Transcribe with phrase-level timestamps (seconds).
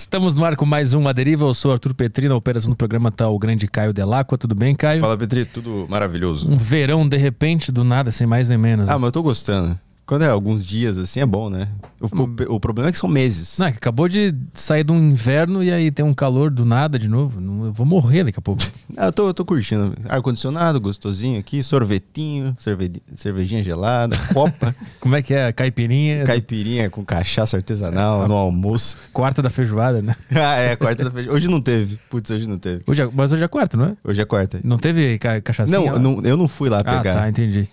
[0.00, 1.44] Estamos no ar com mais um A Deriva.
[1.44, 4.36] Eu sou Arthur Petri, na operação do programa tá o grande Caio Delacqua.
[4.36, 5.00] Tudo bem, Caio?
[5.00, 6.50] Fala, Petri, tudo maravilhoso.
[6.50, 8.88] Um verão de repente, do nada, sem mais nem menos.
[8.88, 9.78] Ah, mas eu tô gostando.
[10.06, 11.68] Quando é alguns dias assim é bom, né?
[11.98, 13.56] O, o, o problema é que são meses.
[13.58, 16.64] Não, é que acabou de sair de um inverno e aí tem um calor do
[16.66, 17.40] nada de novo.
[17.40, 18.62] Não- Eu vou morrer daqui a pouco.
[18.96, 19.92] Ah, eu, tô, eu tô curtindo.
[20.08, 25.52] Ar-condicionado, gostosinho aqui, sorvetinho, cerve- cervejinha gelada, copa, Como é que é?
[25.52, 28.96] Caipirinha, caipirinha com cachaça artesanal no almoço.
[29.12, 30.14] quarta da feijoada, né?
[30.30, 31.32] ah, é, quarta-feira.
[31.32, 31.98] Hoje não teve.
[32.08, 32.82] Putz, hoje não teve.
[32.86, 33.96] Hoje é- mas hoje é quarta, não é?
[34.04, 34.60] Hoje é quarta.
[34.62, 35.80] Não teve ca cachaçinha?
[35.92, 37.14] Não, não, eu não fui lá Ah, pegar.
[37.14, 37.66] tá, entendi.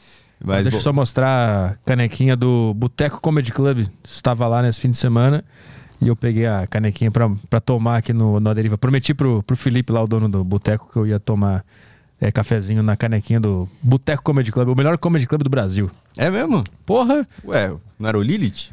[0.43, 3.87] Mas Deixa eu só mostrar a canequinha do Boteco Comedy Club.
[4.03, 5.43] Estava lá nesse fim de semana
[6.01, 8.77] e eu peguei a canequinha pra, pra tomar aqui no, no Deriva.
[8.77, 11.63] Prometi pro, pro Felipe, lá o dono do Boteco, que eu ia tomar
[12.19, 15.89] é, cafezinho na canequinha do Boteco Comedy Club, o melhor comedy club do Brasil.
[16.17, 16.63] É mesmo?
[16.85, 17.27] Porra!
[17.45, 18.71] Ué, não era o Lilith?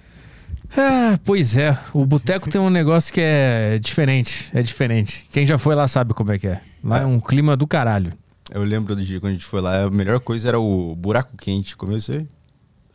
[0.77, 1.77] Ah, pois é.
[1.95, 4.51] O Boteco tem um negócio que é diferente.
[4.53, 5.27] É diferente.
[5.33, 6.61] Quem já foi lá sabe como é que é.
[6.85, 8.13] Lá é um clima do caralho.
[8.51, 11.37] Eu lembro do dia quando a gente foi lá, a melhor coisa era o buraco
[11.37, 11.77] quente.
[11.77, 12.27] Comeu isso aí?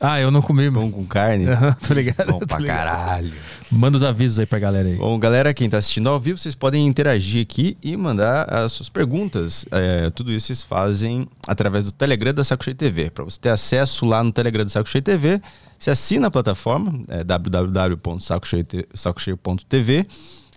[0.06, 0.70] Ah, eu não comi.
[0.70, 1.48] Pão com carne.
[1.52, 2.34] Aham, tô ligado.
[2.34, 2.78] Bom tô pra ligado.
[2.78, 3.32] caralho.
[3.72, 4.98] Manda os avisos aí pra galera aí.
[4.98, 8.90] Bom, galera, quem tá assistindo ao vivo, vocês podem interagir aqui e mandar as suas
[8.90, 9.66] perguntas.
[9.72, 13.12] É, tudo isso vocês fazem através do Telegram da Saco Cheio TV.
[13.12, 15.42] Para você ter acesso lá no Telegram da Saco Cheio TV,
[15.80, 20.06] você assina a plataforma, é www.sacocheio.tv.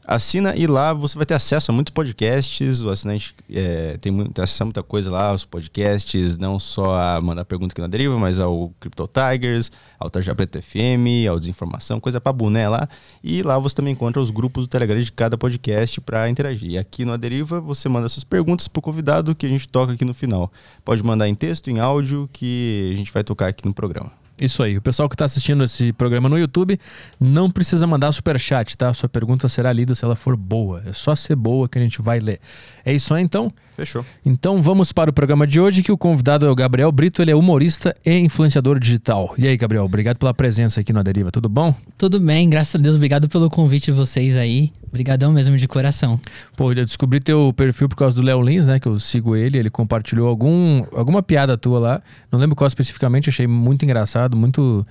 [0.08, 2.80] Assina e lá você vai ter acesso a muitos podcasts.
[2.80, 7.44] O assinante é, tem, acesso a muita coisa lá, os podcasts, não só a mandar
[7.44, 12.20] pergunta aqui na deriva, mas ao Crypto Tigers, ao Tarja Preta FM, ao Desinformação, coisa
[12.20, 12.88] pra boné lá.
[13.22, 16.70] E lá você também encontra os grupos do Telegram de cada podcast para interagir.
[16.70, 20.04] E aqui no Deriva você manda suas perguntas pro convidado que a gente toca aqui
[20.04, 20.52] no final.
[20.84, 24.25] Pode mandar em texto, em áudio, que a gente vai tocar aqui no programa.
[24.40, 24.76] Isso aí.
[24.76, 26.78] O pessoal que está assistindo esse programa no YouTube
[27.18, 28.92] não precisa mandar superchat, tá?
[28.92, 30.82] Sua pergunta será lida se ela for boa.
[30.86, 32.38] É só ser boa que a gente vai ler.
[32.84, 33.52] É isso aí, então?
[33.76, 34.02] Fechou.
[34.24, 37.20] Então vamos para o programa de hoje, que o convidado é o Gabriel Brito.
[37.20, 39.34] Ele é humorista e influenciador digital.
[39.36, 41.30] E aí, Gabriel, obrigado pela presença aqui no Aderiva.
[41.30, 41.74] Tudo bom?
[41.98, 42.96] Tudo bem, graças a Deus.
[42.96, 44.72] Obrigado pelo convite de vocês aí.
[44.88, 46.18] Obrigadão mesmo de coração.
[46.56, 48.80] Pô, eu descobri teu perfil por causa do Léo Lins, né?
[48.80, 49.58] Que eu sigo ele.
[49.58, 52.02] Ele compartilhou algum, alguma piada tua lá.
[52.32, 53.28] Não lembro qual especificamente.
[53.28, 54.86] Achei muito engraçado, muito...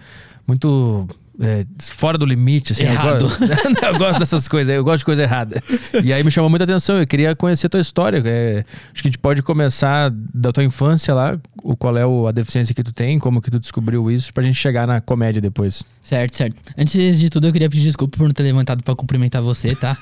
[0.48, 1.08] Muito...
[1.42, 2.84] é, fora do limite, assim.
[2.84, 3.26] Errado.
[3.26, 5.62] Eu gosto, eu gosto dessas coisas, eu gosto de coisa errada.
[6.04, 8.22] E aí me chamou muita atenção, eu queria conhecer a tua história.
[8.26, 8.64] é,
[8.94, 12.32] acho que a gente pode começar da tua infância lá, o, qual é o- a
[12.32, 15.84] deficiência que tu tem, como que tu descobriu isso, pra gente chegar na comédia depois.
[16.02, 16.56] Certo, certo.
[16.78, 19.98] Antes de tudo, eu queria pedir desculpa por não ter levantado pra cumprimentar você, tá?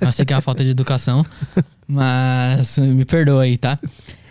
[0.00, 1.24] Eu sei que é uma falta de educação,
[1.86, 3.78] mas me perdoa aí, tá?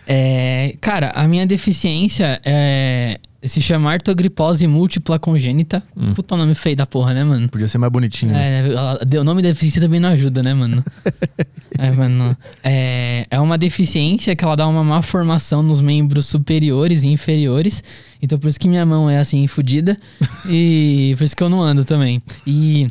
[0.08, 5.84] É, cara, a minha deficiência é, se chama artogripose múltipla congênita.
[6.16, 7.48] Puta nome feio da porra, né, mano?
[7.50, 8.32] Podia ser mais bonitinho.
[8.34, 8.62] né?
[8.62, 10.84] É, ela- o nome deficiência também não ajuda, né, mano?
[11.78, 12.36] é, mano.
[12.64, 17.84] É, é uma deficiência que ela dá uma má formação nos membros superiores e inferiores.
[18.22, 19.96] Então por isso que minha mão é assim, fodida.
[20.50, 22.22] e por isso que eu não ando também.
[22.46, 22.88] E,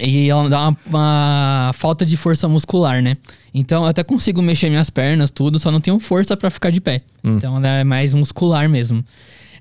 [0.00, 3.16] e ela dá uma, uma falta de força muscular, né?
[3.54, 6.80] Então eu até consigo mexer minhas pernas, tudo, só não tenho força pra ficar de
[6.80, 7.02] pé.
[7.24, 9.02] Então ela é mais muscular mesmo.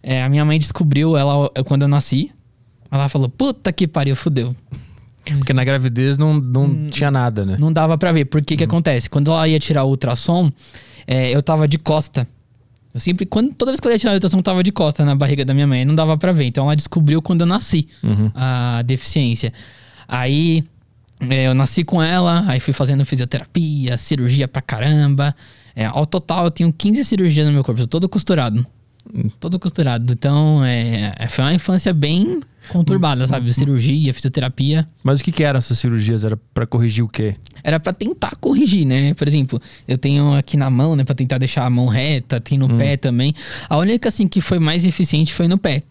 [0.08, 2.32] É, a minha mãe descobriu ela quando eu nasci.
[2.92, 4.56] Ela falou: Puta que pariu, fudeu.
[5.40, 7.58] Porque na gravidez não, não tinha nada, né?
[7.60, 8.26] Não dava pra ver.
[8.26, 9.10] Porque que acontece?
[9.10, 10.52] Quando ela ia tirar o ultrassom,
[11.08, 12.28] é, eu tava de costa.
[12.94, 15.04] Eu sempre, quando, toda vez que ela ia tirar o ultrassom, eu tava de costa
[15.04, 15.84] na barriga da minha mãe.
[15.84, 16.46] Não dava pra ver.
[16.46, 17.88] Então ela descobriu quando eu nasci
[18.36, 19.52] a deficiência.
[20.08, 20.64] Aí
[21.28, 25.36] é, eu nasci com ela, aí fui fazendo fisioterapia, cirurgia pra caramba.
[25.76, 28.64] É, ao total, eu tenho 15 cirurgias no meu corpo, eu tô todo costurado.
[29.40, 30.14] Todo costurado.
[30.14, 33.54] Então, é, é, foi uma infância bem conturbada, sabe?
[33.54, 34.86] Cirurgia, fisioterapia.
[35.04, 36.24] Mas o que, que eram essas cirurgias?
[36.24, 37.36] Era pra corrigir o quê?
[37.64, 39.14] Era pra tentar corrigir, né?
[39.14, 42.58] Por exemplo, eu tenho aqui na mão, né, Pra tentar deixar a mão reta, tem
[42.58, 43.34] no pé também.
[43.70, 45.84] A única assim que foi mais eficiente foi no pé.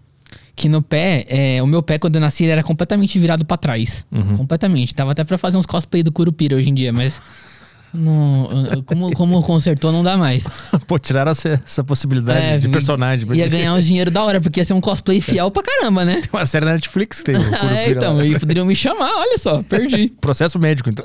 [0.57, 3.57] Que no pé, é, o meu pé quando eu nasci ele era completamente virado pra
[3.57, 4.05] trás.
[4.37, 4.95] Completamente.
[4.95, 7.21] Dava até pra fazer uns cosplay do Curupira hoje em dia, mas
[7.95, 10.47] não, como, como consertou não dá mais.
[10.87, 13.27] Pô, tiraram essa, essa possibilidade É, de personagem.
[13.35, 16.15] Ia ganhar uns dinheiro da hora, porque ia ser um cosplay fiel pra caramba, né?
[16.21, 18.25] Tem uma série na Netflix que tem o Ah, é, então, lá.
[18.27, 20.13] e poderiam me chamar, olha só, perdi.
[20.21, 21.05] Processo médico, então.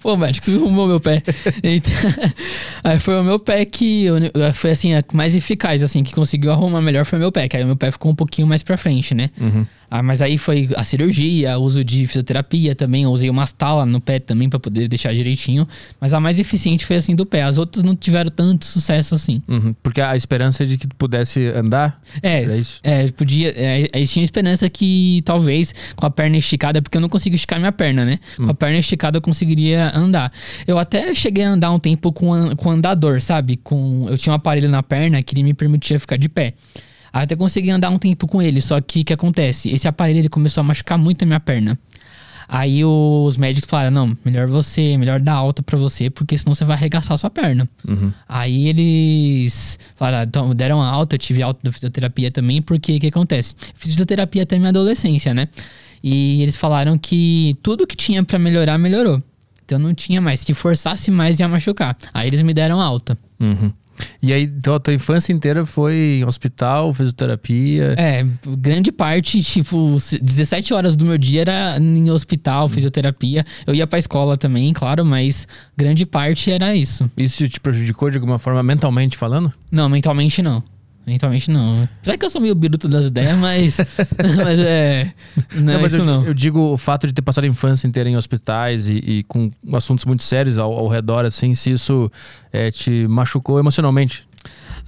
[0.00, 1.22] Pô, médico, você arrumou meu pé.
[1.62, 1.92] Então,
[2.82, 4.16] aí foi o meu pé que eu-
[4.54, 7.56] foi assim, a mais eficaz, assim, que conseguiu arrumar melhor foi o meu pé, que
[7.56, 9.30] aí o meu pé ficou um pouquinho mais pra frente, né?
[9.94, 14.18] Ah, mas aí foi a cirurgia, uso de fisioterapia também, usei uma tala no pé
[14.18, 15.68] também para poder deixar direitinho.
[16.00, 17.42] Mas a mais eficiente foi assim do pé.
[17.42, 19.42] As outras não tiveram tanto sucesso assim.
[19.46, 19.74] Uhum.
[19.82, 22.00] Porque a esperança é de que tu pudesse andar.
[22.22, 22.80] É, isso?
[22.82, 23.50] é podia.
[23.54, 27.58] É, aí tinha esperança que talvez com a perna esticada, porque eu não consigo esticar
[27.58, 28.18] minha perna, né?
[28.38, 30.32] Com a perna esticada eu conseguiria andar.
[30.66, 33.58] Eu até cheguei a andar um tempo com, com andador, sabe?
[33.58, 36.54] Com, eu tinha um aparelho na perna que ele me permitia ficar de pé.
[37.12, 39.70] Aí até consegui andar um tempo com ele, só que o que acontece?
[39.70, 41.78] Esse aparelho ele começou a machucar muito a minha perna.
[42.48, 46.64] Aí os médicos falaram: não, melhor você, melhor dar alta pra você, porque senão você
[46.64, 47.68] vai arregaçar sua perna.
[48.28, 53.06] Aí eles falaram, então, deram alta, eu tive alta da fisioterapia também, porque o que
[53.06, 53.54] acontece?
[53.74, 55.48] Fiz fisioterapia até minha adolescência, né?
[56.02, 59.22] E eles falaram que tudo que tinha pra melhorar, melhorou.
[59.64, 60.40] Então não tinha mais.
[60.40, 61.96] Se forçasse mais, ia machucar.
[62.12, 63.16] Aí eles me deram alta.
[63.40, 63.72] Uhum.
[64.22, 67.94] E aí, então a tua infância inteira foi em hospital, fisioterapia.
[67.98, 68.24] É,
[68.58, 73.44] grande parte, tipo, 17 horas do meu dia era em hospital, fisioterapia.
[73.66, 75.46] Eu ia pra escola também, claro, mas
[75.76, 77.10] grande parte era isso.
[77.16, 79.52] Isso te prejudicou de alguma forma, mentalmente falando?
[79.70, 80.62] Não, mentalmente não.
[81.06, 81.88] Mentalmente não.
[82.00, 83.78] Apesar que eu sou meio biruta das ideias, mas.
[84.36, 85.12] mas é.
[85.54, 86.24] Não, é mas isso eu, não.
[86.24, 89.50] eu digo o fato de ter passado a infância inteira em hospitais e, e com
[89.72, 92.10] assuntos muito sérios ao, ao redor, assim, se isso
[92.52, 94.24] é, te machucou emocionalmente.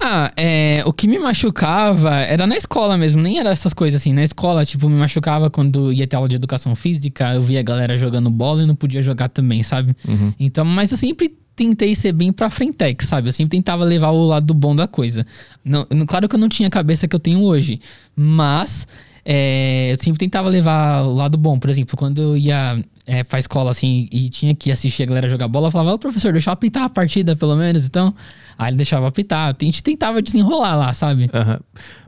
[0.00, 4.12] Ah, é, o que me machucava era na escola mesmo, nem era essas coisas assim.
[4.12, 7.62] Na escola, tipo, me machucava quando ia ter aula de educação física, eu via a
[7.62, 9.96] galera jogando bola e não podia jogar também, sabe?
[10.38, 13.28] Então, mas eu sempre tentei ser bem pra frentex, sabe?
[13.28, 15.26] Eu sempre tentava levar o lado bom da coisa.
[15.64, 17.80] Não, claro que eu não tinha a cabeça que eu tenho hoje,
[18.14, 18.86] mas
[19.24, 21.58] é, eu sempre tentava levar o lado bom.
[21.58, 25.28] Por exemplo, quando eu ia é, pra escola assim e tinha que assistir a galera
[25.30, 28.14] jogar bola, eu falava, ô professor, deixa eu apitar a partida pelo menos, então.
[28.58, 29.54] Aí ele deixava apitar.
[29.60, 31.30] A gente tentava desenrolar lá, sabe?
[31.32, 31.60] Aham.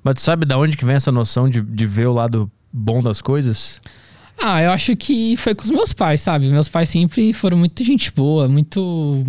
[0.02, 3.02] Mas tu sabe da onde que vem essa noção de, de ver o lado bom
[3.02, 3.80] das coisas?
[4.38, 6.48] Ah, eu acho que foi com os meus pais, sabe?
[6.48, 9.24] Meus pais sempre foram muito gente boa, muito.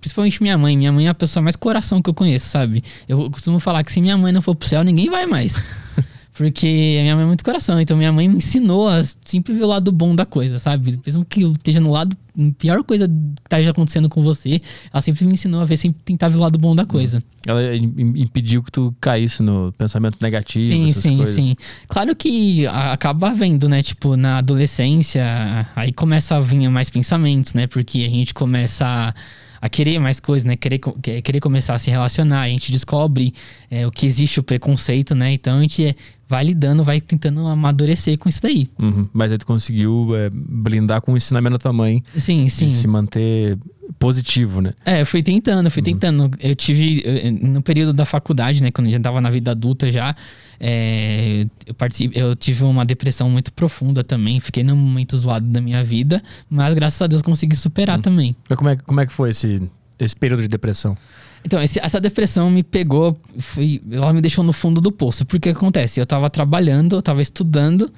[0.00, 0.76] Principalmente minha mãe.
[0.76, 2.82] Minha mãe é a pessoa mais coração que eu conheço, sabe?
[3.08, 5.56] Eu costumo falar que se minha mãe não for pro céu, ninguém vai mais.
[6.32, 7.80] Porque a minha mãe é muito coração.
[7.80, 10.98] Então minha mãe me ensinou a sempre ver o lado bom da coisa, sabe?
[11.04, 12.16] Mesmo que eu esteja no lado.
[12.58, 14.60] Pior coisa que esteja acontecendo com você,
[14.92, 17.22] ela sempre me ensinou a ver, sempre tentar ver o lado bom da coisa.
[17.46, 21.34] Ela im- im- impediu que tu caísse no pensamento negativo, Sim, essas sim, coisas.
[21.34, 21.56] sim.
[21.88, 23.82] Claro que acaba vendo, né?
[23.82, 27.66] Tipo, na adolescência, aí começa a vir mais pensamentos, né?
[27.66, 29.14] Porque a gente começa a,
[29.60, 30.56] a querer mais coisas, né?
[30.56, 32.42] Querer, querer começar a se relacionar.
[32.42, 33.34] A gente descobre
[33.70, 35.32] é, o que existe o preconceito, né?
[35.32, 35.94] Então a gente é,
[36.28, 38.68] vai lidando, vai tentando amadurecer com isso daí.
[38.78, 39.08] Uhum.
[39.12, 42.70] Mas aí tu conseguiu é, blindar com o ensinamento da tua mãe Sim, e sim.
[42.70, 43.58] se manter
[43.98, 44.72] positivo, né?
[44.84, 46.30] É, eu fui tentando, fui tentando.
[46.40, 47.04] Eu tive,
[47.42, 50.14] no período da faculdade, né, quando já tava na vida adulta já,
[50.60, 51.74] é, eu,
[52.12, 56.74] eu tive uma depressão muito profunda também, fiquei num momento zoado da minha vida, mas
[56.74, 58.36] graças a Deus consegui superar também.
[58.48, 59.62] Mas como é, como é que foi esse,
[59.98, 60.96] esse período de depressão?
[61.42, 65.48] Então, esse- essa depressão me pegou, foi, ela me deixou no fundo do poço, porque
[65.50, 65.98] o que acontece?
[65.98, 67.90] Eu tava trabalhando, eu tava estudando,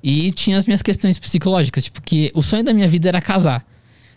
[0.00, 3.66] e tinha as minhas questões psicológicas, tipo, que o sonho da minha vida era casar.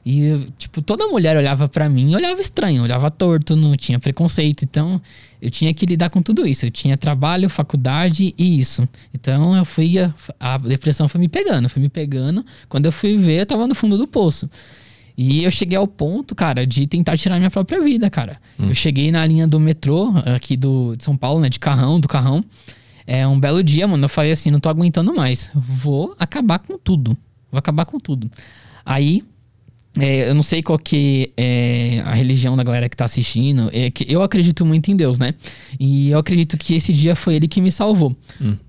[0.06, 4.64] E, tipo, toda mulher olhava pra mim olhava estranho, olhava torto, não tinha preconceito.
[4.64, 5.02] Então,
[5.42, 6.66] eu tinha que lidar com tudo isso.
[6.66, 8.88] Eu tinha trabalho, faculdade e isso.
[9.14, 10.00] Então, eu fui.
[10.00, 12.46] A, a depressão foi me pegando, foi me pegando.
[12.68, 14.50] Quando eu fui ver, eu tava no fundo do poço.
[15.18, 18.40] E eu cheguei ao ponto, cara, de tentar tirar minha própria vida, cara.
[18.58, 21.50] Eu cheguei na linha do metrô, aqui do, de São Paulo, né?
[21.50, 22.42] De carrão, do carrão.
[23.06, 24.06] É um belo dia, mano.
[24.06, 25.52] Eu falei assim, não tô aguentando mais.
[25.54, 27.18] Vou acabar com tudo.
[27.52, 28.32] Vou acabar com tudo.
[28.86, 29.24] Aí,
[30.00, 33.70] é, eu não sei qual que é a religião da galera que tá assistindo.
[33.74, 35.34] É que eu acredito muito em Deus, né?
[35.80, 38.16] E eu acredito que esse dia foi ele que me salvou.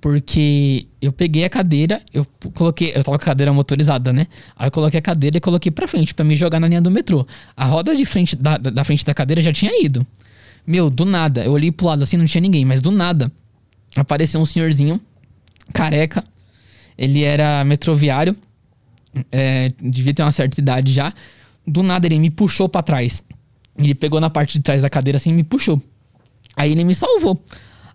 [0.00, 2.90] Porque eu peguei a cadeira, eu coloquei.
[2.90, 4.26] Eu tava com a cadeira motorizada, né?
[4.56, 6.90] Aí eu coloquei a cadeira e coloquei pra frente, pra me jogar na linha do
[6.90, 7.26] metrô.
[7.56, 10.06] A roda de frente da, da, da frente da cadeira já tinha ido.
[10.66, 11.44] Meu, do nada.
[11.44, 13.30] Eu olhei pro lado assim, não tinha ninguém, mas do nada
[13.96, 15.00] apareceu um senhorzinho,
[15.72, 16.22] careca.
[16.96, 18.37] Ele era metroviário,
[19.30, 21.12] é, devia ter uma certa idade já.
[21.66, 23.22] Do nada ele me puxou pra trás.
[23.78, 25.80] Ele pegou na parte de trás da cadeira assim e me puxou.
[26.56, 27.42] Aí ele me salvou.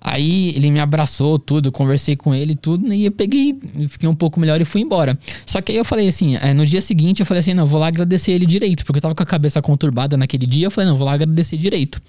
[0.08, 3.58] Aí ele me abraçou, tudo, conversei com ele, tudo, e eu peguei,
[3.90, 5.18] fiquei um pouco melhor e fui embora.
[5.48, 7.80] Só que aí eu falei assim, é, no dia seguinte eu falei assim, não, vou
[7.80, 10.92] lá agradecer ele direito, porque eu tava com a cabeça conturbada naquele dia, eu falei,
[10.92, 12.00] não, vou lá agradecer direito.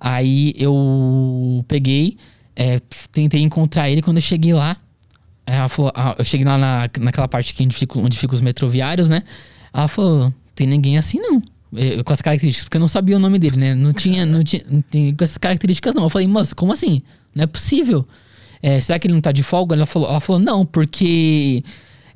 [0.00, 2.16] Aí eu peguei,
[2.56, 2.80] é,
[3.12, 4.78] tentei encontrar ele quando eu cheguei lá.
[5.46, 8.40] Ela falou, ah, eu cheguei lá na, naquela parte que onde ficam onde fica os
[8.40, 9.22] metroviários, né?
[9.72, 11.42] Ela falou, tem ninguém assim não.
[11.76, 13.74] É, com essas características, porque eu não sabia o nome dele, né?
[13.74, 14.82] Não tinha, não tinha, não
[15.14, 16.04] com essas características não.
[16.04, 17.02] Eu falei, moça, como assim?
[17.34, 18.06] Não é possível.
[18.62, 19.74] é, será que ele não tá de folga?
[19.76, 21.62] Ela falou, ela falou não, porque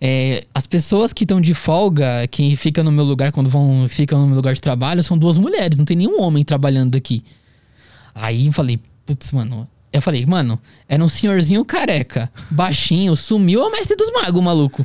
[0.00, 4.20] é, as pessoas que estão de folga, que ficam no meu lugar quando vão ficam
[4.20, 7.22] no meu lugar de trabalho, são duas mulheres, não tem nenhum homem trabalhando aqui.
[8.14, 9.68] Aí eu falei, putz, mano.
[9.94, 10.58] Eu falei, mano,
[10.88, 14.84] era um senhorzinho careca, baixinho, sumiu o mestre dos magos, maluco.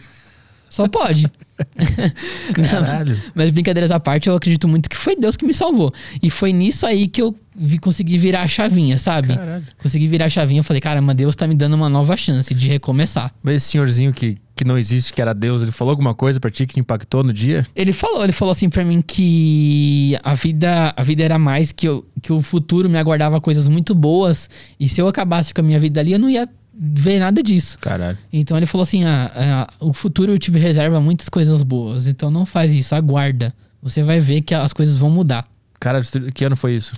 [0.69, 1.25] Só pode.
[2.53, 3.17] Caralho.
[3.33, 5.93] Mas brincadeiras à parte, eu acredito muito que foi Deus que me salvou.
[6.21, 9.35] E foi nisso aí que eu vi, consegui virar a chavinha, sabe?
[9.35, 9.63] Caralho.
[9.81, 10.59] Consegui virar a chavinha.
[10.59, 13.33] Eu falei, caramba, Deus tá me dando uma nova chance de recomeçar.
[13.43, 16.49] Mas esse senhorzinho que, que não existe, que era Deus, ele falou alguma coisa pra
[16.49, 17.65] ti que te impactou no dia?
[17.75, 21.87] Ele falou, ele falou assim pra mim que a vida, a vida era mais, que,
[21.87, 24.49] eu, que o futuro me aguardava coisas muito boas.
[24.79, 26.47] E se eu acabasse com a minha vida ali, eu não ia
[26.79, 27.77] ver nada disso.
[27.79, 28.17] Caralho.
[28.31, 32.07] Então ele falou assim: ah, ah, o futuro te reserva muitas coisas boas.
[32.07, 33.53] Então não faz isso, aguarda.
[33.81, 35.47] Você vai ver que as coisas vão mudar.
[35.79, 36.95] Caralho, que ano foi isso?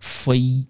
[0.00, 0.66] Foi.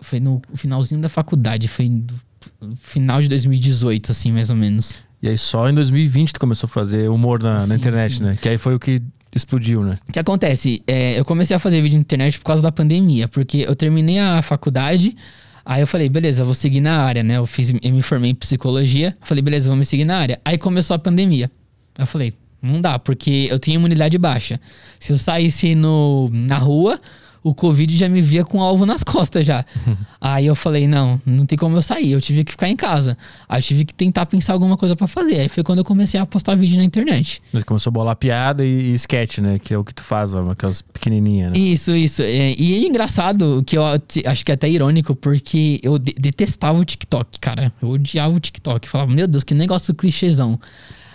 [0.00, 4.98] Foi no finalzinho da faculdade, foi no final de 2018, assim, mais ou menos.
[5.22, 8.24] E aí só em 2020 tu começou a fazer humor na, na Sim, internet, sim.
[8.24, 8.36] né?
[8.40, 9.00] Que aí foi o que
[9.34, 9.94] explodiu, né?
[10.08, 10.82] O que acontece?
[10.86, 14.18] É, eu comecei a fazer vídeo na internet por causa da pandemia, porque eu terminei
[14.18, 15.16] a faculdade,
[15.64, 17.36] aí eu falei, beleza, vou seguir na área, né?
[17.36, 20.40] Eu, fiz, eu me formei em psicologia, falei, beleza, vou me seguir na área.
[20.44, 21.50] Aí começou a pandemia.
[21.98, 24.60] Eu falei, não dá, porque eu tenho imunidade baixa.
[24.98, 27.00] Se eu saísse no, na rua,
[27.42, 29.64] o Covid já me via com alvo nas costas já.
[30.20, 33.16] aí eu falei, não, não tem como eu sair, eu tive que ficar em casa.
[33.48, 35.40] Aí eu tive que tentar pensar alguma coisa pra fazer.
[35.40, 37.42] Aí foi quando eu comecei a postar vídeo na internet.
[37.52, 39.58] Mas começou a bolar piada e, e sketch, né?
[39.58, 41.58] Que é o que tu faz, ó, aquelas pequenininhas, né?
[41.58, 42.22] Isso, isso.
[42.22, 46.78] É, e é engraçado, que eu acho que é até irônico, porque eu de- detestava
[46.78, 47.72] o TikTok, cara.
[47.82, 48.88] Eu odiava o TikTok.
[48.88, 50.60] Falava, meu Deus, que negócio clichêzão.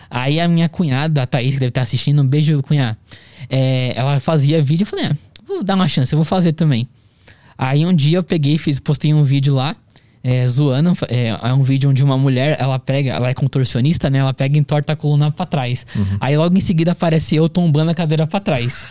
[0.10, 2.98] Aí a minha cunhada, a Thaís, que deve estar assistindo, um beijo, cunhada.
[3.50, 5.15] É, ela fazia vídeo, eu falei, ah,
[5.48, 6.88] vou dar uma chance, eu vou fazer também.
[7.58, 9.75] Aí um dia eu peguei, fiz, postei um vídeo lá,
[10.24, 10.92] é, zoando.
[11.10, 14.20] É, é um vídeo onde uma mulher, ela pega, ela é contorcionista, né?
[14.20, 15.86] Ela pega e entorta a coluna pra trás.
[16.20, 18.86] Aí logo em seguida aparece eu tombando a cadeira pra trás.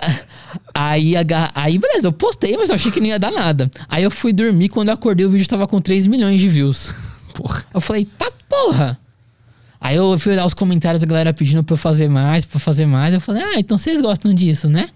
[0.72, 1.12] Aí,
[1.54, 3.70] aí, beleza, eu postei, mas eu achei que não ia dar nada.
[3.88, 6.94] Aí eu fui dormir, quando eu acordei, o vídeo tava com 3 milhões de views.
[7.34, 7.66] Porra.
[7.74, 8.98] Eu falei, tá porra!
[9.80, 12.60] Aí eu fui olhar os comentários, a galera pedindo pra eu fazer mais, pra eu
[12.60, 13.12] fazer mais.
[13.12, 14.88] Eu falei, ah, então vocês gostam disso, né?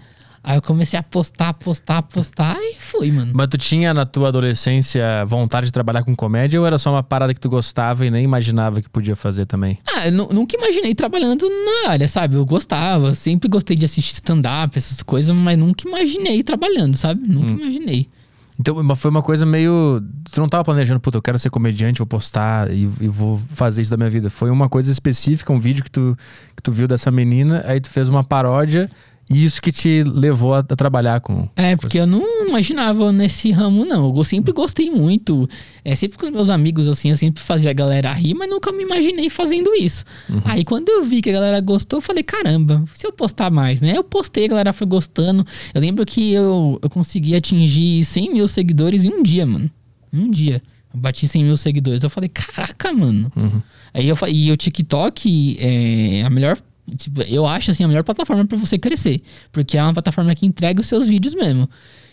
[0.44, 3.30] Aí eu comecei a postar, postar, postar e fui, mano.
[3.34, 7.02] Mas tu tinha na tua adolescência vontade de trabalhar com comédia ou era só uma
[7.02, 9.78] parada que tu gostava e nem imaginava que podia fazer também?
[9.96, 12.34] Ah, eu nu- nunca imaginei trabalhando na área, sabe?
[12.36, 17.26] Eu gostava, sempre gostei de assistir stand-up, essas coisas, mas nunca imaginei trabalhando, sabe?
[17.26, 18.08] Nunca imaginei.
[18.60, 20.02] Então mas foi uma coisa meio.
[20.30, 23.80] Tu não tava planejando, puta, eu quero ser comediante, vou postar e, e vou fazer
[23.82, 24.28] isso da minha vida.
[24.28, 26.16] Foi uma coisa específica, um vídeo que tu,
[26.56, 28.90] que tu viu dessa menina, aí tu fez uma paródia
[29.30, 31.48] e isso que te levou a, a trabalhar com.
[31.56, 34.14] É, porque eu não imaginava nesse ramo, não.
[34.14, 35.48] Eu sempre gostei muito.
[35.84, 38.70] É, sempre com os meus amigos, assim, eu sempre fazia a galera rir, mas nunca
[38.72, 40.04] me imaginei fazendo isso.
[40.44, 43.80] Aí quando eu vi que a galera gostou, eu falei, caramba, se eu postar mais,
[43.80, 43.92] né?
[43.96, 45.44] Eu postei, a galera foi gostando.
[45.72, 49.70] Eu lembro que eu, eu consegui atingir 100 mil seguidores em um dia, mano.
[50.12, 50.62] Um dia.
[50.92, 52.02] Eu bati 100 mil seguidores.
[52.02, 53.32] Eu falei, caraca, mano.
[53.94, 56.58] Aí eu falei, e o TikTok é a melhor.
[56.96, 59.22] Tipo, eu acho assim a melhor plataforma pra você crescer.
[59.50, 61.68] Porque é uma plataforma que entrega os seus vídeos mesmo.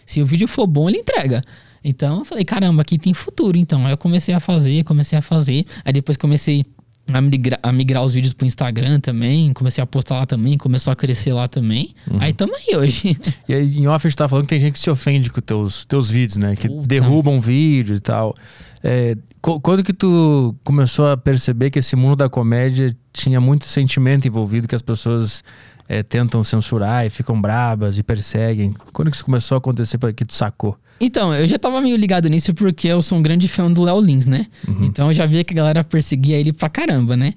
[0.06, 1.44] Se o vídeo for bom, ele entrega.
[1.84, 3.58] Então eu falei, caramba, aqui tem futuro.
[3.58, 5.66] Então, aí eu comecei a fazer, comecei a fazer.
[5.84, 6.66] Aí depois comecei
[7.12, 9.54] a migrar, a migrar os vídeos pro Instagram também.
[9.54, 11.94] Comecei a postar lá também, começou a crescer lá também.
[12.20, 13.18] Aí tamo aí hoje.
[13.48, 15.42] E aí, em off, a gente tava falando que tem gente que se ofende com
[15.42, 16.56] teus, teus vídeos, né?
[16.56, 16.88] Que Puta.
[16.88, 18.36] derrubam vídeo e tal.
[18.84, 24.28] É, quando que tu começou a perceber que esse mundo da comédia tinha muito sentimento
[24.28, 25.44] envolvido, que as pessoas
[25.88, 28.74] é, tentam censurar e ficam brabas e perseguem?
[28.94, 30.78] Quando que isso começou a acontecer pra que tu sacou?
[31.02, 34.02] Então, eu já tava meio ligado nisso porque eu sou um grande fã do Léo
[34.02, 34.48] Lins, né?
[34.84, 37.34] Então eu já via que a galera perseguia ele pra caramba, né?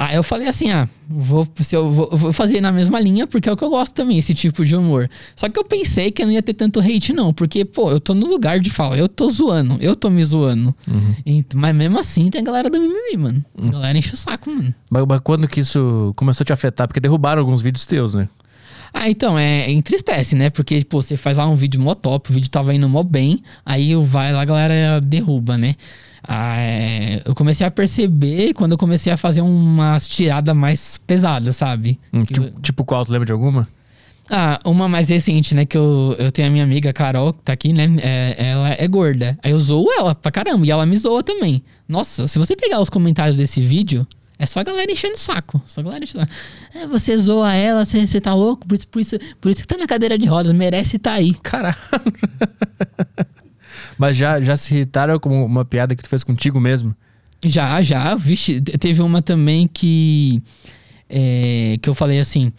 [0.00, 3.48] Aí eu falei assim, ah, vou, se eu vou, vou fazer na mesma linha porque
[3.48, 5.10] é o que eu gosto também, esse tipo de humor.
[5.34, 7.98] Só que eu pensei que eu não ia ter tanto hate não, porque, pô, eu
[7.98, 10.72] tô no lugar de falar, eu tô zoando, eu tô me zoando.
[11.26, 13.44] Ent- mas mesmo assim tem a galera do mimimi, mano.
[13.60, 14.72] A galera enche o saco, mano.
[14.88, 16.86] Mas, mas quando que isso começou a te afetar?
[16.86, 18.28] Porque derrubaram alguns vídeos teus, né?
[18.92, 20.50] Ah, então, é, entristece, né?
[20.50, 23.42] Porque, pô, você faz lá um vídeo mó top, o vídeo tava indo mó bem,
[23.64, 25.74] aí vai lá, a galera derruba, né?
[26.26, 31.56] Ah, é, eu comecei a perceber quando eu comecei a fazer umas tiradas mais pesadas,
[31.56, 31.98] sabe?
[32.12, 33.04] Hum, tipo, eu- tipo qual?
[33.04, 33.68] Tu lembra de alguma?
[34.30, 35.64] Ah, uma mais recente, né?
[35.64, 37.88] Que eu, eu tenho a minha amiga Carol, que tá aqui, né?
[38.02, 39.38] é, ela é gorda.
[39.42, 40.66] Aí eu zoo ela pra caramba.
[40.66, 41.62] E ela me zoa também.
[41.88, 44.06] Nossa, se você pegar os comentários desse vídeo,
[44.38, 45.60] é só a galera enchendo o saco.
[45.66, 46.78] Só a galera enchendo o saco.
[46.78, 48.66] É, você zoa ela, você, você tá louco?
[48.66, 51.34] Por isso, por, isso, por isso que tá na cadeira de rodas, merece tá aí.
[51.42, 51.76] Caralho.
[53.96, 56.94] Mas já, já se irritaram com uma piada que tu fez contigo mesmo?
[57.44, 58.14] Já, já.
[58.14, 60.42] Vixe, te- teve uma também que.
[61.08, 62.52] é, que eu falei assim.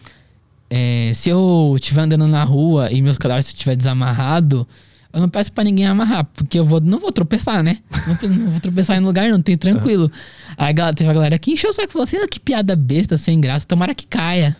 [0.70, 4.68] é, se eu estiver andando na rua e meu cadarço estiver desamarrado,
[5.14, 7.78] eu não peço pra ninguém amarrar, porque eu vou, não vou tropeçar, né?
[8.08, 10.12] Não, não vou tropeçar em lugar, não, tem tranquilo.
[10.58, 12.76] Aí galera- teve a galera que encheu o saco e falou assim: ah, que piada
[12.76, 14.56] besta, sem graça, tomara que caia.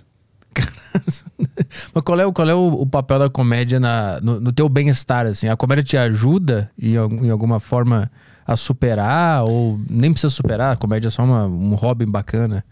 [1.94, 4.68] Mas qual é, o- qual é o, o papel da comédia na, no, no teu
[4.68, 5.48] bem-estar, assim?
[5.48, 8.12] A comédia te ajuda em, em alguma forma
[8.46, 10.74] a superar ou nem precisa superar?
[10.74, 12.64] A comédia é só uma, um hobby bacana.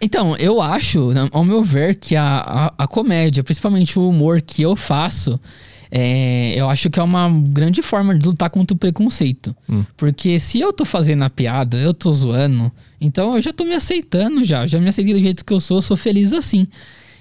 [0.00, 2.24] Então, eu acho, na- ao meu ver, que a,
[2.78, 5.38] a, a comédia, principalmente o humor que eu faço,
[5.90, 9.54] é, eu acho que é uma grande forma de lutar contra o preconceito.
[9.68, 9.84] Hum.
[9.96, 13.74] Porque se eu tô fazendo a piada, eu tô zoando, então eu já tô me
[13.74, 14.66] aceitando já.
[14.66, 16.66] Já me aceitei do jeito que eu sou, eu sou feliz assim.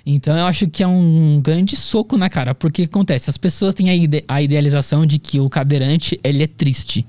[0.05, 2.53] Então eu acho que é um grande soco na cara.
[2.53, 3.29] Porque o que acontece?
[3.29, 7.05] As pessoas têm a, ide- a idealização de que o cadeirante, ele é triste.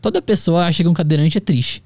[0.00, 1.82] Toda pessoa acha que um cadeirante é triste.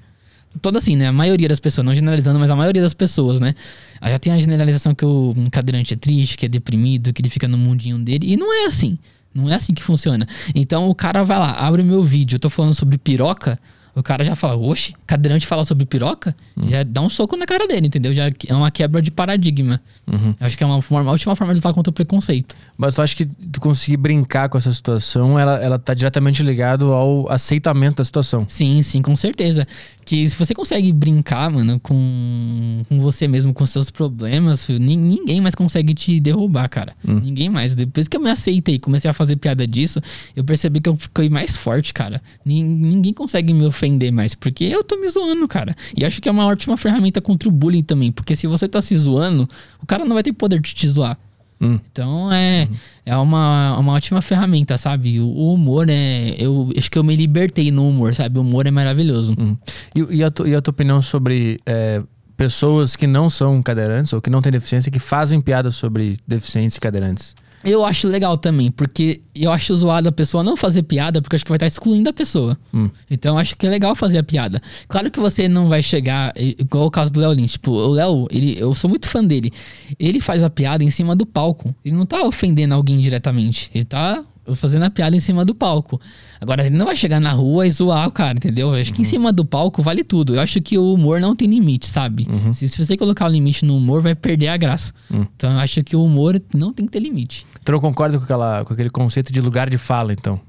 [0.61, 1.07] Toda assim, né?
[1.07, 3.55] A maioria das pessoas, não generalizando, mas a maioria das pessoas, né?
[4.03, 7.47] Já tem a generalização que o cadeirante é triste, que é deprimido, que ele fica
[7.47, 8.33] no mundinho dele.
[8.33, 8.97] E não é assim.
[9.33, 10.27] Não é assim que funciona.
[10.53, 13.57] Então o cara vai lá, abre o meu vídeo, eu tô falando sobre piroca.
[13.95, 16.35] O cara já fala, oxe, cadeirante fala sobre piroca?
[16.67, 18.13] Já dá um soco na cara dele, entendeu?
[18.13, 19.81] Já é uma quebra de paradigma.
[20.09, 20.29] Uhum.
[20.39, 22.55] Eu acho que é uma, forma, a última forma de lutar contra o preconceito.
[22.77, 26.93] Mas tu acha que tu conseguir brincar com essa situação, ela, ela tá diretamente ligado
[26.93, 28.45] ao aceitamento da situação?
[28.47, 29.67] Sim, sim, com certeza.
[30.05, 35.41] Que se você consegue brincar, mano, com, com você mesmo, com seus problemas, nin- ninguém
[35.41, 36.93] mais consegue te derrubar, cara.
[37.03, 37.75] Ninguém mais.
[37.75, 39.99] Depois que eu me aceitei e comecei a fazer piada disso,
[40.35, 42.21] eu percebi que eu fiquei mais forte, cara.
[42.45, 43.80] Nin- Ninguém consegue me ofender
[44.13, 45.75] mais, porque eu tô me zoando, cara.
[45.95, 48.81] E acho que é uma ótima ferramenta contra o bullying também, porque se você tá
[48.81, 49.47] se zoando,
[49.81, 51.17] o cara não vai ter poder de te zoar.
[51.59, 51.79] Hum.
[51.91, 52.67] Então é,
[53.05, 55.19] é uma, uma ótima ferramenta, sabe?
[55.19, 56.35] O, o humor é.
[56.39, 58.39] Eu acho que eu me libertei no humor, sabe?
[58.39, 59.35] O humor é maravilhoso.
[59.37, 59.55] Uhum.
[59.93, 62.01] E, e a tu- e a tua opinião sobre é,
[62.35, 66.77] pessoas que não são cadeirantes ou que não têm deficiência que fazem piadas sobre deficientes
[66.77, 67.35] e cadeirantes?
[67.63, 71.45] Eu acho legal também, porque eu acho zoado a pessoa não fazer piada, porque acho
[71.45, 72.57] que vai estar excluindo a pessoa.
[72.73, 72.89] Hum.
[73.09, 74.61] Então eu acho que é legal fazer a piada.
[74.87, 77.53] Claro que você não vai chegar, igual o caso do Léo Lins.
[77.53, 79.51] Tipo, o Léo, eu sou muito fã dele.
[79.99, 81.73] Ele faz a piada em cima do palco.
[81.83, 83.69] Ele não tá ofendendo alguém diretamente.
[83.73, 84.23] Ele tá
[84.55, 85.99] fazendo a piada em cima do palco.
[86.39, 88.73] Agora, ele não vai chegar na rua e zoar o cara, entendeu?
[88.75, 90.35] Eu acho que em cima do palco vale tudo.
[90.35, 92.27] Eu acho que o humor não tem limite, sabe?
[92.53, 94.93] Se, se você colocar o limite no humor, vai perder a graça.
[95.35, 97.45] Então eu acho que o humor não tem que ter limite.
[97.63, 100.39] Tu não concorda com, aquela, com aquele conceito de lugar de fala, então?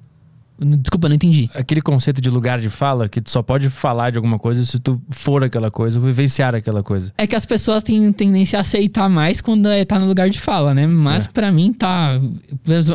[0.58, 1.50] Desculpa, não entendi.
[1.54, 4.78] Aquele conceito de lugar de fala, que tu só pode falar de alguma coisa se
[4.78, 7.12] tu for aquela coisa ou vivenciar aquela coisa.
[7.18, 10.38] É que as pessoas têm tendência a aceitar mais quando é, tá no lugar de
[10.40, 10.86] fala, né?
[10.86, 11.28] Mas É.
[11.28, 12.20] pra mim tá.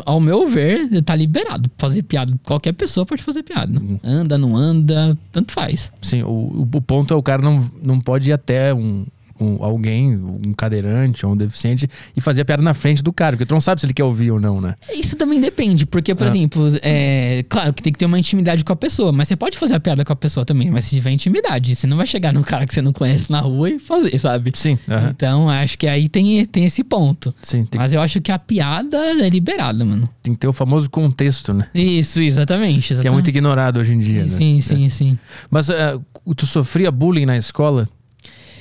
[0.06, 1.70] Ao meu ver, tá liberado.
[1.76, 2.32] Fazer piada.
[2.44, 3.78] Qualquer pessoa pode fazer piada.
[3.78, 3.98] Uhum.
[4.02, 5.92] Anda, não anda, tanto faz.
[6.00, 9.04] Sim, o, o- o ponto é o cara não, não pode ir até um,
[9.40, 13.32] um- alguém, um cadeirante ou um deficiente, e fazer a piada na frente do cara,
[13.36, 14.74] porque tu não sabe se ele quer ouvir ou não, né?
[14.94, 16.30] Isso também depende, porque, por Ah.
[16.30, 19.56] exemplo, é, claro que tem que ter uma intimidade com a pessoa, mas você pode
[19.58, 22.32] fazer a piada com a pessoa também, mas se tiver intimidade, você não vai chegar
[22.32, 24.52] num cara que você não conhece na rua e fazer, sabe?
[24.54, 24.78] Sim.
[25.10, 27.34] Então, acho que aí tem, tem esse ponto.
[27.42, 30.08] sim tem, Mas eu acho que a piada é liberada, mano.
[30.22, 31.68] tem que ter o famoso contexto, né?
[31.74, 32.86] Isso, exatamente.
[32.88, 33.12] Que é exatamente.
[33.14, 34.28] muito ignorado hoje em dia, né?
[34.28, 35.18] Sim, sim, sim.
[35.50, 35.98] Mas eh,
[36.36, 37.88] tu sofria bullying na escola?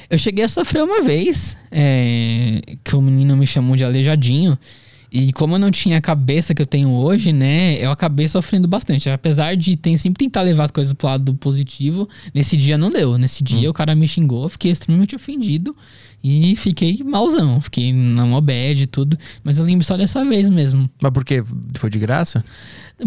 [0.10, 4.58] Eu cheguei a sofrer uma vez, é, que o menino me chamou de aleijadinho.
[5.12, 8.68] E como eu não tinha a cabeça que eu tenho hoje, né, eu acabei sofrendo
[8.68, 9.10] bastante.
[9.10, 13.18] Apesar de ter, sempre tentar levar as coisas pro lado positivo, nesse dia não deu.
[13.18, 15.76] Nesse dia o cara me xingou, eu fiquei extremamente ofendido
[16.24, 17.62] e fiquei malzão.
[17.62, 19.18] Fiquei na mó bad e tudo.
[19.44, 20.90] Mas eu lembro só dessa vez mesmo.
[21.02, 21.42] Mas por quê?
[21.76, 22.44] Foi de graça?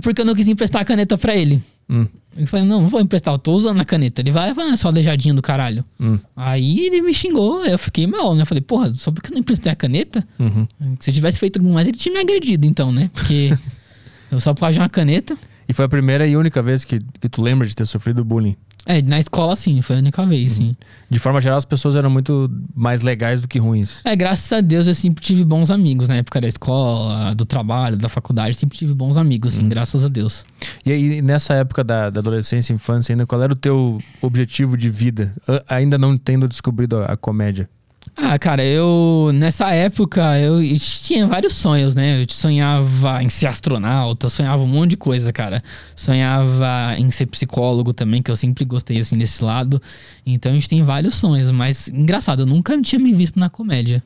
[0.02, 1.62] Porque eu não quis emprestar a caneta pra ele.
[1.90, 4.20] Hum, Eu falei, não, não vou emprestar, eu tô usando a caneta.
[4.20, 5.84] Ele vai, vai, só aleijadinho do caralho.
[5.98, 8.42] hum, Aí ele me xingou, eu fiquei mal, né?
[8.42, 10.26] Eu falei, porra, só porque eu não emprestei a caneta?
[10.38, 10.66] uhum.
[11.00, 13.10] Se eu tivesse feito algum mais, ele tinha me agredido, então, né?
[13.12, 13.52] Porque
[14.30, 15.36] eu só por causa de uma caneta.
[15.68, 18.56] E foi a primeira e única vez que, que tu lembra de ter sofrido bullying.
[18.86, 20.76] É, na escola, sim, foi a única vez, sim.
[21.08, 24.00] De forma geral, as pessoas eram muito mais legais do que ruins.
[24.04, 27.96] É, graças a Deus eu sempre tive bons amigos na época da escola, do trabalho,
[27.96, 30.44] da faculdade, sempre tive bons amigos, sim, graças a Deus.
[30.84, 34.76] E aí, nessa época da, da adolescência e infância ainda, qual era o teu objetivo
[34.76, 35.34] de vida?
[35.68, 37.68] Ainda não tendo descobrido a, a comédia.
[38.16, 42.20] Ah, cara, eu nessa época eu, eu tinha vários sonhos, né?
[42.22, 45.62] Eu sonhava em ser astronauta, sonhava um monte de coisa, cara.
[45.96, 49.80] Sonhava em ser psicólogo também, que eu sempre gostei assim desse lado.
[50.26, 54.02] Então a gente tem vários sonhos, mas engraçado, eu nunca tinha me visto na comédia.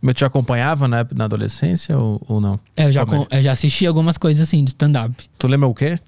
[0.00, 2.58] Mas te acompanhava na, na adolescência ou, ou não?
[2.76, 5.12] É, eu já, com- eu já assisti algumas coisas assim de stand-up.
[5.38, 5.98] Tu lembra o quê?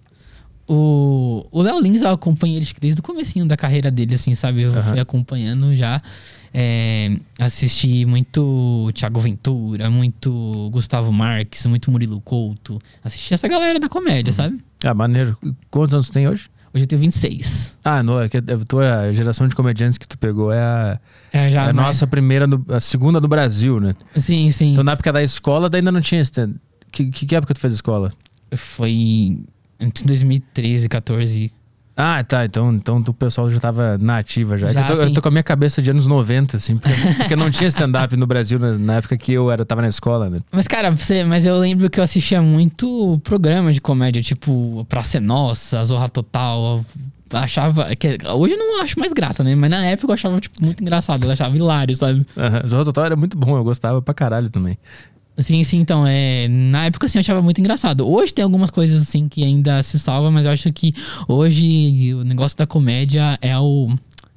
[0.73, 4.63] O Léo Lins, eu acompanhei ele desde o comecinho da carreira dele, assim, sabe?
[4.63, 4.83] Eu Aham.
[4.85, 6.01] fui acompanhando já.
[6.53, 12.81] É, assisti muito Thiago Ventura, muito Gustavo Marques, muito Murilo Couto.
[13.05, 14.61] Assisti essa galera da comédia, sabe?
[14.85, 15.37] Ah, maneiro.
[15.71, 16.51] Quantos anos tem hoje?
[16.73, 17.77] Hoje eu tenho 26.
[17.85, 21.01] Ah, não, é que a tua geração de comediantes que tu pegou é a,
[21.33, 23.95] É, já é a nossa primeira, a segunda do Brasil, né?
[24.17, 24.73] Sim, sim.
[24.73, 26.55] Então na época da escola, ainda não tinha stand.
[26.93, 28.13] Que, que, que época tu fez escola?
[28.55, 29.39] Foi
[29.81, 31.53] entre 2013 e 14.
[31.97, 32.45] Ah, tá.
[32.45, 34.69] Então, então o pessoal já tava na ativa já.
[34.69, 36.95] É Já, eu, tô, eu tô com a minha cabeça de anos 90, assim, porque,
[37.19, 40.31] porque não tinha stand-up no Brasil na, na época que eu era, tava na escola,
[40.31, 40.39] né?
[40.51, 45.19] Mas, cara, você, mas eu lembro que eu assistia muito programa de comédia, tipo Praça
[45.19, 46.85] é Nossa, Zorra Total.
[47.33, 47.95] Achava.
[47.95, 49.55] Que, hoje eu não acho mais graça, né?
[49.55, 51.25] Mas na época eu achava, tipo, muito engraçado.
[51.25, 52.27] Eu achava hilário, sabe?
[52.37, 52.69] Uhum.
[52.69, 54.77] Zorro Total era muito bom, eu gostava pra caralho também.
[55.39, 58.07] Sim, sim, então, é, na época assim, eu achava muito engraçado.
[58.09, 60.95] Hoje tem algumas coisas assim que ainda se salva, mas eu acho que
[61.27, 63.89] hoje o negócio da comédia é o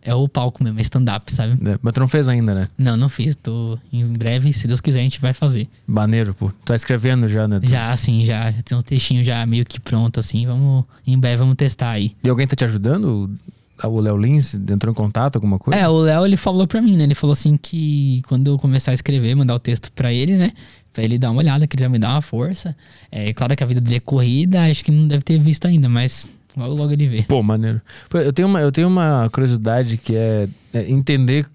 [0.05, 1.57] é o palco mesmo, é stand-up, sabe?
[1.63, 1.77] né?
[1.81, 2.67] Mas tu não fez ainda, né?
[2.77, 3.35] Não, não fiz.
[3.35, 5.67] Tô em breve, se Deus quiser, a gente vai fazer.
[5.87, 6.49] Maneiro, pô.
[6.49, 7.61] Tu tá escrevendo já, né?
[7.63, 10.45] Já, assim, já tem um textinho já meio que pronto, assim.
[10.45, 12.11] Vamos, em breve, vamos testar aí.
[12.21, 13.05] E alguém tá te ajudando?
[13.05, 13.53] O
[13.87, 15.79] o Léo Lins entrou em contato, alguma coisa?
[15.79, 17.03] É, o Léo, ele falou pra mim, né?
[17.03, 20.51] Ele falou assim que quando eu começar a escrever, mandar o texto pra ele, né?
[20.93, 22.75] Pra ele dar uma olhada, que ele já me dá uma força.
[23.11, 25.89] É claro que a vida dele é corrida, acho que não deve ter visto ainda,
[25.89, 27.23] mas logo, logo ele vê.
[27.23, 27.81] Pô, maneiro.
[28.13, 31.47] Eu, tenho uma, eu tenho uma curiosidade que é, é entender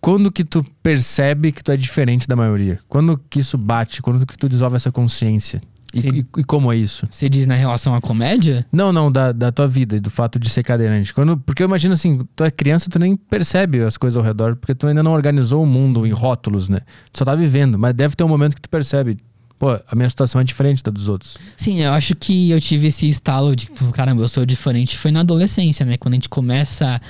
[0.00, 2.80] quando que tu percebe que tu é diferente da maioria.
[2.88, 5.60] Quando que isso bate, quando que tu desenvolve essa consciência.
[5.96, 6.08] E, Sim.
[6.36, 7.06] e- e como é isso?
[7.10, 8.66] Você diz na relação à comédia?
[8.70, 11.14] Não, não, da, da tua vida e do fato de ser cadeirante.
[11.14, 14.56] Quando, porque eu imagino assim, tu é criança, tu nem percebe as coisas ao redor,
[14.56, 16.80] porque tu ainda não organizou o mundo em rótulos, né?
[17.12, 19.16] Tu só tá vivendo, mas deve ter um momento que tu percebe,
[19.58, 21.38] pô, a minha situação é diferente da dos outros.
[21.56, 24.96] Sim, eu acho que eu tive esse estalo de, tipo, caramba, eu sou diferente.
[24.98, 25.96] Foi na adolescência, né?
[25.96, 27.00] Quando a gente começa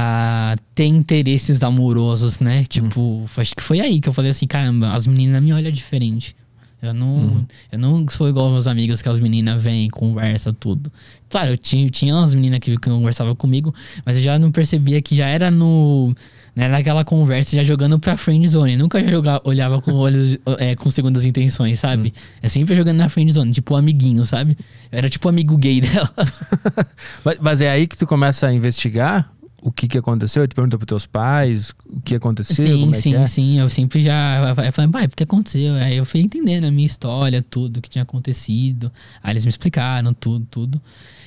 [0.00, 2.64] a ter interesses amorosos, né?
[2.64, 6.36] Tipo, acho que foi aí que eu falei assim, caramba, as meninas me olham diferente.
[6.80, 10.92] Eu não, eu não sou igual aos meus amigos, que as meninas vêm, conversa, tudo.
[11.28, 15.16] Claro, eu tinha, tinha umas meninas que, conversavam comigo, mas eu já não percebia que
[15.16, 16.14] já era no.
[16.54, 18.76] Né, naquela conversa, já jogando pra friend zone.
[18.76, 22.12] Nunca joga, olhava com olhos, é, com segundas intenções, sabe?
[22.42, 24.56] É sempre jogando na friend zone, tipo amiguinho, sabe?
[24.90, 26.12] Eu era tipo amigo gay dela.
[27.24, 30.78] Mas, mas é aí que tu começa a investigar o que que aconteceu, tu pergunta
[30.78, 33.26] pros teus pais o que aconteceu, sim, é sim, é.
[33.26, 33.58] sim.
[33.58, 34.54] Eu sempre já.
[34.64, 35.74] Eu falei, pai, o que aconteceu?
[35.74, 38.90] Aí eu fui entendendo a minha história, tudo que tinha acontecido.
[39.22, 40.80] Aí eles me explicaram tudo, tudo.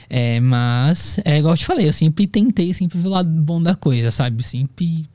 [0.10, 3.62] É, mas, é igual eu te falei, eu sempre tentei sempre ver o lado bom
[3.62, 4.44] da coisa, sabe?
[4.44, 5.06] Sempre.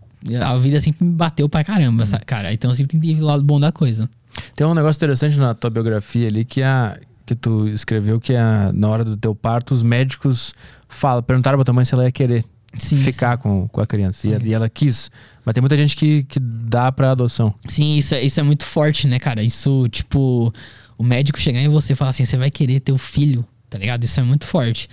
[0.42, 2.06] A vida sempre me bateu pra caramba, Uhum.
[2.06, 2.52] sabe, cara?
[2.52, 4.08] Então eu sempre tentei ver o lado bom da coisa.
[4.54, 8.70] Tem um negócio interessante na tua biografia ali que a que tu escreveu que a,
[8.72, 10.54] na hora do teu parto os médicos
[10.88, 12.44] falam, perguntaram pra tua mãe se ela ia querer
[12.76, 14.26] Sim, ficar Com, com a criança.
[14.26, 14.34] E, Sim.
[14.36, 15.10] ela- e ela quis.
[15.44, 17.54] Mas tem muita gente que, que dá pra adoção.
[17.68, 19.42] Sim, isso é, isso é muito forte, né, cara?
[19.42, 20.52] Isso, tipo,
[20.98, 23.78] o médico chegar em você e falar assim, você vai querer ter o filho, tá
[23.78, 24.02] ligado?
[24.04, 24.88] Isso é muito forte.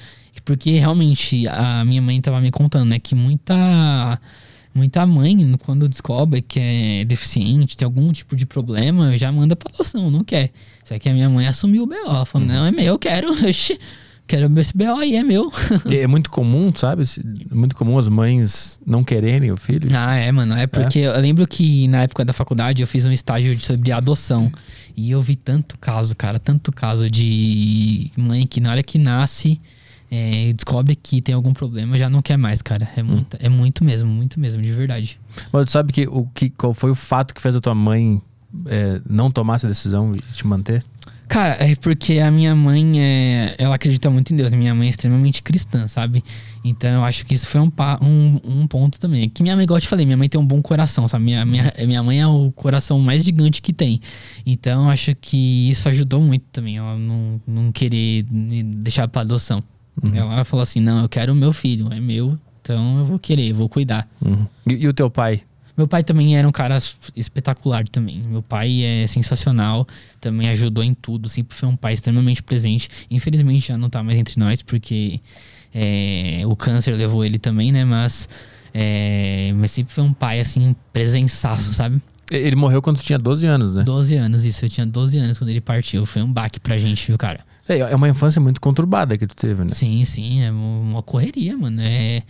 [0.45, 4.19] Porque realmente, a minha mãe tava me contando, né, que muita.
[4.75, 9.71] Muita mãe, quando descobre que é deficiente, tem algum tipo de problema, já manda pra
[9.71, 10.49] adoção, não quer.
[10.83, 11.93] Só que a minha mãe assumiu o BO.
[11.93, 13.27] Ela falou, não, é meu, eu quero.
[14.25, 15.51] Quero esse BO aí, é meu.
[15.91, 17.03] É muito comum, sabe?
[17.51, 19.89] É muito comum as mães não quererem o filho.
[19.93, 20.55] Ah, é, mano.
[20.55, 24.51] É porque eu lembro que na época da faculdade eu fiz um estágio sobre adoção.
[24.95, 29.59] E eu vi tanto caso, cara, tanto caso de mãe que na hora que nasce
[30.15, 32.87] é, descobre que tem algum problema já não quer mais, cara.
[32.95, 35.19] É muito, é muito mesmo, muito mesmo, de verdade.
[35.51, 38.21] Mas tu sabe que, o, que qual foi o fato que fez a tua mãe
[38.67, 40.83] é, não tomar essa decisão e te manter?
[41.27, 44.53] Cara, é porque a minha mãe, é, ela acredita muito em Deus.
[44.53, 46.23] Minha mãe é extremamente cristã, sabe?
[46.63, 49.29] Então eu acho que isso foi um, um, um ponto também.
[49.29, 51.25] Que minha mãe, igual eu te falei, minha mãe tem um bom coração, sabe?
[51.25, 53.99] Minha, minha, minha mãe é o coração mais gigante que tem.
[54.45, 56.77] Então eu acho que isso ajudou muito também.
[56.77, 59.63] Ela não, não querer me deixar pra adoção.
[60.13, 63.51] Ela falou assim: não, eu quero o meu filho, é meu, então eu vou querer,
[63.51, 64.07] eu vou cuidar.
[64.23, 64.45] Uhum.
[64.67, 65.41] E, e o teu pai?
[65.75, 66.77] Meu pai também era um cara
[67.15, 68.19] espetacular também.
[68.21, 69.87] Meu pai é sensacional,
[70.21, 72.89] também ajudou em tudo, sempre foi um pai extremamente presente.
[73.09, 75.19] Infelizmente já não tá mais entre nós, porque
[75.73, 77.83] é, o câncer levou ele também, né?
[77.83, 78.29] Mas,
[78.73, 82.01] é, mas sempre foi um pai, assim, presençaço, sabe?
[82.31, 83.83] Ele morreu quando tinha 12 anos, né?
[83.83, 84.63] 12 anos, isso.
[84.63, 86.05] Eu tinha 12 anos quando ele partiu.
[86.05, 87.41] Foi um baque pra gente, viu, cara?
[87.67, 89.69] É, é uma infância muito conturbada que tu teve, né?
[89.69, 91.81] Sim, sim, é uma correria, mano.
[91.81, 92.23] É,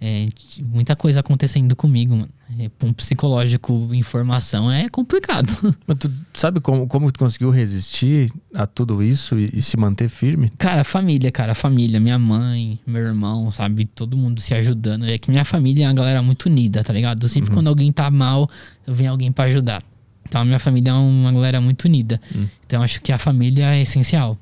[0.00, 0.28] é,
[0.62, 2.28] muita coisa acontecendo comigo, mano.
[2.58, 5.48] É, um psicológico, informação é complicado.
[5.86, 10.08] Mas tu sabe como, como tu conseguiu resistir a tudo isso e, e se manter
[10.08, 10.52] firme?
[10.56, 13.84] Cara, família, cara, família, minha mãe, meu irmão, sabe?
[13.84, 15.06] Todo mundo se ajudando.
[15.06, 17.28] É que minha família é uma galera muito unida, tá ligado?
[17.28, 18.48] Sempre quando alguém tá mal,
[18.86, 19.82] vem alguém pra ajudar.
[20.28, 22.20] Então a minha família é uma galera muito unida.
[22.66, 24.38] Então acho que a família é essencial.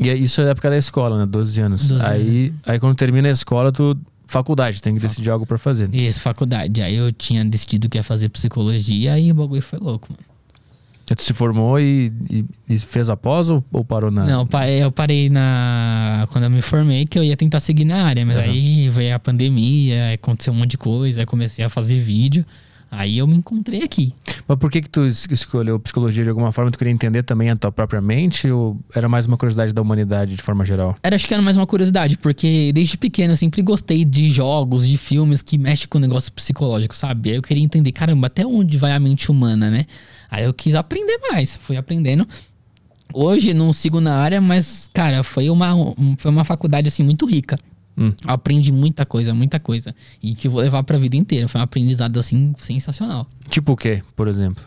[0.00, 1.26] E é- isso é da época da escola, né?
[1.26, 1.88] 12 anos.
[1.88, 2.60] 12 aí, anos.
[2.66, 3.96] aí quando termina a escola, tu.
[4.26, 5.92] Faculdade, tem que decidir algo pra fazer.
[5.94, 6.80] Isso, faculdade.
[6.82, 10.22] Aí eu tinha decidido que ia fazer psicologia e o bagulho foi louco, mano.
[11.10, 14.24] Aí tu se formou e, e- e fez a pós ou, ou parou na.
[14.24, 16.26] Não, eu pa- eu parei na.
[16.30, 18.46] Quando eu me formei, que eu ia tentar seguir na área, mas Aham.
[18.46, 22.46] aí veio a pandemia, aconteceu um monte de coisa, aí comecei a fazer vídeo.
[22.94, 24.12] Aí eu me encontrei aqui.
[24.46, 26.70] Mas por que que tu es- escolheu psicologia de alguma forma?
[26.70, 30.36] Tu queria entender também a tua própria mente ou era mais uma curiosidade da humanidade
[30.36, 30.94] de forma geral?
[31.02, 34.86] Era, acho que era mais uma curiosidade, porque desde pequeno eu sempre gostei de jogos,
[34.86, 37.30] de filmes que mexem com o negócio psicológico, sabe?
[37.30, 39.86] Aí eu queria entender, caramba, até onde vai a mente humana, né?
[40.30, 42.28] Aí eu quis aprender mais, fui aprendendo.
[43.14, 47.24] Hoje não sigo na área, mas, cara, foi uma, um- foi uma faculdade, assim, muito
[47.26, 47.58] rica.
[47.96, 48.12] Hum.
[48.26, 49.94] Aprendi muita coisa, muita coisa.
[50.22, 51.46] E que eu vou levar pra vida inteira.
[51.48, 53.26] Foi um aprendizado, assim, sensacional.
[53.48, 54.64] Tipo o quê, por exemplo?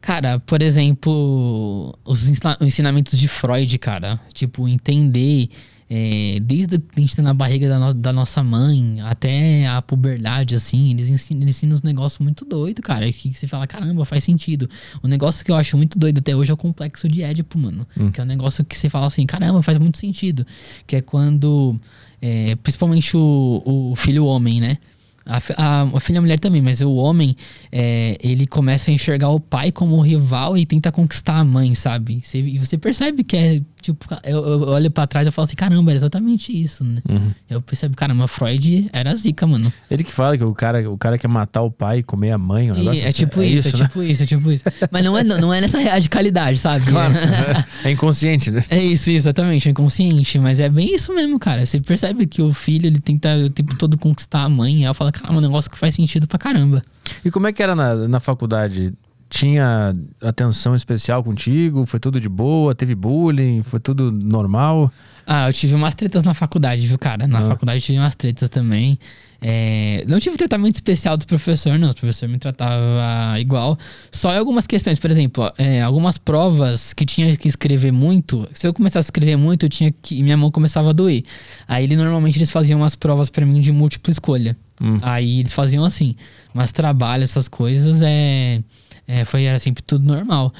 [0.00, 4.18] Cara, por exemplo, os ensina- os ensinamentos de Freud, cara.
[4.32, 5.48] Tipo, entender
[5.94, 9.82] é, desde que a gente tá na barriga da, no- da nossa mãe até a
[9.82, 13.12] puberdade, assim, eles ensinam, eles ensinam uns negócios muito doidos, cara.
[13.12, 14.70] Que você fala, caramba, faz sentido.
[15.02, 17.86] O negócio que eu acho muito doido até hoje é o complexo de Édipo, mano.
[18.10, 20.46] Que é um negócio que você fala assim, caramba, faz muito sentido.
[20.86, 21.78] Que é quando,
[22.22, 24.78] é, principalmente o, o filho homem, né?
[25.26, 27.36] A, a, a filha mulher também, mas o homem,
[27.70, 32.20] é, ele começa a enxergar o pai como rival e tenta conquistar a mãe, sabe?
[32.22, 35.54] Você, e você percebe que é, tipo, eu, eu olho pra trás e falo assim,
[35.56, 37.00] caramba, é exatamente isso, né?
[37.48, 39.72] Eu percebo, caramba, Freud era zica, mano.
[39.90, 42.38] Ele que fala que o cara, o cara quer matar o pai e comer a
[42.38, 42.70] mãe.
[42.72, 43.18] Um E negócio é assim.
[43.26, 43.84] tipo isso, é né?
[43.86, 44.64] tipo isso, é tipo isso.
[44.90, 46.86] Mas não é, não é nessa radicalidade, sabe?
[46.86, 47.14] Claro.
[47.84, 48.62] é inconsciente, né?
[48.68, 50.38] É isso, exatamente, é inconsciente.
[50.38, 51.64] Mas é bem isso mesmo, cara.
[51.64, 54.80] Você percebe que o filho, ele tenta o tempo todo conquistar a mãe.
[54.80, 56.82] E ela fala, caramba, um negócio que faz sentido pra caramba.
[57.24, 58.92] E como é que era na, na faculdade?
[59.28, 61.86] Tinha atenção especial contigo?
[61.86, 62.74] Foi tudo de boa?
[62.74, 63.62] Teve bullying?
[63.62, 64.92] Foi tudo normal?
[65.26, 67.26] Ah, eu tive umas tretas na faculdade, viu, cara?
[67.26, 67.48] Na Ah.
[67.48, 68.98] faculdade eu tive umas tretas também.
[69.44, 71.90] É, não tive tratamento especial do professor, não.
[71.90, 73.76] O professor me tratava igual.
[74.12, 78.48] Só em algumas questões, por exemplo, é, algumas provas que tinha que escrever muito.
[78.52, 80.22] Se eu começasse a escrever muito, eu tinha que.
[80.22, 81.24] Minha mão começava a doer.
[81.66, 84.56] Aí ele normalmente eles faziam umas provas pra mim de múltipla escolha.
[84.80, 84.98] Hum.
[85.02, 86.14] Aí eles faziam assim.
[86.54, 88.60] Mas trabalho, essas coisas, é,
[89.08, 90.52] é, foi era sempre tudo normal.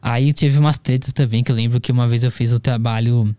[0.00, 3.34] Aí tive umas tretas também, que eu lembro que uma vez eu fiz o trabalho.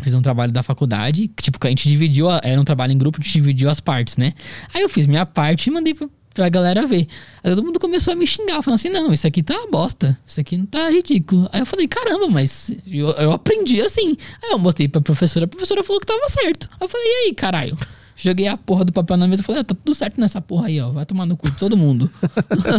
[0.00, 2.98] Fiz um trabalho da faculdade, tipo, que a gente dividiu, a- era um trabalho em
[2.98, 4.32] grupo, a gente dividiu as partes, né?
[4.74, 7.06] Aí eu fiz minha parte e mandei pra, pra galera ver.
[7.42, 10.18] Aí todo mundo começou a me xingar, falando assim: não, isso aqui tá uma bosta,
[10.26, 11.48] isso aqui não tá ridículo.
[11.52, 14.16] Aí eu falei: caramba, mas eu, eu aprendi assim.
[14.42, 16.68] Aí eu mostrei pra professora, a professora falou que tava certo.
[16.72, 17.76] Aí eu falei: e aí, caralho?
[18.22, 20.66] Joguei a porra do papel na mesa e falei: ah, tá tudo certo nessa porra
[20.66, 20.90] aí, ó.
[20.90, 22.10] Vai tomar no cu de todo mundo.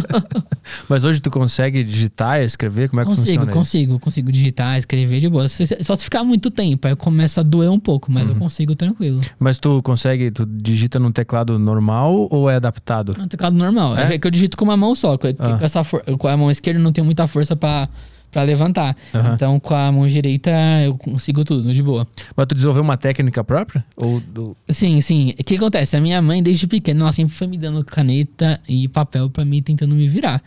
[0.88, 2.89] Mas hoje tu consegue digitar e escrever?
[2.89, 3.58] Como é que consigo, funciona isso?
[3.58, 5.47] consigo, consigo digitar, escrever de boa.
[5.47, 9.21] Só se ficar muito tempo, aí começa a doer um pouco, mas eu consigo tranquilo.
[9.39, 13.15] Mas tu consegue, tu digita num teclado normal ou é adaptado?
[13.17, 13.97] É um teclado normal.
[13.97, 14.15] É?
[14.15, 15.17] É, que eu digito com uma mão só.
[15.17, 15.58] que Ah.
[15.58, 15.82] Com, essa
[16.17, 17.89] com a mão esquerda não tenho muita força pra,
[18.32, 18.96] pra levantar.
[19.13, 19.34] Aham.
[19.34, 20.52] Então com a mão direita
[20.84, 22.08] eu consigo tudo, de boa.
[22.36, 23.84] Mas tu desenvolveu uma técnica própria?
[23.98, 24.56] Ou do...
[24.70, 25.36] Sim, sim.
[25.39, 25.96] O que acontece?
[25.98, 29.62] A minha mãe, desde pequena, ela sempre foi me dando caneta e papel pra mim,
[29.62, 30.41] tentando me virar.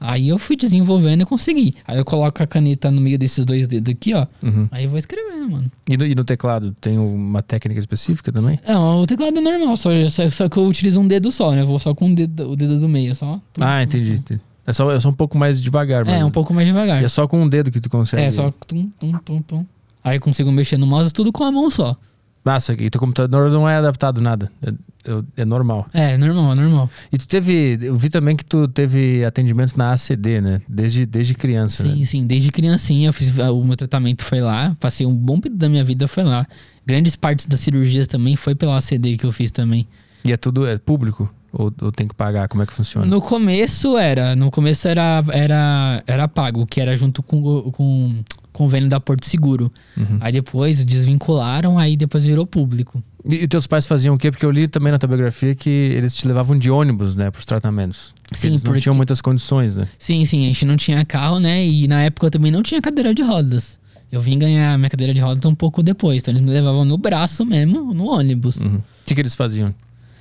[0.00, 1.74] Aí eu fui desenvolvendo e consegui.
[1.86, 4.26] Aí eu coloco a caneta no meio desses dois dedos aqui, ó.
[4.42, 4.66] Uhum.
[4.70, 5.70] Aí eu vou escrevendo, mano.
[5.86, 8.58] E, no, e no teclado, tem uma técnica específica também?
[8.66, 11.60] Não, o teclado é normal, só, só, só que eu utilizo um dedo só, né?
[11.60, 13.38] Eu vou só com o dedo, o dedo do meio, só.
[13.60, 14.14] Ah, entendi.
[14.14, 14.40] entendi.
[14.70, 16.14] É só, é só um pouco mais devagar, mas...
[16.14, 17.02] É, um pouco mais devagar.
[17.02, 18.22] É só com um dedo que tu consegue.
[18.22, 19.66] É, só tum, tum, tum, tum.
[20.02, 21.96] Aí eu consigo mexer no mouse tudo com a mão só.
[22.44, 24.50] Nossa, e teu computador não é adaptado nada.
[24.62, 24.68] É,
[25.10, 25.88] é- é normal.
[25.92, 26.88] É, normal, normal.
[27.12, 27.78] E tu teve.
[27.82, 30.62] Eu vi também que tu teve atendimentos na ACD, né?
[30.68, 32.04] Desde, desde criança, Sim, né?
[32.04, 35.68] sim, desde criancinha eu fiz o meu tratamento foi lá, passei um bom período da
[35.68, 36.46] minha vida foi lá.
[36.86, 39.86] Grandes partes das cirurgias também foi pela ACD que eu fiz também.
[40.24, 41.28] E é tudo é público?
[41.52, 42.46] Ou, ou tem que pagar?
[42.48, 43.06] Como é que funciona?
[43.06, 48.22] No começo era, no começo era era era pago, que era junto com o- com
[48.52, 49.72] convênio da Porto Seguro.
[49.96, 50.18] Uhum.
[50.20, 53.02] Aí depois desvincularam, aí depois virou público.
[53.28, 54.30] E, e teus pais faziam o quê?
[54.30, 57.30] Porque eu li também na tua biografia que eles te levavam de ônibus, né?
[57.30, 58.14] Pros tratamentos.
[58.22, 59.86] Porque Sim, eles não porque- tinham muitas condições, né?
[59.98, 61.64] Sim, sim, a gente não tinha carro, né?
[61.66, 63.78] E na época eu também não tinha cadeira de rodas.
[64.10, 66.22] Eu vim ganhar minha cadeira de rodas um pouco depois.
[66.22, 68.56] Então eles me levavam no braço mesmo, no ônibus.
[68.56, 68.76] Uhum.
[68.76, 69.74] O que, que eles faziam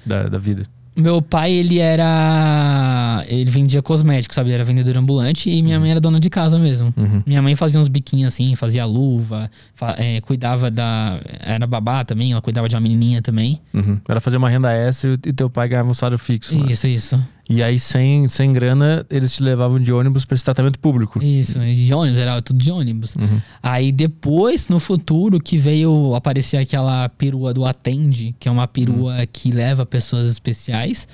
[0.05, 0.63] da, da vida?
[0.99, 3.23] Meu pai, ele era.
[3.27, 4.49] Ele vendia cosméticos, sabe?
[4.49, 6.93] Ele era vendedor ambulante e minha mãe era dona de casa mesmo.
[6.97, 7.21] Uhum.
[7.25, 11.19] Minha mãe fazia uns biquinhos assim, fazia luva, fa- é, cuidava da.
[11.39, 13.59] Era babá também, ela cuidava de uma menininha também.
[13.73, 13.97] Uhum.
[14.07, 16.57] Era fazer uma renda extra e teu pai ganhava um salário fixo.
[16.57, 16.71] né?
[16.71, 17.19] Isso, isso.
[17.49, 21.21] E aí, sem, sem grana, eles te levavam de ônibus pra esse tratamento público.
[21.23, 23.15] Isso, e de ônibus, era tudo de ônibus.
[23.15, 23.41] Uhum.
[23.63, 29.25] Aí depois, no futuro, que veio aparecer aquela perua do Atende, que é uma perua
[29.25, 31.07] que leva pessoas especiais.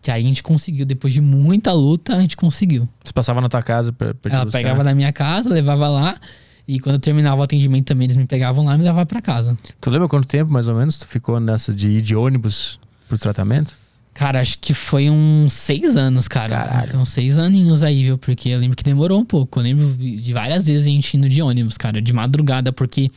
[0.00, 2.88] Que aí a gente conseguiu, depois de muita luta, a gente conseguiu.
[3.02, 4.58] Você passava na tua casa pra, pra Ela buscar.
[4.58, 6.16] pegava da minha casa, levava lá.
[6.66, 9.20] E quando eu terminava o atendimento também, eles me pegavam lá e me levavam pra
[9.20, 9.56] casa.
[9.80, 13.18] Tu lembra quanto tempo, mais ou menos, tu ficou nessa de ir de ônibus pro
[13.18, 13.74] tratamento?
[14.14, 16.56] Cara, acho que foi uns seis anos, cara.
[16.56, 16.88] Caralho.
[16.92, 18.16] Foi uns seis aninhos aí, viu?
[18.16, 19.58] Porque eu lembro que demorou um pouco.
[19.58, 23.10] Eu lembro de várias vezes a gente indo de ônibus, cara, de madrugada, porque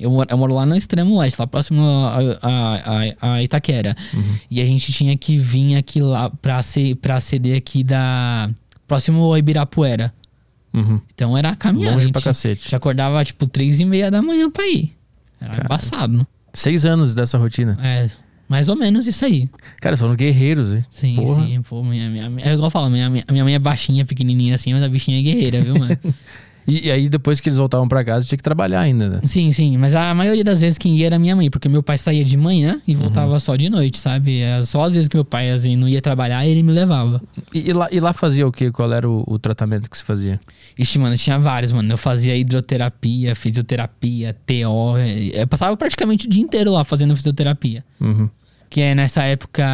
[0.00, 3.96] eu moro, eu moro lá no extremo leste, lá próximo a, a- a- a Itaquera.
[4.48, 8.48] E a gente tinha que vir aqui lá pra, ser, pra ceder aqui da.
[8.86, 10.14] próximo ao Ibirapuera.
[10.72, 11.00] Uhum.
[11.12, 11.94] Então era caminhar.
[11.94, 12.70] Longe a gente, pra cacete.
[12.70, 14.92] Já acordava tipo três e meia da manhã pra ir.
[15.40, 15.66] Era Caralho.
[15.66, 16.26] embaçado.
[16.54, 17.76] Seis anos dessa rotina.
[17.82, 18.08] É,
[18.50, 19.48] mais ou menos isso aí.
[19.80, 20.84] Cara, foram guerreiros, hein?
[20.90, 21.46] Sim, Porra.
[21.46, 24.56] sim, pô, minha, minha, minha- é igual eu falo, minha, minha, mãe é baixinha, pequenininha
[24.56, 25.96] assim, mas a bichinha é guerreira, viu, mano?
[26.68, 29.20] E, e aí, depois que eles voltavam pra casa, tinha que trabalhar ainda, né?
[29.24, 31.96] sim, sim, mas a maioria das vezes quem ia era minha mãe, porque meu pai
[31.98, 34.40] saía de manhã e voltava só de noite, sabe?
[34.40, 37.20] É Só às vezes que meu pai assim, não ia trabalhar, ele me levava.
[37.52, 38.70] E, e lá, e lá fazia o quê?
[38.70, 40.38] Qual era o, o tratamento que se fazia?
[40.78, 41.90] Ixi, mano, tinha vários, mano.
[41.92, 44.98] Eu fazia hidroterapia, fisioterapia, TO.
[45.32, 47.82] Eu passava praticamente o dia inteiro lá fazendo fisioterapia.
[48.00, 48.28] Uhum.
[48.70, 49.66] Que é nessa época,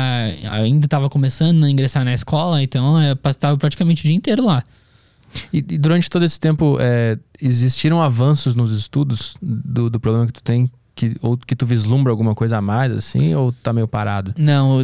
[0.50, 4.64] ainda tava começando a ingressar na escola, então eu passava praticamente o dia inteiro lá.
[5.52, 10.32] E, e durante todo esse tempo, é, existiram avanços nos estudos do, do problema que
[10.32, 10.70] tu tem?
[10.98, 13.34] Que, ou que tu vislumbra alguma coisa a mais, assim?
[13.34, 14.32] Ou tá meio parado?
[14.38, 14.78] Não,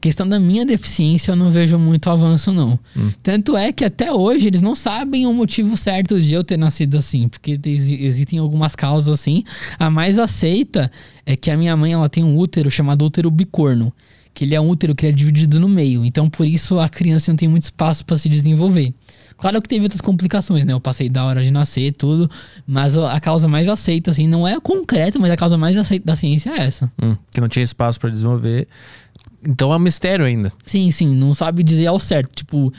[0.00, 2.78] questão da minha deficiência, eu não vejo muito avanço, não.
[2.96, 3.10] Hum.
[3.22, 6.96] Tanto é que até hoje eles não sabem o motivo certo de eu ter nascido
[6.96, 9.44] assim, porque exi- existem algumas causas assim.
[9.78, 10.90] A mais aceita
[11.26, 13.92] é que a minha mãe ela tem um útero chamado útero bicorno,
[14.32, 16.06] que ele é um útero que é dividido no meio.
[16.06, 18.94] Então, por isso a criança não tem muito espaço para se desenvolver.
[19.36, 20.72] Claro que teve outras complicações, né?
[20.72, 22.30] Eu passei da hora de nascer tudo,
[22.66, 26.16] mas a causa mais aceita, assim, não é concreta, mas a causa mais aceita da
[26.16, 26.90] ciência é essa.
[27.02, 28.66] Hum, que não tinha espaço pra desenvolver.
[29.46, 30.50] Então é um mistério ainda.
[30.64, 32.30] Sim, sim, não sabe dizer ao certo.
[32.34, 32.72] Tipo,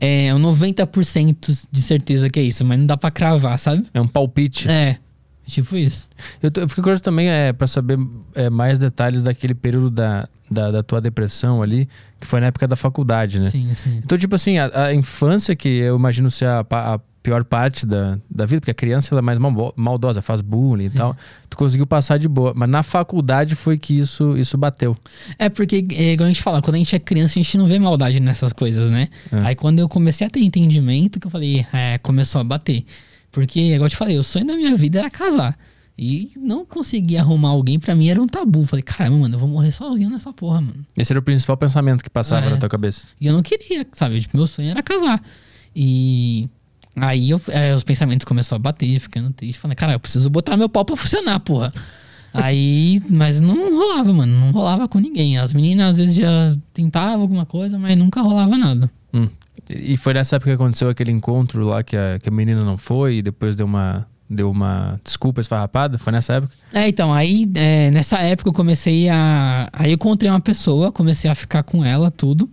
[0.00, 3.86] é um 90% de certeza que é isso, mas não dá pra cravar, sabe?
[3.94, 4.68] É um palpite.
[4.68, 4.98] É,
[5.46, 6.08] tipo isso.
[6.42, 7.98] Eu, tô- eu fico curioso também é, para saber
[8.34, 11.88] é, mais detalhes daquele período da, da, da tua depressão ali,
[12.20, 13.48] que foi na época da faculdade, né?
[13.50, 14.00] Sim, sim.
[14.04, 18.18] Então, tipo assim, a, a infância, que eu imagino ser a, a pior parte da,
[18.30, 19.38] da vida, porque a criança ela é mais
[19.76, 21.16] maldosa, faz bullying e tal.
[21.48, 22.52] Tu conseguiu passar de boa.
[22.54, 24.94] Mas na faculdade foi que isso, isso bateu.
[25.38, 27.66] É porque, é, igual a gente fala, quando a gente é criança, a gente não
[27.66, 29.08] vê maldade nessas coisas, né?
[29.32, 29.38] É.
[29.38, 32.84] Aí quando eu comecei a ter entendimento, que eu falei, é, começou a bater.
[33.32, 35.56] Porque, igual eu te falei, o sonho da minha vida era casar.
[35.96, 38.66] E não conseguir arrumar alguém, pra mim era um tabu.
[38.66, 40.84] Falei, caramba, mano, eu vou morrer sozinho nessa porra, mano.
[40.96, 42.50] Esse era o principal pensamento que passava É.
[42.50, 43.06] na tua cabeça.
[43.20, 44.20] E eu não queria, sabe?
[44.20, 45.22] Tipo, meu sonho era casar.
[45.74, 46.48] E
[46.96, 49.58] aí eu- é, os pensamentos começaram a bater, ficando triste.
[49.58, 51.72] Falei, cara, eu preciso botar meu pau pra funcionar, porra.
[52.32, 54.40] aí, mas não rolava, mano.
[54.40, 55.38] Não rolava com ninguém.
[55.38, 58.90] As meninas às vezes já tentavam alguma coisa, mas nunca rolava nada.
[59.12, 59.28] Hum.
[59.70, 62.62] E e foi nessa época que aconteceu aquele encontro lá que a, que a menina
[62.62, 65.98] não foi e depois deu uma, deu uma desculpa esfarrapada?
[65.98, 66.54] Foi nessa época?
[66.72, 69.68] É, então, aí é, nessa época eu comecei a.
[69.72, 72.48] Aí eu encontrei uma pessoa, comecei a ficar com ela, tudo.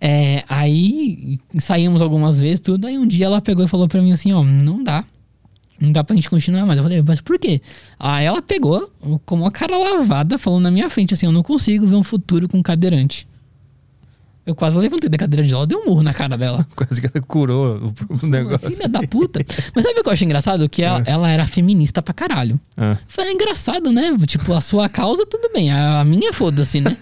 [0.00, 2.86] É, aí saímos algumas vezes, tudo.
[2.86, 5.04] Aí um dia ela pegou e falou pra mim assim: Ó, não dá.
[5.80, 6.78] Não dá pra gente continuar mais.
[6.78, 7.60] Eu falei, mas por quê?
[7.98, 8.90] Aí ela pegou,
[9.26, 12.48] com uma cara lavada, falou na minha frente assim: Eu não consigo ver um futuro
[12.48, 13.26] com cadeirante.
[14.46, 16.64] Eu quase levantei da cadeira de ela, dei um murro na cara dela.
[16.76, 18.70] Quase que ela curou o, negócio.
[18.70, 19.44] Filha da puta.
[19.74, 20.68] Mas sabe o que eu acho engraçado?
[20.68, 22.60] Que ela, ela era feminista pra caralho.
[23.08, 24.16] Falei, é engraçado, né?
[24.24, 25.72] Tipo, a sua causa, tudo bem.
[25.72, 26.96] A, minha, foda-se, né?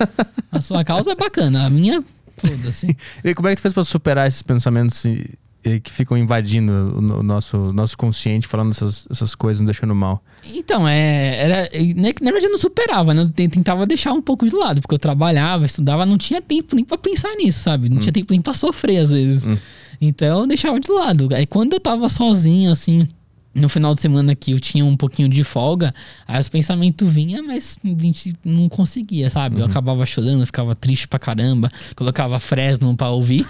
[0.51, 1.67] A sua causa é bacana.
[1.67, 2.03] A minha,
[2.39, 2.97] foda-se.
[3.23, 5.35] E como é que tu fez pra superar esses pensamentos e
[5.83, 9.95] que ficam invadindo o, no- o nosso, nosso consciente, falando essas, essas coisas, nos deixando
[9.95, 10.23] mal?
[10.45, 11.57] Então, é, era.
[11.97, 13.23] Na verdade, eu não superava, né?
[13.23, 16.77] Eu te- tentava deixar um pouco de lado, porque eu trabalhava, estudava, não tinha tempo
[16.77, 17.89] nem pra pensar nisso, sabe?
[17.89, 19.47] Não tinha tempo nem pra sofrer, às vezes.
[19.47, 19.57] Hum.
[20.01, 21.29] Então, eu deixava de lado.
[21.35, 23.09] Aí, quando eu tava sozinho, assim.
[23.55, 25.95] No final de semana que eu tinha um pouquinho de folga,
[26.27, 29.61] aí os pensamentos vinham, mas a gente não conseguia, sabe?
[29.61, 33.47] Eu acabava chorando, ficava triste pra caramba, colocava Fresno pra ouvir,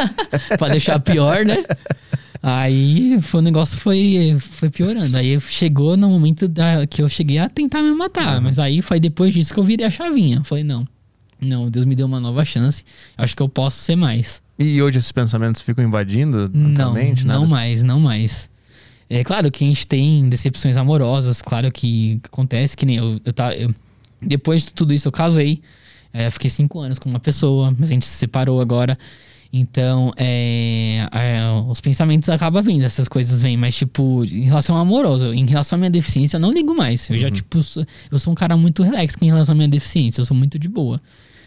[0.58, 1.64] pra deixar pior, né?
[2.42, 5.16] Aí foi, o negócio foi, foi piorando.
[5.16, 8.40] Aí chegou no momento da, que eu cheguei a tentar me matar.
[8.40, 10.42] Mas aí foi depois disso que eu virei a chavinha.
[10.44, 10.86] Falei, não,
[11.40, 12.84] Não, Deus me deu uma nova chance.
[13.16, 14.42] Acho que eu posso ser mais.
[14.58, 17.26] E hoje esses pensamentos ficam invadindo Não, tua mente?
[17.26, 17.46] não nada?
[17.46, 18.48] mais, não mais.
[19.08, 23.32] É claro que a gente tem decepções amorosas, claro que acontece, que nem eu, eu,
[23.32, 23.72] tá, eu-
[24.20, 25.60] depois de tudo isso eu casei,
[26.12, 28.98] é, fiquei cinco anos com uma pessoa, mas a gente se separou agora.
[29.52, 31.38] Então, é, é,
[31.68, 35.76] os pensamentos acabam vindo, essas coisas vêm, mas tipo, em relação ao amoroso, em relação
[35.76, 37.08] à minha deficiência, eu não ligo mais.
[37.08, 40.20] Eu já, tipo, sou, eu sou um cara muito relax em relação à minha deficiência,
[40.20, 41.00] eu sou muito de boa.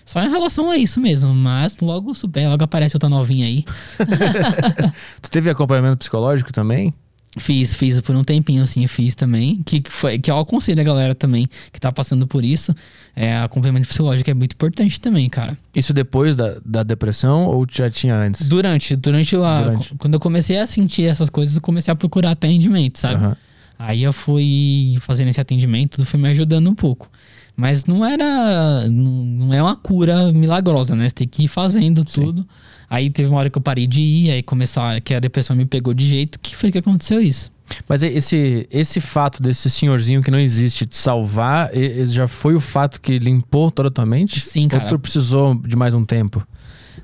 [0.06, 3.66] Só em relação a isso mesmo, mas logo supera, logo aparece outra novinha aí.
[5.22, 6.94] Tu teve acompanhamento psicológico também?
[7.38, 9.62] Fiz, fiz por um tempinho, assim, fiz também.
[9.64, 12.74] Que, que, foi, que eu aconselho a galera também que tá passando por isso.
[13.16, 15.56] É, acompanhamento psicológico é muito importante também, cara.
[15.76, 18.50] Isso depois da, da depressão ou já tinha antes?
[18.50, 19.96] Durante, durante, Durante.
[19.96, 23.16] Quando eu comecei a sentir essas coisas, eu comecei a procurar atendimento, sabe?
[23.16, 23.38] Aham.
[23.78, 27.10] Aí eu fui fazendo esse atendimento, tudo foi me ajudando um pouco.
[27.56, 28.88] Mas não era.
[28.90, 31.08] Não, não é uma cura milagrosa, né?
[31.08, 32.46] Você tem que ir fazendo Sim.
[32.90, 35.66] Aí teve uma hora que eu parei de ir, aí começou que a depressão me
[35.66, 37.52] pegou de jeito, que foi que aconteceu isso.
[37.88, 41.70] Mas esse, esse fato desse senhorzinho que não existe te salvar,
[42.08, 44.40] já foi o fato que limpou toda a tua mente?
[44.40, 44.88] Sim, Ou cara.
[44.88, 46.46] tu precisou de mais um tempo?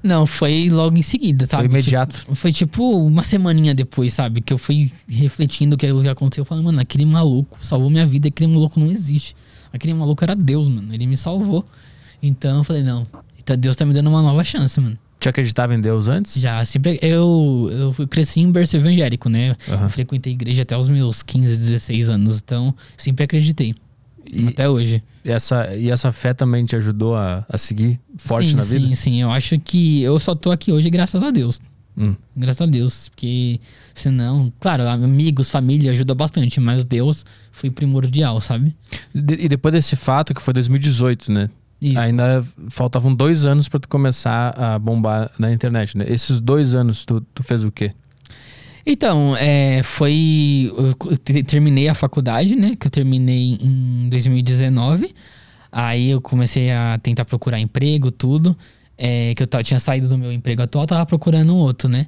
[0.01, 1.63] Não, foi logo em seguida, sabe?
[1.63, 2.17] Foi imediato.
[2.17, 4.41] Tipo, foi tipo uma semaninha depois, sabe?
[4.41, 6.41] Que eu fui refletindo o que, aconteceu.
[6.41, 9.35] Eu falei, mano, aquele maluco salvou minha vida, aquele maluco não existe.
[9.71, 10.93] Aquele maluco era Deus, mano.
[10.93, 11.65] Ele me salvou.
[12.21, 13.03] Então eu falei, não,
[13.39, 14.97] então Deus tá me dando uma nova chance, mano.
[15.19, 16.39] Te acreditava em Deus antes?
[16.39, 16.99] Já, sempre.
[17.01, 19.55] Eu, eu fui- cresci em berço evangélico, né?
[19.67, 22.39] Eu frequentei igreja até os meus 15, 16 anos.
[22.43, 23.73] Então, sempre acreditei.
[24.31, 25.03] E- até hoje.
[25.23, 28.85] E essa, e essa fé também te ajudou a, a seguir forte sim, na vida?
[28.87, 29.21] Sim, sim.
[29.21, 31.59] Eu acho que eu só tô aqui hoje graças a Deus.
[31.97, 32.13] Hum.
[32.35, 33.59] Graças a Deus, porque
[33.93, 38.75] senão, claro, amigos, família ajuda bastante, mas Deus foi primordial, sabe?
[39.13, 41.49] E depois desse fato, que foi 2018, né?
[41.85, 41.99] Isso.
[41.99, 46.05] Ainda faltavam dois anos pra tu começar a bombar na internet, né?
[46.07, 47.91] Esses dois anos, tu, tu fez o quê?
[48.83, 50.71] Então, é, foi.
[51.45, 52.75] Terminei a faculdade, né?
[52.79, 55.13] Que eu terminei em 2019.
[55.71, 58.57] Aí eu comecei a tentar procurar emprego, tudo.
[58.97, 62.07] É, que eu tinha saído do meu emprego atual, tava procurando outro, né?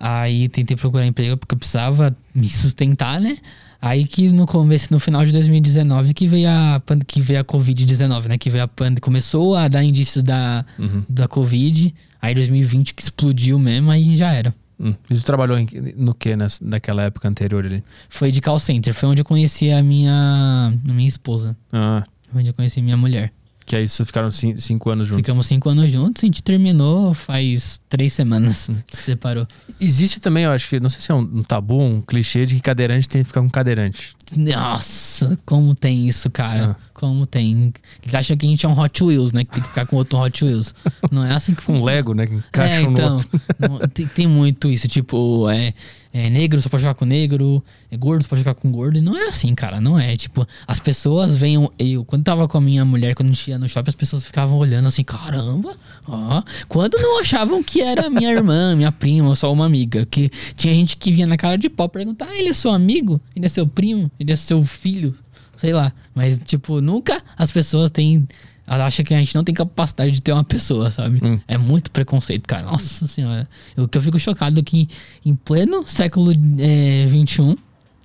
[0.00, 3.36] Aí tentei procurar emprego porque eu precisava me sustentar, né?
[3.80, 8.26] Aí que no começo, no final de 2019 que veio a que veio a Covid-19,
[8.26, 8.38] né?
[8.38, 10.64] Que veio a pandemia, começou a dar indícios da,
[11.08, 11.94] da Covid.
[12.20, 14.52] Aí 2020 que explodiu mesmo, aí já era.
[14.80, 14.94] Hum.
[15.10, 17.82] E tu trabalhou em- no que nessa, naquela época anterior ali?
[18.08, 21.56] Foi de call center, foi onde eu conheci a minha, a minha esposa.
[21.72, 23.32] Ah, Foi onde eu conheci minha mulher.
[23.68, 25.20] Que aí vocês ficaram cin- cinco anos juntos.
[25.20, 29.46] Ficamos cinco anos juntos, a gente terminou faz três semanas que se separou.
[29.78, 32.54] Existe também, eu acho que, não sei se é um, um tabu, um clichê de
[32.56, 34.16] que cadeirante tem que ficar com cadeirante.
[34.34, 36.76] Nossa, como tem isso, cara.
[36.98, 37.72] Como tem.
[38.02, 39.44] Eles acham que a gente é um Hot Wheels, né?
[39.44, 40.74] Que tem que ficar com outro Hot Wheels.
[41.12, 41.92] Não é assim que Um funciona.
[41.92, 42.26] Lego, né?
[42.26, 43.88] Que encaixa é, um no então, outro.
[43.94, 45.72] tem, tem muito isso, tipo, é,
[46.12, 49.00] é negro só pode jogar com negro, é gordo só pode jogar com gordo, e
[49.00, 52.60] não é assim, cara, não é, tipo, as pessoas veem, eu, quando tava com a
[52.60, 55.76] minha mulher, quando a gente ia no shopping, as pessoas ficavam olhando assim, caramba,
[56.08, 60.30] ó, quando não achavam que era minha irmã, minha prima, ou só uma amiga, que
[60.56, 63.20] tinha gente que vinha na cara de pau perguntar, ah, ele é seu amigo?
[63.36, 64.10] Ele é seu primo?
[64.18, 65.14] Ele é seu filho?
[65.58, 68.26] Sei lá, mas, tipo, nunca as pessoas têm...
[68.66, 71.20] Ela acha que a gente não tem capacidade de ter uma pessoa, sabe?
[71.24, 71.40] Hum.
[71.48, 72.64] É muito preconceito, cara.
[72.66, 73.48] Nossa senhora.
[73.76, 74.86] O que eu fico chocado é que
[75.24, 77.56] em pleno século é, XXI,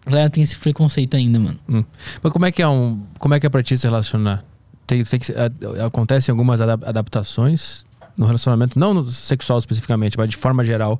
[0.06, 1.60] a galera tem esse preconceito ainda, mano.
[1.68, 1.84] Hum.
[2.22, 3.02] Mas como é que é um.
[3.20, 4.46] Como é que é pra ti se relacionar?
[4.88, 7.86] Tem, tem que, a- acontecem algumas ada- adaptações
[8.18, 11.00] no relacionamento, não no sexual especificamente, mas de forma geral.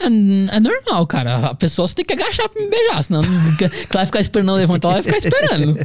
[0.00, 1.48] É, é normal, cara.
[1.48, 3.30] A pessoa só tem que agachar pra me beijar, senão não
[3.60, 5.76] ela vai ficar esperando eu levantar, ela vai ficar esperando.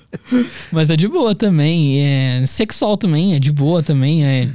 [0.70, 2.00] Mas é de boa também.
[2.00, 4.24] É, sexual também, é de boa também.
[4.24, 4.48] É,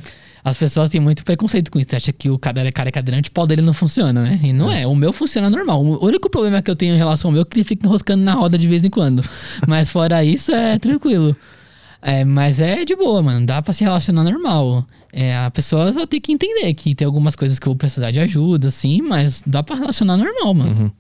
[0.44, 1.90] as pessoas têm muito preconceito com isso.
[1.90, 4.40] Você acha que o cara, cara é cadeirante, o pau dele não funciona, né?
[4.44, 4.86] E não é.
[4.86, 5.84] O meu funciona normal.
[5.84, 8.24] O único problema que eu tenho em relação ao meu é que ele fica enroscando
[8.24, 9.24] na roda de vez em quando.
[9.68, 11.36] Mas fora isso, é tranquilo.
[12.04, 13.46] É, mas é de boa, mano.
[13.46, 14.84] Dá pra se relacionar normal.
[15.14, 18.12] É, a pessoa só tem que entender que tem algumas coisas que eu vou precisar
[18.12, 20.82] de ajuda, assim, mas dá pra relacionar normal, mano.
[20.84, 20.92] Uhum.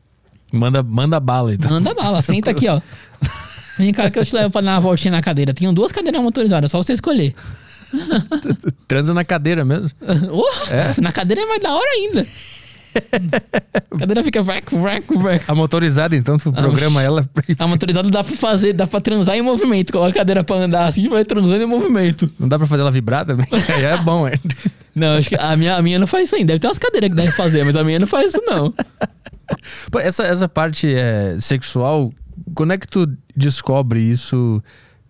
[0.59, 1.71] Manda, manda bala, então.
[1.71, 2.81] Manda bala, senta aqui, ó.
[3.77, 5.53] Vem cá que eu te levo pra dar uma voltinha na cadeira.
[5.53, 7.33] Tenho duas cadeiras motorizadas, só você escolher.
[8.87, 9.91] Transa na cadeira mesmo.
[10.31, 12.27] Oh, Na cadeira é mais da hora ainda.
[13.91, 15.43] A cadeira fica vac, vac, vac.
[15.47, 17.29] A motorizada, então, tu programa ela.
[17.59, 19.91] A motorizada dá pra fazer, dá pra transar em movimento.
[19.91, 22.31] Coloca a cadeira pra andar assim vai transando em movimento.
[22.39, 23.45] Não dá pra fazer ela vibrar também?
[23.51, 24.33] Aí é bom, é.
[24.95, 26.47] Não, acho que a minha, a minha não faz isso ainda.
[26.47, 28.73] Deve ter umas cadeiras que deve fazer, mas a minha não faz isso, não.
[29.91, 32.11] Pô, Essa, essa parte é, sexual,
[32.55, 34.61] quando é que tu descobre isso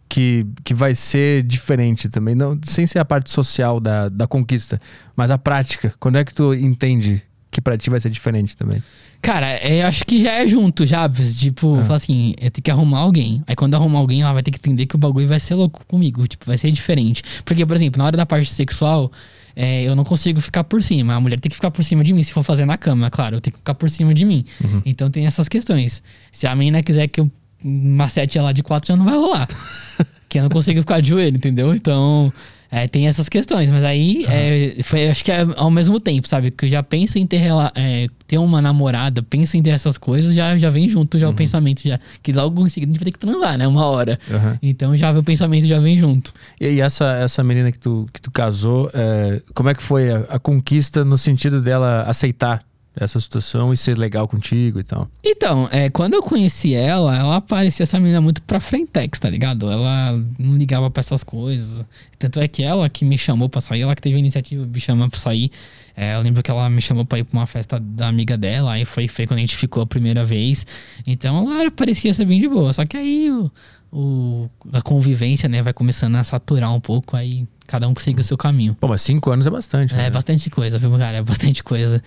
[0.09, 2.36] que, que vai ser diferente também?
[2.36, 4.79] Não, sem ser a parte social da, da conquista,
[5.15, 5.93] mas a prática.
[5.99, 8.81] Quando é que tu entende que pra ti vai ser diferente também?
[9.21, 11.07] Cara, é, eu acho que já é junto, já.
[11.09, 11.95] Tipo, Ah.
[11.95, 13.43] assim, eu tenho que arrumar alguém.
[13.45, 15.85] Aí quando arrumar alguém, ela vai ter que entender que o bagulho vai ser louco
[15.85, 16.25] comigo.
[16.27, 17.21] Tipo, vai ser diferente.
[17.45, 19.11] Porque, por exemplo, na hora da parte sexual,
[19.55, 21.13] é, eu não consigo ficar por cima.
[21.13, 22.23] A mulher tem que ficar por cima de mim.
[22.23, 24.43] Se for fazer na cama, claro, eu tenho que ficar por cima de mim.
[24.85, 26.01] Então tem essas questões.
[26.31, 27.29] Se a menina quiser que eu
[27.63, 29.47] macete ela de quatro, já não vai rolar.
[30.27, 31.75] que eu não consigo ficar de joelho, entendeu?
[31.75, 32.33] Então.
[32.72, 36.51] É, tem essas questões, mas aí é, foi, acho que é ao mesmo tempo, sabe?
[36.51, 37.41] Que eu já penso em ter,
[37.76, 41.34] é, ter uma namorada, penso em ter essas coisas, já, já vem junto já o
[41.34, 41.99] pensamento, já.
[42.24, 43.67] Que logo em seguida a gente vai ter que transar, né?
[43.67, 44.17] Uma hora.
[44.32, 44.57] Aham.
[44.61, 46.34] Então já o pensamento já vem junto.
[46.61, 50.09] E, e essa, essa menina que tu, que tu casou, é, como é que foi
[50.09, 52.63] a, a conquista no sentido dela aceitar
[52.95, 55.09] essa situação e ser legal contigo e tal?
[55.23, 59.71] Então, é, quando eu conheci ela, ela parecia essa menina muito pra frentex, tá ligado?
[59.71, 61.83] Ela não ligava pra essas coisas.
[62.19, 64.69] Tanto é que ela que me chamou pra sair, ela que teve a iniciativa de
[64.71, 65.49] me chamar pra sair.
[65.95, 68.73] É, eu lembro que ela me chamou pra ir pra uma festa da amiga dela,
[68.73, 70.65] aí foi, foi quando a gente ficou a primeira vez.
[71.07, 72.71] Então ela parecia ser bem de boa.
[72.73, 73.49] Só que aí o,
[73.91, 78.23] o- a convivência, né, vai começando a saturar um pouco, aí cada um segue o
[78.23, 78.75] seu caminho.
[78.79, 80.07] Pô, mas cinco anos é bastante, né?
[80.07, 81.17] É bastante coisa, viu, cara?
[81.17, 82.01] É bastante coisa.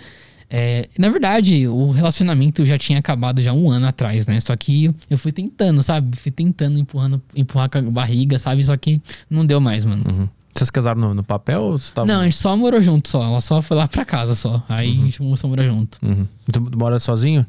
[0.49, 4.41] É, na verdade, o relacionamento já tinha acabado já um ano atrás, né?
[4.41, 6.17] Só que eu fui tentando, sabe?
[6.17, 8.63] Fui tentando, empurrando, empurrar com a barriga, sabe?
[8.63, 10.05] Só que não deu mais, mano.
[10.07, 10.29] Uhum.
[10.55, 12.07] Vocês casaram no, no papel ou você tava...
[12.07, 13.25] Não, a gente só morou junto só.
[13.25, 14.63] Ela só foi lá pra casa só.
[14.69, 15.99] Aí a gente só morou junto.
[16.01, 16.27] Uhum.
[16.53, 17.45] Tu mora sozinho?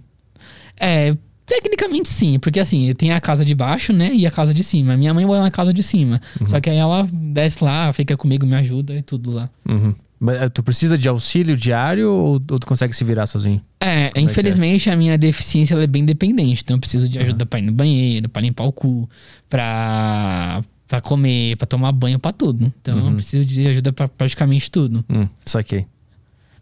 [0.76, 1.16] É,
[1.46, 4.12] tecnicamente sim, porque assim, tem a casa de baixo, né?
[4.14, 4.98] E a casa de cima.
[4.98, 6.20] Minha mãe mora na casa de cima.
[6.46, 9.50] Só que aí ela desce lá, fica comigo, me ajuda e tudo lá.
[9.70, 9.94] Uhum.
[10.20, 13.62] Mas eh, tu precisa de auxílio diário ou, ou tu consegue se virar sozinho?
[13.80, 14.22] É, que é?
[14.22, 16.62] infelizmente a minha deficiência é bem dependente.
[16.64, 19.10] Então eu preciso de ajuda pra ir no banheiro, pra limpar o cu,
[19.50, 22.72] pra, pra comer, pra tomar banho, pra tudo.
[22.82, 23.10] Então Uhum.
[23.10, 25.04] eu preciso de ajuda pra praticamente tudo.
[25.10, 25.86] Hum, saquei.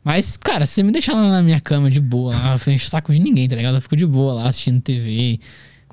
[0.03, 2.73] Mas, cara, se você me deixar lá na minha cama de boa, lá, eu não
[2.73, 3.75] encho saco de ninguém, tá ligado?
[3.75, 5.39] Eu fico de boa lá assistindo TV.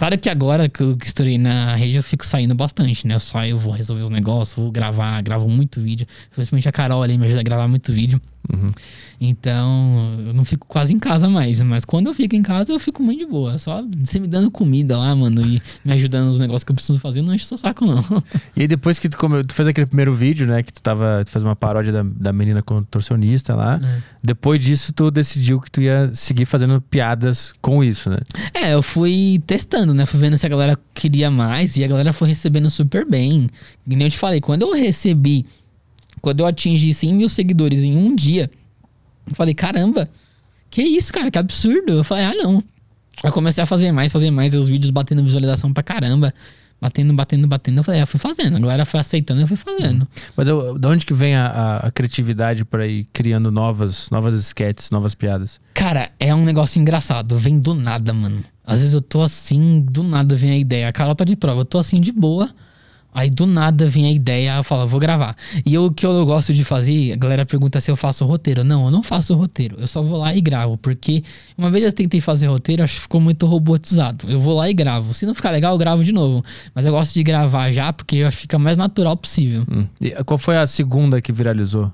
[0.00, 3.16] Claro que agora que eu estourei na rede, eu fico saindo bastante, né?
[3.16, 6.06] Eu saio, vou resolver os negócios, vou gravar, gravo muito vídeo.
[6.34, 8.18] Principalmente a Carol ali me ajuda a gravar muito vídeo.
[8.48, 8.70] Uhum.
[9.20, 11.60] Então, eu não fico quase em casa mais.
[11.60, 13.58] Mas quando eu fico em casa, eu fico muito de boa.
[13.58, 16.98] Só você me dando comida lá, mano, e me ajudando nos negócios que eu preciso
[16.98, 18.00] fazer, não enche seu saco, não.
[18.56, 19.44] E aí depois que tu, come...
[19.44, 20.62] tu fez aquele primeiro vídeo, né?
[20.62, 21.22] Que tu tava.
[21.24, 23.80] Tu fez uma paródia da, da menina contorcionista lá.
[23.82, 24.02] É.
[24.22, 28.18] Depois disso, tu decidiu que tu ia seguir fazendo piadas com isso, né?
[28.54, 30.06] É, eu fui testando, né?
[30.06, 33.48] Fui vendo se a galera queria mais e a galera foi recebendo super bem.
[33.86, 35.46] E nem eu te falei, quando eu recebi,
[36.20, 38.50] quando eu atingi 100 mil seguidores em um dia,
[39.26, 40.08] eu falei, caramba,
[40.70, 41.92] que isso, cara, que absurdo.
[41.92, 42.56] Eu falei, ah, não.
[43.22, 46.32] Aí eu comecei a fazer mais, fazer mais, e os vídeos batendo visualização pra caramba.
[46.80, 47.78] Batendo, batendo, batendo.
[47.80, 48.56] Eu falei, ah, eu fui fazendo.
[48.56, 50.08] A galera foi aceitando, eu fui fazendo.
[50.34, 54.34] Mas eu, de onde que vem a, a- a criatividade pra ir criando novas, novas
[54.36, 55.60] sketches, novas piadas?
[55.74, 57.36] Cara, é um negócio engraçado.
[57.36, 58.42] Vem do nada, mano.
[58.64, 60.88] Às vezes eu tô assim, do nada vem a ideia.
[60.88, 61.60] A Carol tá de prova.
[61.60, 62.48] Eu tô assim de boa.
[63.12, 65.36] Aí do nada vem a ideia, eu falo, vou gravar.
[65.66, 68.62] E o que eu gosto de fazer, a galera pergunta se eu faço roteiro.
[68.62, 69.76] Não, eu não faço roteiro.
[69.78, 70.76] Eu só vou lá e gravo.
[70.76, 71.24] Porque
[71.58, 74.30] uma vez eu tentei fazer roteiro, acho que ficou muito robotizado.
[74.30, 75.12] Eu vou lá e gravo.
[75.12, 76.44] Se não ficar legal, eu gravo de novo.
[76.74, 79.66] Mas eu gosto de gravar já, porque eu acho que fica mais natural possível.
[79.70, 79.86] Hum.
[80.24, 81.92] Qual foi a segunda que viralizou?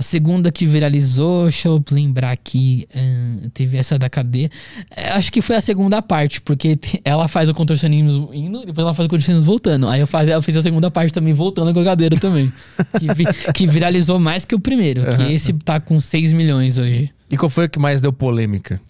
[0.00, 4.50] A segunda que viralizou, deixa eu lembrar aqui, ahn, teve essa da cadeia.
[4.90, 8.94] É, acho que foi a segunda parte, porque ela faz o contorcionismo indo, depois ela
[8.94, 9.86] faz o contorcionismo voltando.
[9.86, 12.50] Aí eu, faz, eu fiz a segunda parte também voltando com a cadeira também.
[12.98, 15.30] que, vi- que viralizou mais que o primeiro, que Aham.
[15.32, 17.10] esse tá com 6 milhões hoje.
[17.30, 18.80] E qual foi o que mais deu polêmica?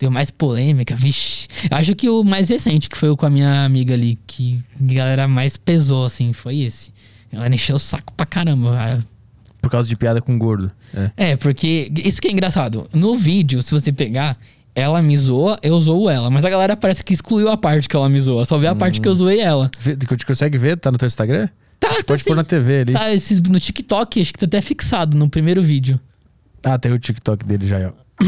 [0.00, 1.46] Deu mais polêmica, vixi.
[1.70, 4.92] Acho que o mais recente, que foi o com a minha amiga ali, que a
[4.94, 6.90] galera mais pesou, assim, foi esse.
[7.30, 9.06] Ela encheu o saco pra caramba, cara.
[9.66, 10.70] Por causa de piada com gordo.
[11.16, 11.30] É.
[11.32, 12.88] É, porque isso que é engraçado.
[12.92, 14.38] No vídeo, se você pegar,
[14.74, 16.30] ela me zoa, eu zoo ela.
[16.30, 18.44] Mas a galera parece que excluiu a parte que ela me zoa.
[18.44, 19.70] Só vê a parte que eu zoei ela.
[19.78, 20.76] Vê- Que tu consegue ver?
[20.78, 21.48] Tá no teu Instagram?
[21.80, 22.30] Tá, tá Pode sim.
[22.30, 22.92] pôr na TV ali.
[22.92, 25.98] Tá, esse, no TikTok, acho que tá até fixado no primeiro vídeo.
[26.62, 28.24] Ah, tem o TikTok dele já, ó.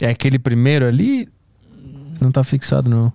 [0.00, 1.28] É aquele primeiro ali?
[2.20, 3.12] Não tá fixado, não.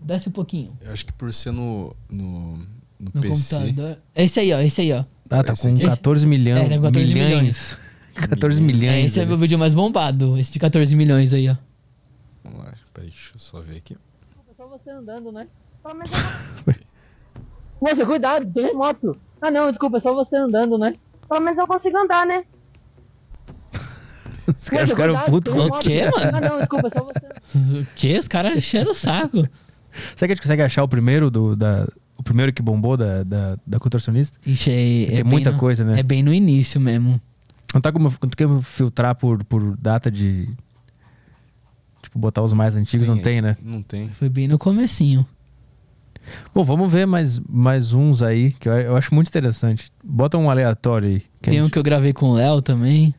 [0.00, 0.72] Desce um pouquinho.
[0.80, 2.58] Eu acho que por ser no, no,
[3.02, 3.56] no, No PC.
[3.56, 3.98] computador.
[4.14, 5.04] Esse aí, ó, esse aí, ó.
[5.28, 5.84] Ah, tá Esse com aqui?
[5.86, 6.60] 14 milhões.
[6.60, 7.76] É, tá com 14 milhões.
[8.14, 8.92] 14 milhões.
[8.92, 9.28] É, esse é ali.
[9.30, 10.38] meu vídeo mais bombado.
[10.38, 11.56] Esse de 14 milhões aí, ó.
[12.44, 13.96] Vamos lá, peraí, deixa eu só ver aqui.
[14.50, 15.46] É só você andando, né?
[15.82, 15.90] Pô,
[17.80, 19.16] Moça, cuidado, tem moto.
[19.40, 20.94] Ah, não, desculpa, é só você andando, né?
[21.28, 22.44] Pelo menos eu consigo andar, né?
[24.46, 26.36] Os caras ficaram putos com O quê, mano?
[26.36, 27.32] Ah, não, desculpa, é só você.
[27.80, 28.18] O quê?
[28.18, 29.38] Os caras encheram o saco.
[30.16, 31.56] Será que a gente consegue achar o primeiro do.
[31.56, 31.86] Da,
[32.22, 34.38] o primeiro que bombou da, da, da contorcionista?
[34.46, 35.98] Ixi, é, Tem é muita no- coisa, né?
[35.98, 37.20] É bem no início mesmo.
[37.74, 40.48] Não tá como, não tem como filtrar por, por data de.
[42.02, 43.56] Tipo, botar os mais antigos, não tem, né?
[43.62, 44.08] Não tem.
[44.10, 45.26] Foi bem no comecinho.
[46.54, 49.90] Bom, vamos ver mais, mais uns aí, que eu, eu acho muito interessante.
[50.04, 51.22] Bota um aleatório aí.
[51.40, 53.14] Tem um gente- que eu gravei com o Léo também.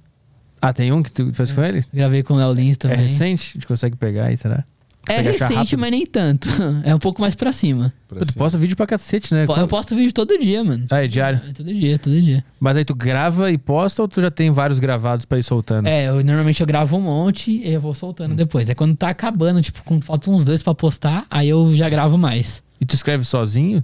[0.62, 1.84] Ah, tem um que tu fez com ele?
[1.94, 2.98] Gravei com o Léo Lins É também.
[3.08, 3.52] recente?
[3.52, 4.64] A gente consegue pegar aí, será?
[5.08, 6.48] É recente, mas nem tanto.
[6.84, 7.94] É um pouco mais pra cima.
[8.08, 8.44] Pra Pô, tu cima.
[8.46, 9.46] posta vídeo pra cacete, né?
[9.46, 10.86] Po- Eu posto vídeo todo dia, mano.
[10.90, 11.42] Ah, é diário?
[11.50, 12.44] É todo dia, todo dia.
[12.60, 15.88] Mas aí tu grava e posta ou tu já tem vários gravados pra ir soltando?
[15.88, 18.70] É, eu, normalmente eu gravo um monte e eu vou soltando depois.
[18.70, 22.18] É quando tá acabando, tipo, quando faltam uns dois pra postar, aí eu já gravo
[22.18, 22.64] mais.
[22.80, 23.84] E tu escreve sozinho?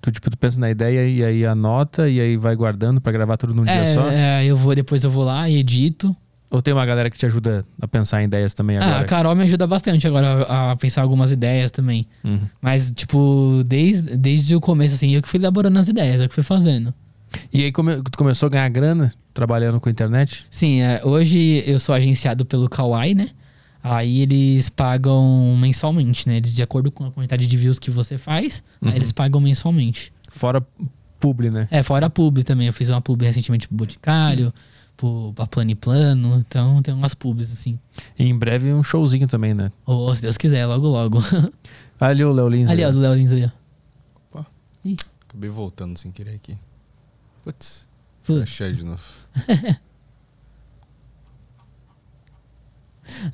[0.00, 3.36] Tu, tipo, tu pensa na ideia e aí anota e aí vai guardando pra gravar
[3.38, 4.08] tudo num dia É, só?
[4.10, 6.14] é, eu vou, depois eu vou lá e edito.
[6.54, 9.00] Ou tem uma galera que te ajuda a pensar em ideias também Ah, agora?
[9.00, 12.06] a Carol me ajuda bastante agora a, a pensar algumas ideias também.
[12.22, 12.38] Uhum.
[12.62, 16.34] Mas, tipo, desde, desde o começo, assim, eu que fui elaborando as ideias, eu que
[16.34, 16.94] fui fazendo.
[17.52, 20.44] E aí come- tu começou a ganhar grana trabalhando com a internet?
[20.48, 23.30] Sim, é, hoje eu sou agenciado pelo Kawaii, né?
[23.82, 26.36] Aí eles pagam mensalmente, né?
[26.36, 30.12] Eles, de acordo com a quantidade de views que você faz, aí eles pagam mensalmente.
[30.30, 30.64] Fora
[31.18, 31.66] publi, né?
[31.70, 32.66] É, fora publi também.
[32.68, 34.52] Eu fiz uma publi recentemente pro Boticário,
[34.96, 36.38] pro, pra Plano e Plano.
[36.46, 37.78] Então tem umas publis, assim.
[38.18, 39.70] E em breve um showzinho também, né?
[39.86, 41.18] Ou se Deus quiser, logo logo.
[42.00, 42.68] Ali o Léo Lins.
[42.68, 43.64] ali, ó, do Léo Lins ali, ó.
[45.28, 46.56] Acabei voltando sem querer aqui.
[47.42, 47.88] Putz.
[48.24, 48.42] Putz.
[48.42, 49.02] Achei de novo.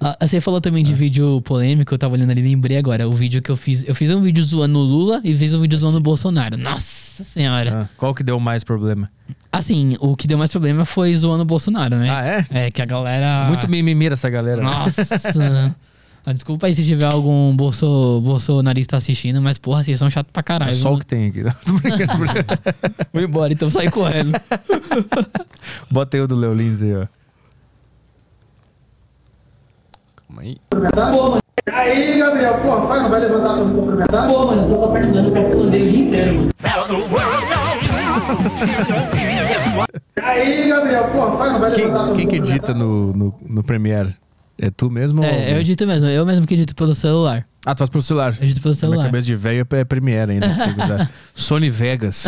[0.01, 3.09] Ah, você falou também de vídeo polêmico, eu tava olhando ali, lembrei agora.
[3.09, 3.87] O vídeo que eu fiz.
[3.87, 6.57] Eu fiz um vídeo zoando o Lula e fiz um vídeo zoando o Bolsonaro.
[6.57, 7.83] Nossa senhora.
[7.85, 9.09] Ah, qual que deu mais problema?
[9.53, 12.11] Assim, o que deu mais problema foi zoando o Bolsonaro, né?
[12.11, 12.66] Ah, é?
[12.66, 13.47] É, que a galera.
[13.49, 14.62] Muito mimimi essa galera.
[14.62, 15.75] Nossa.
[16.27, 20.41] Ah, Desculpa aí se tiver algum bolso, bolsonarista assistindo, mas porra, vocês são chatos pra
[20.41, 20.75] É caralho.
[20.75, 21.43] só o que tem aqui.
[21.64, 22.12] Tô brincando.
[23.11, 24.39] Vou embora, então sai correndo.
[25.91, 27.07] Bota aí o do Léo Lins aí, ó.
[30.29, 30.59] Calma aí.
[31.73, 34.27] Aí, Gabriel, porra, pai, não vai levantar pra me cumprimentar?
[34.27, 36.51] Pô, mano, eu tô perguntando pra esconder o dia inteiro, mano.
[40.23, 42.71] Aí, Gabriel, porra, pai, não vai Quem, levantar pra quem me que cumprimentar?
[42.71, 44.14] edita no, no, no Premiere?
[44.59, 45.23] É tu mesmo?
[45.23, 47.47] ou- É, eu edito mesmo, eu mesmo que edito pelo celular.
[47.64, 48.35] Ah, tu faz pelo celular.
[48.39, 49.05] Eu edito pelo Na minha celular.
[49.07, 50.49] cabeça de velho é Premiere ainda.
[51.35, 52.25] Sony Vegas.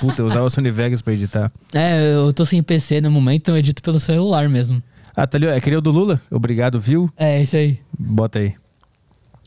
[0.00, 1.52] Puta, eu usava Sony Vegas pra editar.
[1.72, 4.82] É, eu tô sem PC no momento, então eu edito pelo celular mesmo.
[5.14, 5.50] Ah, tá ali, ó.
[5.50, 6.20] É aquele do Lula?
[6.30, 7.08] Obrigado, viu?
[7.16, 7.78] É, isso aí.
[7.98, 8.54] Bota aí.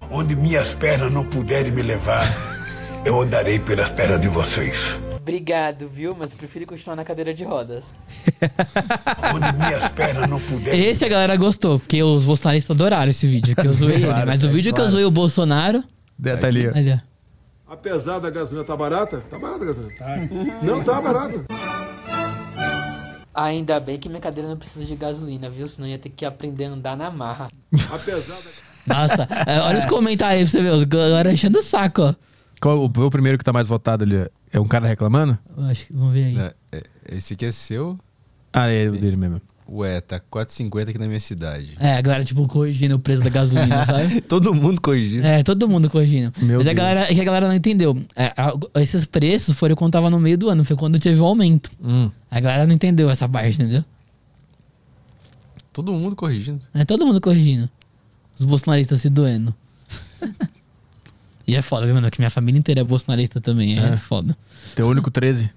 [0.10, 2.24] Onde minhas pernas não puderem me levar,
[3.06, 5.00] eu andarei pelas pernas de vocês.
[5.18, 6.16] Obrigado, viu?
[6.18, 7.94] Mas eu prefiro continuar na cadeira de rodas.
[9.36, 10.86] Onde minhas pernas não puderem.
[10.86, 14.06] Esse a galera gostou, porque os bolsonaristas adoraram esse vídeo, que eu zoei ele.
[14.06, 14.92] Claro, Mas o é vídeo que eu claro.
[14.92, 15.84] zoei o Bolsonaro.
[16.24, 16.72] Tá ali, ó.
[16.72, 17.02] Ali.
[17.68, 20.60] Apesar da gasolina tá barata, tá barata a gasolina.
[20.64, 21.46] Não tá barata.
[23.36, 25.68] Ainda bem que minha cadeira não precisa de gasolina, viu?
[25.68, 27.50] Senão ia ter que aprender a andar na marra.
[27.94, 28.69] Apesar da...
[28.86, 30.74] Nossa, é, olha os comentários aí pra você ver.
[30.78, 32.16] Os galera enchendo o saco, ó.
[32.62, 34.18] Qual o, o primeiro que tá mais votado ali?
[34.18, 34.28] ó?
[34.52, 35.38] É um cara reclamando?
[35.58, 36.38] Eu Acho que, vamos ver aí.
[36.38, 36.84] É, é,
[37.16, 37.98] esse aqui é seu.
[38.52, 39.42] Ah, é o dele mesmo.
[39.72, 41.78] Ué, tá 4,50 aqui na minha cidade.
[41.80, 44.20] É, a galera, tipo, corrigindo o preço da gasolina, sabe?
[44.22, 45.24] Todo mundo corrigindo.
[45.24, 46.34] É, todo mundo corrigindo.
[46.42, 46.76] Meu Mas a Deus.
[46.76, 47.96] galera, é que a galera não entendeu.
[48.16, 48.52] É, a-
[48.82, 51.70] esses preços foram quando tava no meio do ano, foi quando teve o aumento.
[51.84, 52.10] Hum.
[52.32, 53.86] A galera não entendeu essa parte, entendeu?
[55.72, 56.62] Todo mundo corrigindo.
[56.74, 57.70] É todo mundo corrigindo.
[58.38, 59.54] Os bolsonaristas se doendo.
[61.48, 62.10] e é foda, viu, mano?
[62.12, 63.78] Que minha família inteira é bolsonarista também.
[63.80, 63.98] É, É.
[63.98, 64.38] foda.
[64.76, 65.50] Teu único 13.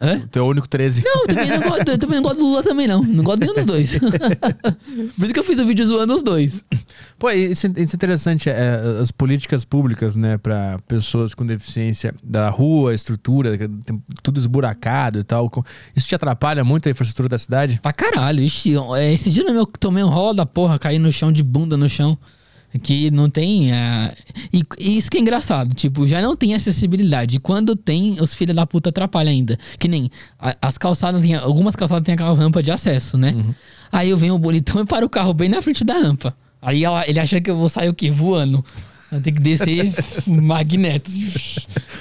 [0.00, 0.20] Hã?
[0.32, 1.04] Teu único 13.
[1.04, 3.02] Não, eu também não, gosto, eu também não gosto do Lula também, não.
[3.02, 3.98] Não gosto nenhum dos dois.
[5.18, 6.62] Por isso que eu fiz o vídeo zoando os dois.
[7.18, 12.48] Pô, isso, isso é interessante, é, as políticas públicas, né, para pessoas com deficiência da
[12.48, 13.58] rua, estrutura,
[14.22, 15.50] tudo esburacado e tal.
[15.94, 17.78] Isso te atrapalha muito a infraestrutura da cidade?
[17.82, 18.40] Pra caralho.
[18.40, 21.42] Ixi, é, esse dia mesmo eu tomei um rolo da porra, caí no chão de
[21.42, 22.16] bunda no chão.
[22.82, 23.72] Que não tem.
[23.72, 24.14] é,
[24.52, 25.74] E, e isso que é engraçado.
[25.74, 27.36] Tipo, já não tem acessibilidade.
[27.36, 29.58] E quando tem, os filhos da puta atrapalham ainda.
[29.78, 30.08] Que nem
[30.38, 33.34] a- as calçadas, tem, algumas calçadas tem aquelas rampas de acesso, né?
[33.90, 36.32] Aí eu venho o bonitão e para o carro bem na frente da rampa.
[36.62, 38.10] Aí ela- ele acha que eu vou sair o quê?
[38.10, 38.64] Voando.
[39.10, 39.92] Eu tenho que descer
[40.28, 41.10] magneto.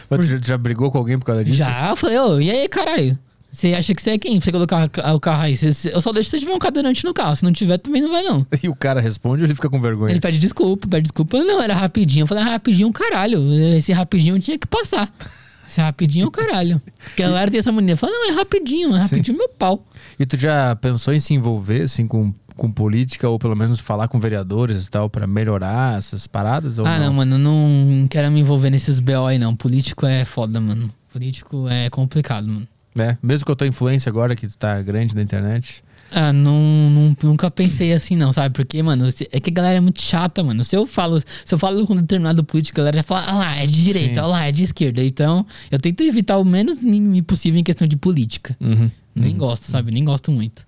[0.07, 1.57] Mas tu já, já brigou com alguém por causa disso?
[1.57, 3.17] Já, eu falei, ô, e aí, caralho?
[3.51, 5.55] Você acha que você é quem pra você colocar ca- o carro aí?
[5.57, 7.35] Você- eu só deixo se tiver um cadeirante no carro.
[7.35, 8.45] Se não tiver, também não vai, não.
[8.61, 10.11] E o cara responde ou ele fica com vergonha?
[10.11, 11.39] Ele pede desculpa, pede desculpa.
[11.43, 12.23] Não, era rapidinho.
[12.23, 13.41] Eu falei, ah, rapidinho, caralho.
[13.75, 15.11] Esse rapidinho tinha que passar.
[15.67, 16.81] Esse rapidinho é o caralho.
[17.05, 17.95] Porque a galera tem essa mania.
[17.97, 19.83] Fala, não, é rapidinho, é rapidinho meu pau.
[20.19, 24.07] E tu já pensou em se envolver, assim, com, com política ou pelo menos falar
[24.07, 26.79] com vereadores e tal pra melhorar essas paradas?
[26.79, 29.55] Ah, não, mano, eu não quero me envolver nesses BO aí, não.
[29.55, 30.91] Político é foda, mano.
[31.13, 32.67] Político é complicado, mano.
[32.97, 35.83] É, mesmo com a tua influência agora, que tu tá grande na internet.
[36.11, 36.59] Ah, não,
[36.89, 38.55] não- nunca pensei assim, não, sabe?
[38.55, 40.63] Porque, mano, é que a galera é muito chata, mano.
[40.63, 43.35] Se eu falo, se eu falo com um determinado político, a galera já fala, ah
[43.37, 45.03] lá, é de direita, ah lá, é de esquerda.
[45.03, 48.57] Então, eu tento evitar o menos mínimo possível em questão de política.
[48.59, 48.89] Uhum.
[49.13, 49.91] Nem gosto, sabe?
[49.91, 50.65] Nem gosto muito.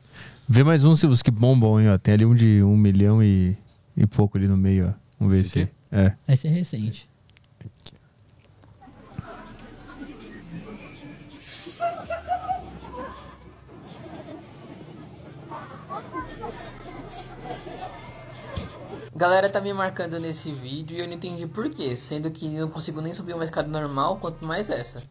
[0.48, 1.98] Vê mais uns os que bombam, hein, ó.
[1.98, 3.58] Tem ali um de um milhão e,
[3.98, 4.94] e pouco ali no meio, ó.
[5.20, 5.68] Vamos ver se.
[5.92, 6.12] É.
[6.28, 7.08] Esse é recente.
[19.22, 22.62] Galera tá me marcando nesse vídeo e eu não entendi por quê, sendo que eu
[22.62, 25.04] não consigo nem subir uma escada normal, quanto mais essa.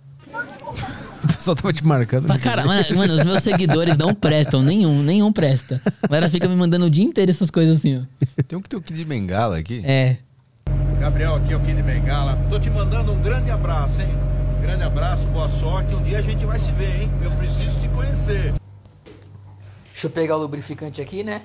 [1.37, 2.27] Pessoal tava te marcando.
[2.27, 5.81] Pra caralho, mano, mano, os meus seguidores não prestam, nenhum, nenhum presta.
[6.03, 8.43] A galera fica me mandando o dia inteiro essas coisas assim, ó.
[8.49, 9.81] Tem um que tem o Kid Bengala aqui.
[9.85, 10.17] É.
[10.99, 12.37] Gabriel, aqui é o Kid Bengala.
[12.51, 14.11] Tô te mandando um grande abraço, hein?
[14.61, 15.95] Grande abraço, boa sorte.
[15.95, 17.11] Um dia a gente vai se ver, hein?
[17.23, 18.55] Eu preciso te conhecer.
[19.93, 21.43] Deixa eu pegar o lubrificante aqui, né?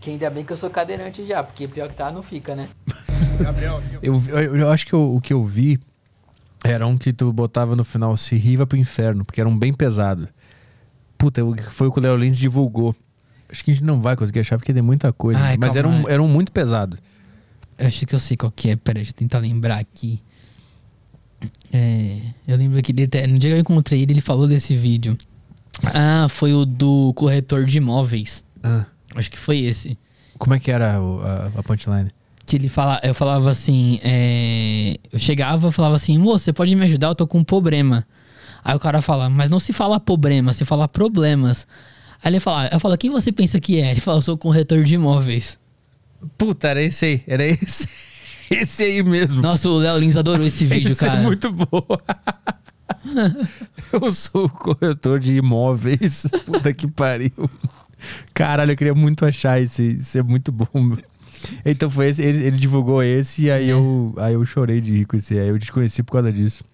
[0.00, 2.68] Que ainda bem que eu sou cadeirante já, porque pior que tá, não fica, né?
[3.42, 5.78] Gabriel, Eu, eu, eu acho que eu- o que eu vi
[6.64, 9.72] era um que tu botava no final, se riva pro inferno, porque era um bem
[9.72, 10.28] pesado.
[11.16, 11.40] Puta,
[11.72, 12.94] foi o que o Léo Lins divulgou.
[13.50, 15.40] Acho que a gente não vai conseguir achar porque tem muita coisa.
[15.40, 16.98] Ai, mas era um, era um muito pesado.
[17.78, 18.76] Eu acho que eu sei qual que é.
[18.76, 20.22] Pera, deixa eu tentar lembrar aqui.
[21.72, 25.16] É, eu lembro que ele no dia que eu encontrei ele, ele falou desse vídeo.
[25.82, 28.44] Ah, foi o do corretor de imóveis.
[29.18, 29.98] Acho que foi esse.
[30.38, 32.10] Como é que era o- a, a punchline?
[32.46, 36.74] Que ele fala, eu falava assim, é, eu chegava e falava assim, moço, você pode
[36.74, 37.08] me ajudar?
[37.08, 38.06] Eu tô com um problema.
[38.64, 41.66] Aí o cara fala, mas não se fala problema, se fala problemas.
[42.22, 43.90] Aí ele fala, eu falo, quem você pensa que é?
[43.90, 45.58] Ele fala, eu sou corretor de imóveis.
[46.38, 47.22] Puta, era esse aí.
[47.26, 47.88] Era esse.
[48.50, 49.42] Esse aí mesmo.
[49.42, 51.20] Nossa, o Léo Lins adorou esse vídeo, Esse cara.
[51.20, 52.00] é muito boa.
[53.92, 56.26] eu sou o corretor de imóveis.
[56.46, 57.30] Puta que pariu.
[58.34, 59.96] Caralho, eu queria muito achar esse.
[59.96, 60.66] Isso é muito bom.
[60.74, 60.98] meu.
[61.64, 63.72] Então foi esse, ele, ele divulgou esse e aí, É.
[63.72, 65.38] eu, aí eu chorei de rir com esse.
[65.38, 66.64] Aí eu te conheci por causa disso.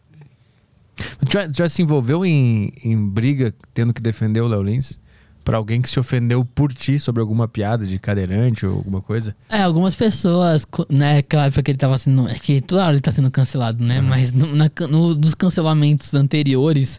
[0.96, 4.98] Tu já, tu já se envolveu em, em briga tendo que defender o Léo Lins?
[5.44, 9.36] Pra alguém que se ofendeu por ti sobre alguma piada de cadeirante ou alguma coisa?
[9.50, 12.26] É, algumas pessoas, né, aquela época que ele tava sendo.
[12.26, 14.00] É que toda hora ele tá sendo cancelado, né?
[14.00, 16.98] Mas no, na, no- dos cancelamentos anteriores,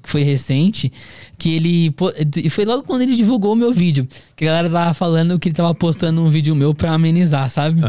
[0.00, 0.92] que foi recente,
[1.38, 1.94] que ele.
[2.36, 4.06] E foi logo quando ele divulgou o meu vídeo.
[4.36, 7.80] Que a galera tava falando que ele tava postando um vídeo meu pra amenizar, sabe?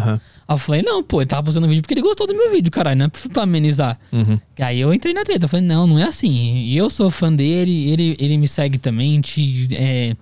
[0.47, 2.51] Aí eu falei, não, pô, ele tava postando um vídeo porque ele gostou do meu
[2.51, 3.97] vídeo, caralho, não é pra amenizar.
[4.11, 4.39] Uhum.
[4.59, 6.57] Aí eu entrei na treta, eu falei, não, não é assim.
[6.57, 10.15] E Eu sou fã dele, ele, ele me segue também, te, é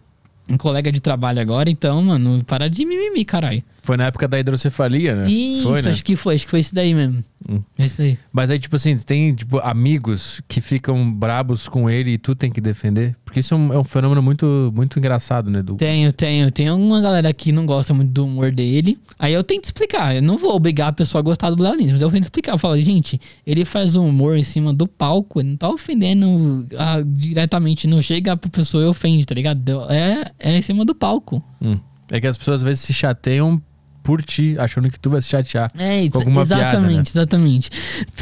[0.51, 3.63] um colega de trabalho agora, então, mano, para de mimimi, caralho.
[3.81, 5.31] Foi na época da hidrocefalia, né?
[5.31, 5.89] Isso, foi, né?
[5.89, 7.23] acho que foi, acho que foi isso daí mesmo.
[7.49, 7.61] Hum.
[7.77, 8.17] É Isso aí.
[8.31, 12.51] Mas aí, tipo assim, tem tipo, amigos que ficam brabos com ele e tu tem
[12.51, 13.15] que defender?
[13.31, 15.63] Porque isso é um, é um fenômeno muito, muito engraçado, né?
[15.63, 15.75] Do...
[15.75, 16.51] Tenho, tenho.
[16.51, 18.99] Tem uma galera que não gosta muito do humor dele.
[19.17, 20.13] Aí eu tento explicar.
[20.13, 22.51] Eu não vou obrigar a pessoa a gostar do Léo Lins, mas eu tento explicar.
[22.51, 26.67] Eu falo, gente, ele faz um humor em cima do palco, ele não tá ofendendo
[26.77, 29.89] ah, diretamente, não chega pra pessoa e ofende, tá ligado?
[29.89, 31.41] É, é em cima do palco.
[31.61, 31.79] Hum.
[32.09, 33.61] É que as pessoas às vezes se chateiam
[34.03, 35.71] por ti, achando que tu vai se chatear.
[35.77, 37.03] É, com alguma exatamente, piada, né?
[37.07, 37.69] exatamente.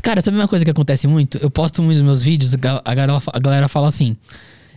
[0.04, 1.40] Cara, sabe uma coisa que acontece muito?
[1.40, 4.16] Eu posto muito nos meus vídeos, a galera, a galera fala assim.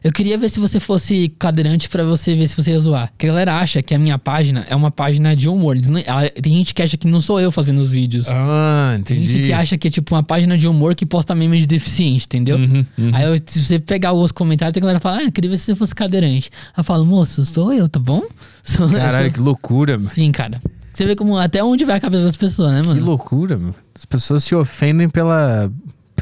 [0.05, 3.13] Eu queria ver se você fosse cadeirante pra você ver se você ia zoar.
[3.17, 5.77] Que a galera acha que a minha página é uma página de humor.
[6.05, 8.27] Ela- tem gente que acha que não sou eu fazendo os vídeos.
[8.29, 9.33] Ah, Tem entendi.
[9.33, 12.25] gente que acha que é tipo uma página de humor que posta memes de deficiente,
[12.27, 12.57] entendeu?
[12.57, 13.11] Uhum, uhum.
[13.15, 15.59] Aí eu- se você pegar os comentários, tem galera que fala, ah, eu queria ver
[15.59, 16.51] se você fosse cadeirante.
[16.69, 18.23] Aí eu falo, moço, sou eu, tá bom?
[18.65, 20.09] Sou, Caralho, sou- que loucura, meu.
[20.09, 20.61] Sim, cara.
[20.93, 22.95] Você vê como até onde vai a cabeça das pessoas, né, mano?
[22.95, 23.75] Que loucura, meu.
[23.95, 25.71] As pessoas se ofendem pela,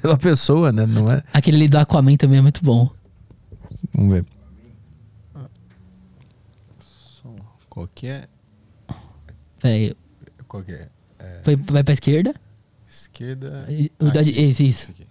[0.00, 0.86] pela pessoa, né?
[0.86, 1.22] Não é?
[1.32, 2.88] Aquele ali do Aquaman também é muito bom.
[3.94, 4.24] Vamos ver.
[7.68, 8.28] Qual que é?
[9.60, 9.96] Pera aí.
[10.48, 10.88] Qual que é?
[11.18, 12.34] É, Foi, vai pra esquerda?
[12.86, 13.68] esquerda.
[14.00, 14.90] O da, esse, isso.
[14.90, 15.06] aqui.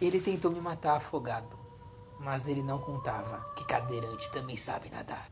[0.00, 1.58] Ele tentou me matar afogado,
[2.18, 5.28] mas ele não contava que cadeirante também sabe nadar.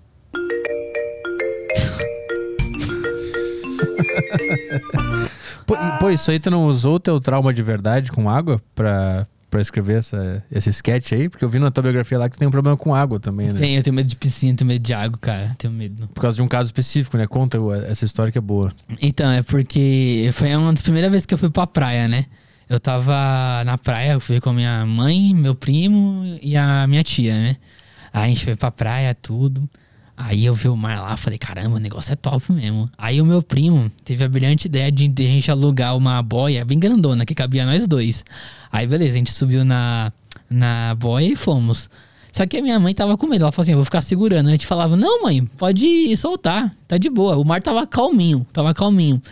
[5.67, 9.27] Pô, pô, isso aí tu não usou o teu trauma de verdade com água pra,
[9.51, 11.29] pra escrever essa, esse sketch aí?
[11.29, 13.49] Porque eu vi na tua biografia lá que tu tem um problema com água também,
[13.49, 13.59] né?
[13.59, 15.55] Sim, eu tenho medo de piscina, tenho medo de água, cara.
[15.59, 16.09] Tenho medo.
[16.09, 17.27] Por causa de um caso específico, né?
[17.27, 18.73] Conta essa história que é boa.
[19.01, 22.25] Então, é porque foi uma das primeiras vezes que eu fui pra praia, né?
[22.69, 27.03] eu tava na praia, eu fui com a minha mãe, meu primo e a minha
[27.03, 27.57] tia, né?
[28.13, 29.69] Aí a gente foi pra praia, tudo.
[30.21, 32.91] Aí eu vi o mar lá, falei, caramba, o negócio é top mesmo.
[32.99, 36.77] Aí o meu primo teve a brilhante ideia de a gente alugar uma boia bem
[36.77, 38.25] grandona, que cabia nós dois.
[38.73, 40.13] Aí beleza, a gente subiu na,
[40.51, 41.89] na boia e fomos.
[42.33, 44.49] Só que a minha mãe tava com medo, ela falou assim, eu vou ficar segurando.
[44.49, 47.37] A gente falava, não mãe, pode soltar, tá de boa.
[47.37, 49.23] O mar tava calminho, tava calminho.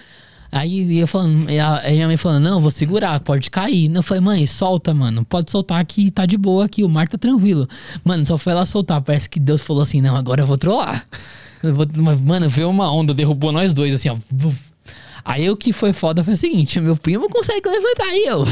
[0.50, 3.92] Aí eu falando, e aí minha mãe falando, não, vou segurar, pode cair.
[3.94, 5.24] Eu falei, mãe, solta, mano.
[5.24, 7.68] Pode soltar que tá de boa aqui, o mar tá tranquilo.
[8.04, 9.00] Mano, só foi ela soltar.
[9.00, 11.04] Parece que Deus falou assim, não, agora eu vou trollar.
[11.62, 11.86] Eu vou-
[12.22, 14.16] mano, veio uma onda, derrubou nós dois, assim, ó.
[15.24, 18.44] Aí o que foi foda foi o seguinte, meu primo consegue levantar aí, eu.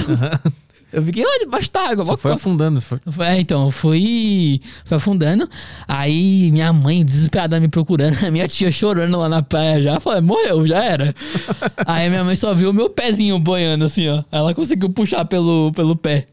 [0.95, 2.05] Eu fiquei lá debaixo da água.
[2.05, 2.81] Só mó foi afundando.
[2.81, 2.99] Foi.
[3.27, 5.49] é, então, eu fui, fui afundando.
[5.89, 8.25] Aí minha mãe, desesperada, me procurando.
[8.25, 10.01] A minha tia chorando lá na praia já.
[10.01, 11.15] Falei, morreu, já era.
[11.85, 14.23] Aí minha mãe só viu o meu pezinho boiando assim, ó.
[14.31, 16.27] Ela conseguiu puxar pelo, pelo pé.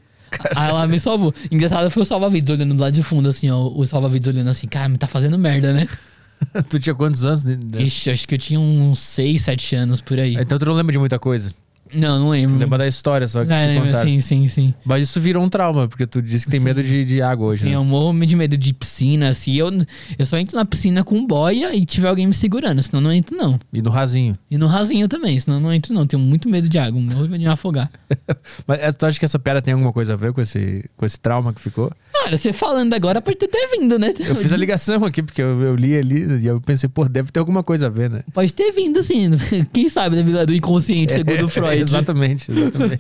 [0.56, 1.34] Aí ela me salvou.
[1.52, 3.68] Engraçado foi o salva-vidas olhando do lado de fundo, assim, ó.
[3.68, 5.88] O salva-vidas olhando assim, cara, me tá fazendo merda, né?
[6.70, 7.44] tu tinha quantos anos?
[7.78, 10.36] Ixi, acho que eu tinha uns 6, 7 anos por aí.
[10.36, 11.52] Então tu não lembra de muita coisa.
[11.94, 12.56] Não, não lembro.
[12.56, 14.10] Tu lembra da história só que É, te lembro, contaram.
[14.10, 14.74] sim, sim, sim.
[14.86, 16.66] Mas isso virou um trauma, porque tu disse que tem Sim.
[16.66, 17.76] medo de, de água hoje, Sim, né?
[17.76, 19.54] eu morro de medo de piscina, assim.
[19.56, 19.70] Eu,
[20.18, 23.36] eu só entro na piscina com boia e tiver alguém me segurando, senão não entro,
[23.36, 23.60] não.
[23.74, 24.38] E no rasinho.
[24.50, 26.06] E no rasinho também, senão não entro, não.
[26.06, 27.90] Tenho muito medo de água, morro de me afogar.
[28.68, 31.06] Mas eh, tu acha que essa piada tem alguma coisa a ver com esse, com
[31.06, 31.92] esse trauma que ficou?
[32.24, 34.14] Cara, você falando agora pode ter até vindo, né?
[34.20, 37.32] Eu fiz a ligação aqui, porque eu, eu li ali e eu pensei, pô, deve
[37.32, 38.24] ter alguma coisa a ver, né?
[38.32, 39.32] Pode ter vindo, sim.
[39.74, 40.24] Quem sabe, né?
[40.24, 41.78] Vila do inconsciente, segundo Freud.
[41.82, 42.98] exatamente, exatamente.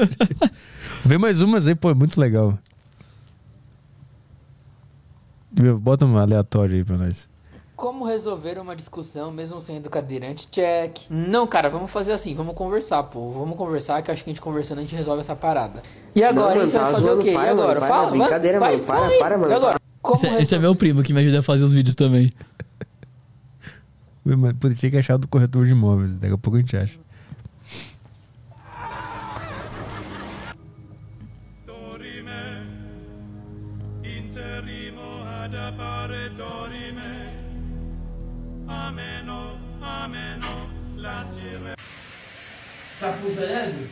[1.05, 2.57] Vê mais umas aí, pô, é muito legal.
[5.57, 7.30] Meu, bota um aleatório aí pra nós.
[7.82, 10.47] Como resolver uma discussão mesmo sendo cadeirante?
[10.51, 10.99] Check.
[11.09, 13.32] Não, cara, vamos fazer assim, vamos conversar, pô.
[13.32, 15.82] Vamos conversar, que acho que a gente conversando a gente resolve essa parada.
[16.15, 16.67] E agora, Não, hein?
[16.67, 17.32] Você mano, vai tá fazer o quê?
[17.34, 17.79] para, e agora?
[17.79, 19.17] mano, Fala, vai, brincadeira, vai, mano, para, vai.
[19.17, 19.79] para, mano, E agora?
[19.99, 22.32] Como Esse, resolver- esse é meu primo que me ajuda a fazer os vídeos também.
[24.23, 26.99] Mas, Pô, tinha que achar do corretor de imóveis, daqui a pouco a gente acha.
[34.03, 37.20] interrimo ad appare dorime.
[38.72, 41.76] Ameno, ameno, latire.
[42.99, 43.89] Tá funcionando?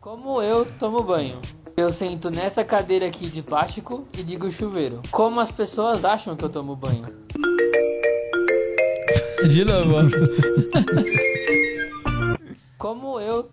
[0.00, 1.40] Como eu tomo banho?
[1.76, 5.00] Eu sento nessa cadeira aqui de plástico e ligo o chuveiro.
[5.10, 7.06] Como as pessoas acham que eu tomo banho?
[9.48, 10.10] De novo.
[12.76, 13.50] Como eu.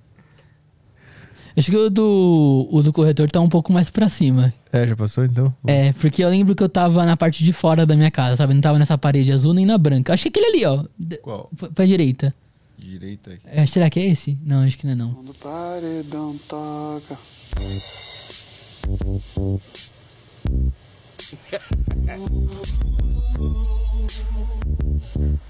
[1.58, 4.54] Acho que o do, o do corretor tá um pouco mais pra cima.
[4.72, 5.52] É, já passou então?
[5.66, 8.54] É, porque eu lembro que eu tava na parte de fora da minha casa, sabe?
[8.54, 10.14] Não tava nessa parede azul nem na branca.
[10.14, 10.84] Acho que aquele ali, ó.
[11.24, 11.50] Qual?
[11.58, 12.32] Pra, pra direita.
[12.78, 13.42] Direita aqui.
[13.48, 14.38] É, será que é esse?
[14.46, 15.14] Não, acho que não é não.
[15.14, 17.18] Quando o paredão toca.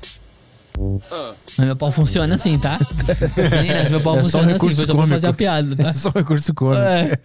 [1.57, 2.77] Mas meu pau funciona assim, tá?
[3.57, 5.15] Meninas, meu pau É só funciona assim, recurso foi só pra cômico.
[5.15, 5.89] fazer a piada, tá?
[5.89, 6.81] É só um recurso cômico.
[6.81, 7.17] É.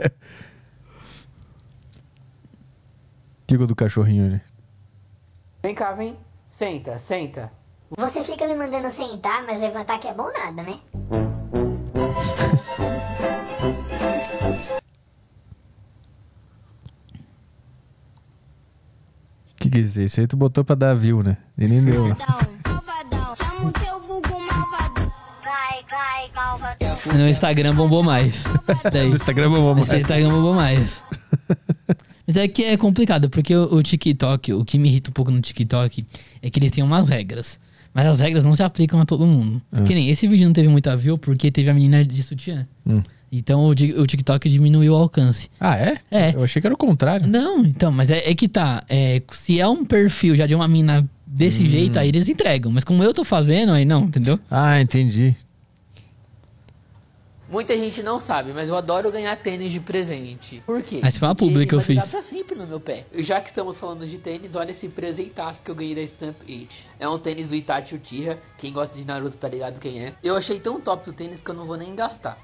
[3.49, 4.41] Fica o do cachorrinho ali.
[5.63, 6.17] Vem cá, vem.
[6.53, 7.51] Senta, senta.
[7.99, 10.79] Você fica me mandando sentar, mas levantar que é bom nada, né?
[19.51, 20.01] O que que é isso?
[20.01, 21.37] Isso aí tu botou pra dar view, né?
[21.57, 22.09] E nem deu.
[22.09, 22.17] né?
[22.19, 22.49] Malvadão,
[27.17, 28.45] No Instagram bombou mais.
[28.75, 29.09] Isso daí.
[29.09, 29.89] No Instagram bombou mais.
[29.89, 31.03] Esse Instagram bombou mais.
[32.27, 35.31] Mas é que é complicado, porque o, o TikTok, o que me irrita um pouco
[35.31, 36.05] no TikTok
[36.41, 37.59] é que eles têm umas regras.
[37.93, 39.61] Mas as regras não se aplicam a todo mundo.
[39.73, 39.83] Ah.
[39.83, 42.67] Que nem esse vídeo não teve muita view porque teve a menina de sutiã.
[42.87, 43.03] Hum.
[43.31, 45.51] Então o, o TikTok diminuiu o alcance.
[45.59, 45.99] Ah, é?
[46.11, 46.35] É.
[46.35, 47.27] Eu achei que era o contrário.
[47.27, 48.85] Não, então, mas é, é que tá.
[48.89, 52.71] É, se é um perfil já de uma mina desse jeito, aí eles entregam.
[52.71, 54.39] Mas como eu tô fazendo, aí não, entendeu?
[54.51, 55.35] Ah, entendi.
[57.53, 60.63] Muita gente não sabe, mas eu adoro ganhar tênis de presente.
[60.65, 61.01] Por quê?
[61.03, 62.03] Essa foi uma ele que eu fiz.
[62.07, 63.05] pra sempre no meu pé.
[63.13, 66.37] E já que estamos falando de tênis, olha esse presentaço que eu ganhei da Stamp
[66.49, 66.89] It.
[66.99, 68.39] É um tênis do Itachi Uchiha.
[68.57, 70.15] Quem gosta de Naruto tá ligado quem é.
[70.23, 72.39] Eu achei tão top o tênis que eu não vou nem gastar.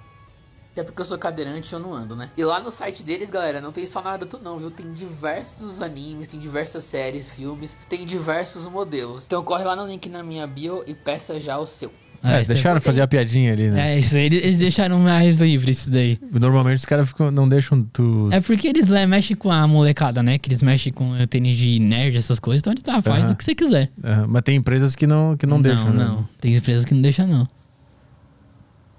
[0.72, 2.30] Até porque eu sou cadeirante e eu não ando, né?
[2.36, 4.70] E lá no site deles, galera, não tem só Naruto não, viu?
[4.70, 9.24] Tem diversos animes, tem diversas séries, filmes, tem diversos modelos.
[9.24, 11.90] Então corre lá no link na minha bio e peça já o seu.
[12.22, 13.94] É, isso deixaram é- fazer a piadinha ali, né?
[13.94, 16.18] É, isso aí, eles, eles deixaram mais livre isso daí.
[16.32, 18.28] Normalmente os caras ficam- não deixam tu.
[18.32, 20.38] É porque eles lá mexem com a molecada, né?
[20.38, 22.60] Que eles mexem com o tênis de nerd, essas coisas.
[22.60, 23.90] Então, tá, faz o que você quiser.
[24.02, 26.04] É, mas tem empresas que não, que não, deixam, né?
[26.04, 27.48] Não, tem empresas que não deixam, não.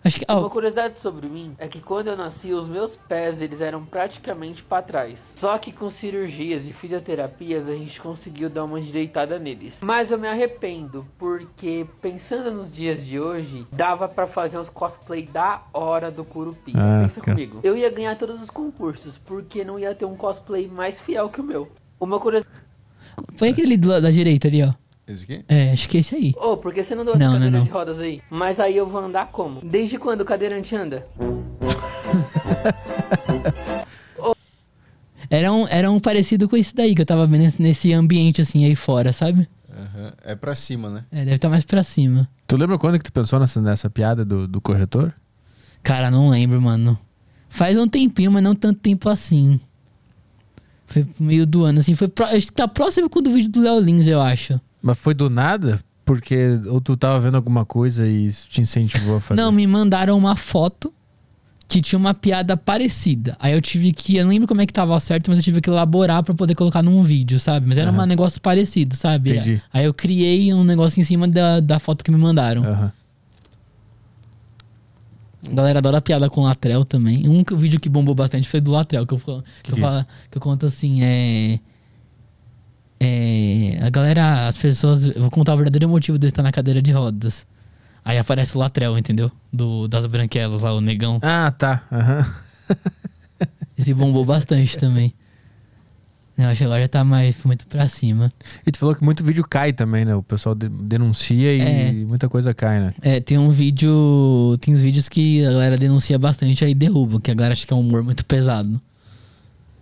[0.04, 0.26] Acho que.
[0.30, 3.84] ó, Uma curiosidade sobre mim é que quando eu nasci, os meus pés eles eram
[3.86, 5.26] praticamente para trás.
[5.36, 9.78] Só que com cirurgias e fisioterapias a gente conseguiu dar uma endireitada neles.
[9.82, 15.24] Mas eu me arrependo porque pensando nos dias de hoje, dava pra fazer uns cosplay
[15.26, 16.80] da hora do Curupira.
[16.80, 17.36] Ah, Pensa cara.
[17.36, 17.60] comigo.
[17.64, 21.42] Eu ia ganhar todos os concursos porque não ia ter um cosplay mais fiel que
[21.42, 21.70] o meu.
[22.00, 22.56] Uma curiosidade.
[23.36, 24.74] Foi aquele da direita ali, ó.
[25.10, 25.44] Esse aqui?
[25.48, 26.34] É, acho que é esse aí.
[26.38, 27.64] Ô, por que você não deu essa Não, não, cadeira não.
[27.66, 28.22] de rodas aí?
[28.30, 29.60] Mas aí eu vou andar como?
[29.62, 31.06] Desde quando o cadeirante anda?
[35.32, 38.66] Era um, era um parecido com esse daí que eu tava vendo nesse- ambiente assim
[38.66, 39.48] aí fora, sabe?
[39.72, 40.12] Aham.
[40.24, 41.06] É pra cima, né?
[41.12, 42.28] É, deve estar mais pra cima.
[42.48, 45.14] Tu lembra quando que tu pensou nessa, nessa piada do, do corretor?
[45.84, 46.98] Cara, não lembro, mano.
[47.48, 49.60] Faz um tempinho, mas não tanto tempo assim.
[50.88, 51.94] Foi meio do ano, assim.
[51.94, 52.26] Foi pro...
[52.26, 54.60] Acho que tá próximo com o do vídeo do Léo Lins, eu acho.
[54.82, 55.80] Mas foi do nada?
[56.06, 59.40] Porque ou tu tava vendo alguma coisa e isso te incentivou a fazer?
[59.40, 60.92] Não, me mandaram uma foto
[61.68, 63.38] que tinha uma piada parecida.
[63.40, 64.16] Aí eu tive que.
[64.18, 66.56] Eu não lembro como é que tava certo, mas eu tive que elaborar pra poder
[66.56, 67.68] colocar num vídeo, sabe?
[67.68, 68.04] Mas era Aham.
[68.04, 69.32] um negócio parecido, sabe?
[69.38, 69.62] Entendi.
[69.72, 72.64] Aí eu criei um negócio em cima da, da foto que me mandaram.
[72.64, 72.92] Aham.
[75.50, 77.28] A galera adora piada com Latrel também.
[77.30, 79.82] Um que- vídeo que bombou bastante foi do Latrel, que eu, falo- que eu, Que
[79.82, 81.60] falo, que eu conto assim, é.
[83.00, 83.78] É.
[83.82, 85.04] A galera, as pessoas.
[85.06, 87.46] Eu vou contar o verdadeiro motivo de eu estar na cadeira de rodas.
[88.04, 89.32] Aí aparece o Latrel, entendeu?
[89.52, 91.20] Do, das branquelas lá, o negão.
[91.22, 91.84] Ah, tá.
[91.92, 92.26] Aham.
[93.78, 95.14] Esse bombou bastante também.
[96.38, 98.32] Eu acho que agora já tá mais muito pra cima.
[98.66, 100.16] E tu falou que muito vídeo cai também, né?
[100.16, 101.92] O pessoal de- denuncia e É.
[101.92, 102.94] muita coisa cai, né?
[103.02, 104.58] É, tem um vídeo.
[104.62, 107.74] Tem uns vídeos que a galera denuncia bastante aí derruba, que a galera acha que
[107.74, 108.80] é um humor muito pesado.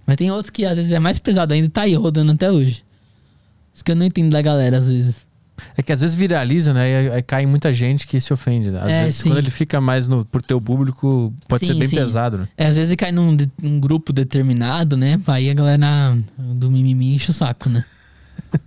[0.06, 2.52] Mas tem outros que às vezes é mais pesado ainda e tá aí rodando até
[2.52, 2.84] hoje.
[3.78, 5.28] Isso que eu não entendo da galera às vezes.
[5.78, 7.16] É que às vezes viraliza, né?
[7.20, 8.72] E cai muita gente que se ofende.
[8.72, 8.80] né?
[8.82, 9.30] Às É, vezes, sim.
[9.30, 11.96] quando ele fica mais no, por teu público, pode Sim, ser bem sim.
[11.96, 12.48] pesado, né?
[12.58, 15.22] É, às vezes cai num, de- num grupo determinado, né?
[15.28, 17.86] Aí a galera do mimimi enche o saco, né?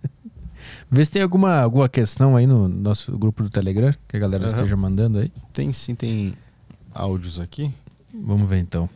[0.91, 4.45] Vê se tem alguma, alguma questão aí no nosso grupo do Telegram, que a galera
[4.45, 4.53] Aham.
[4.55, 5.33] esteja mandando aí.
[5.53, 6.35] Tem sim, tem
[6.95, 7.73] áudios aqui.
[8.13, 8.89] Vamos ver então.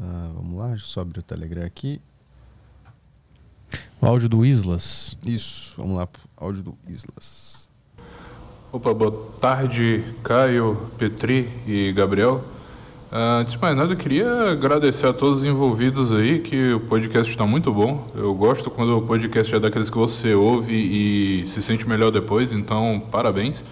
[0.00, 2.00] Ah, vamos lá, deixa eu só abrir o Telegram aqui.
[4.02, 5.16] O áudio do Islas.
[5.24, 7.70] Isso, vamos lá, pro áudio do Islas.
[8.72, 12.42] Opa, boa tarde, Caio, Petri e Gabriel.
[13.12, 16.80] Ah, antes de mais nada, eu queria agradecer a todos os envolvidos aí, que o
[16.80, 18.08] podcast está muito bom.
[18.12, 22.52] Eu gosto quando o podcast é daqueles que você ouve e se sente melhor depois,
[22.52, 23.64] então parabéns.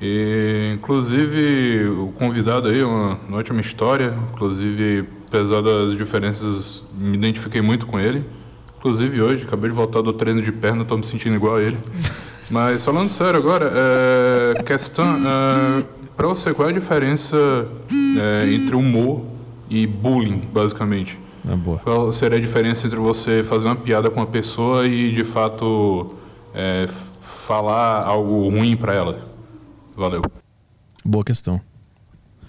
[0.00, 4.16] E, inclusive, o convidado aí, uma, uma ótima história.
[4.32, 8.24] Inclusive, apesar das diferenças, me identifiquei muito com ele.
[8.82, 11.78] Inclusive, hoje, acabei de voltar do treino de perna, tô me sentindo igual a ele.
[12.50, 15.06] Mas, falando sério agora, é, questão...
[15.06, 15.84] É,
[16.16, 17.36] pra você, qual é a diferença
[18.18, 19.22] é, entre humor
[19.70, 21.16] e bullying, basicamente?
[21.48, 21.78] É boa.
[21.78, 26.16] Qual seria a diferença entre você fazer uma piada com uma pessoa e, de fato,
[26.52, 26.88] é,
[27.20, 29.28] falar algo ruim pra ela?
[29.96, 30.22] Valeu.
[31.04, 31.60] Boa questão.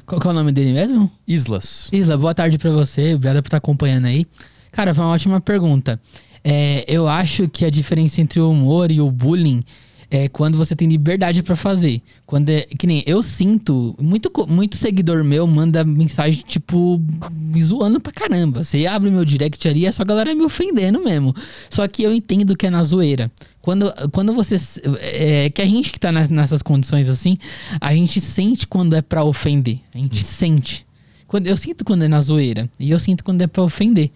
[0.03, 1.11] Qual que é o nome dele mesmo?
[1.27, 1.89] Islas.
[1.93, 3.13] Isla, boa tarde pra você.
[3.13, 4.25] Obrigado por estar acompanhando aí.
[4.73, 5.97] Cara, foi uma ótima pergunta.
[6.43, 9.63] É, eu acho que a diferença entre o humor e o bullying
[10.11, 12.01] é quando você tem liberdade pra fazer.
[12.25, 17.01] Quando é, que nem eu sinto, muito, muito seguidor meu manda mensagem tipo
[17.31, 18.63] me zoando pra caramba.
[18.63, 21.33] Você abre meu direct ali, é só a galera me ofendendo mesmo.
[21.69, 23.31] Só que eu entendo que é na zoeira.
[23.61, 24.57] Quando, quando você.
[24.99, 27.37] É, que a gente que tá nas- nessas condições assim,
[27.79, 29.79] a gente sente quando é pra ofender.
[29.95, 30.85] A gente sente.
[31.27, 32.69] Quando, eu sinto quando é na zoeira.
[32.79, 34.11] E eu sinto quando é pra ofender.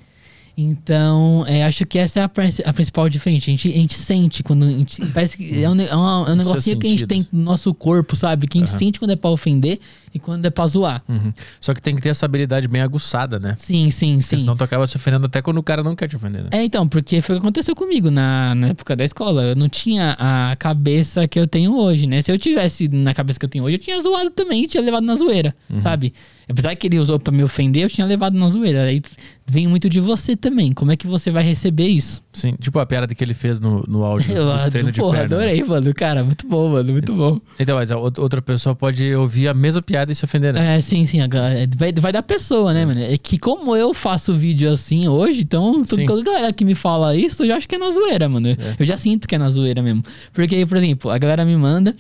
[0.60, 2.32] Então, é, acho que essa é a,
[2.66, 3.46] a principal diferença.
[3.46, 4.66] A gente, a gente sente quando.
[4.66, 7.28] A gente, parece que é um, é uma- é um negocinho que a gente tem
[7.32, 8.48] no nosso corpo, sabe?
[8.48, 8.80] Que a gente Aham.
[8.80, 9.80] sente quando é pra ofender
[10.14, 11.04] e quando é pra zoar.
[11.08, 11.32] Uhum.
[11.60, 13.56] Só que tem que ter essa habilidade bem aguçada, né?
[13.58, 14.38] Sim, sim, Porque sim.
[14.40, 16.50] senão tu acaba se ofendendo até quando o cara não quer te ofender, né?
[16.52, 19.44] É, então, porque foi o que aconteceu comigo na, na época da escola.
[19.44, 22.22] Eu não tinha a cabeça que eu tenho hoje, né?
[22.22, 25.04] Se eu tivesse na cabeça que eu tenho hoje, eu tinha zoado também tinha levado
[25.06, 25.82] na zoeira, Uhum.
[25.82, 26.14] sabe?
[26.50, 28.84] Apesar que ele usou pra me ofender, eu tinha levado na zoeira.
[28.84, 29.02] Aí
[29.46, 30.72] vem muito de você também.
[30.72, 32.22] Como é que você vai receber isso?
[32.32, 35.20] Sim, tipo a piada que ele fez no, no áudio Eu do treino de porra,
[35.20, 35.36] perna.
[35.36, 35.94] adorei, mano.
[35.94, 36.94] Cara, muito bom, mano.
[36.94, 37.42] Muito bom.
[37.60, 40.78] Então, mas outra pessoa pode ouvir a mesma piada e se ofender, né?
[40.78, 41.20] É, sim, sim.
[41.22, 41.28] é,
[41.76, 43.00] Vai, vai da pessoa, né, mano?
[43.02, 47.44] É que como eu faço vídeo assim hoje, então toda galera que me fala isso,
[47.44, 48.50] eu já acho que é na zoeira, mano.
[48.80, 50.04] Eu já sinto que é na zoeira mesmo.
[50.34, 51.96] Porque, por exemplo, a galera me manda.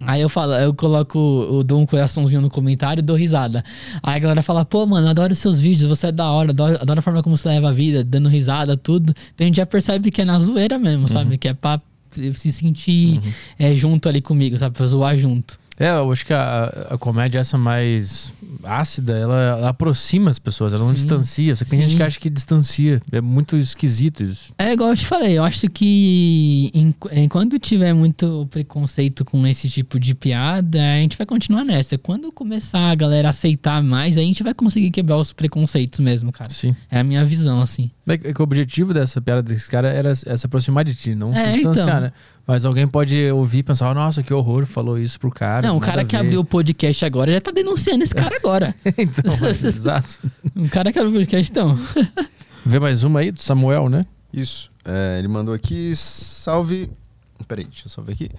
[0.00, 1.18] Aí eu falo, eu coloco,
[1.50, 3.64] eu dou um coraçãozinho no comentário e dou risada.
[4.00, 6.78] Aí a galera fala, pô, mano, adoro os seus vídeos, você é da hora, adoro,
[6.80, 9.12] adoro a forma como você leva a vida, dando risada, tudo.
[9.34, 11.36] Então a gente já percebe que é na zoeira mesmo, sabe?
[11.36, 11.80] Que é pra
[12.32, 13.20] se sentir
[13.58, 14.76] é, junto ali comigo, sabe?
[14.76, 15.58] Pra zoar junto.
[15.78, 20.72] É, eu acho que a, a comédia, essa mais ácida, ela, ela aproxima as pessoas,
[20.72, 20.96] ela não Sim.
[20.96, 21.56] distancia.
[21.56, 21.96] Só que tem gente Sim.
[21.96, 23.00] que acha que distancia.
[23.12, 24.52] É muito esquisito isso.
[24.58, 26.70] É igual eu te falei, eu acho que
[27.12, 31.98] enquanto tiver muito preconceito com esse tipo de piada, a gente vai continuar nessa.
[31.98, 36.50] Quando começar a galera aceitar mais, a gente vai conseguir quebrar os preconceitos mesmo, cara.
[36.50, 36.74] Sim.
[36.90, 37.90] É a minha visão, assim.
[38.06, 41.14] É que é o objetivo dessa piada desse cara era é se aproximar de ti,
[41.14, 42.00] não É, se distanciar, então.
[42.00, 42.12] né?
[42.46, 45.68] Mas alguém pode ouvir e pensar, nossa, que horror, falou isso pro cara.
[45.68, 48.74] Não, o cara que abriu o podcast agora já tá denunciando esse cara agora.
[48.96, 50.18] então, mas, exato.
[50.56, 51.78] O cara que abriu o podcast, então.
[52.64, 54.04] Vê mais uma aí do Samuel, né?
[54.32, 54.70] Isso.
[54.84, 56.90] É, ele mandou aqui, salve.
[57.46, 58.30] Peraí, deixa eu só ver aqui.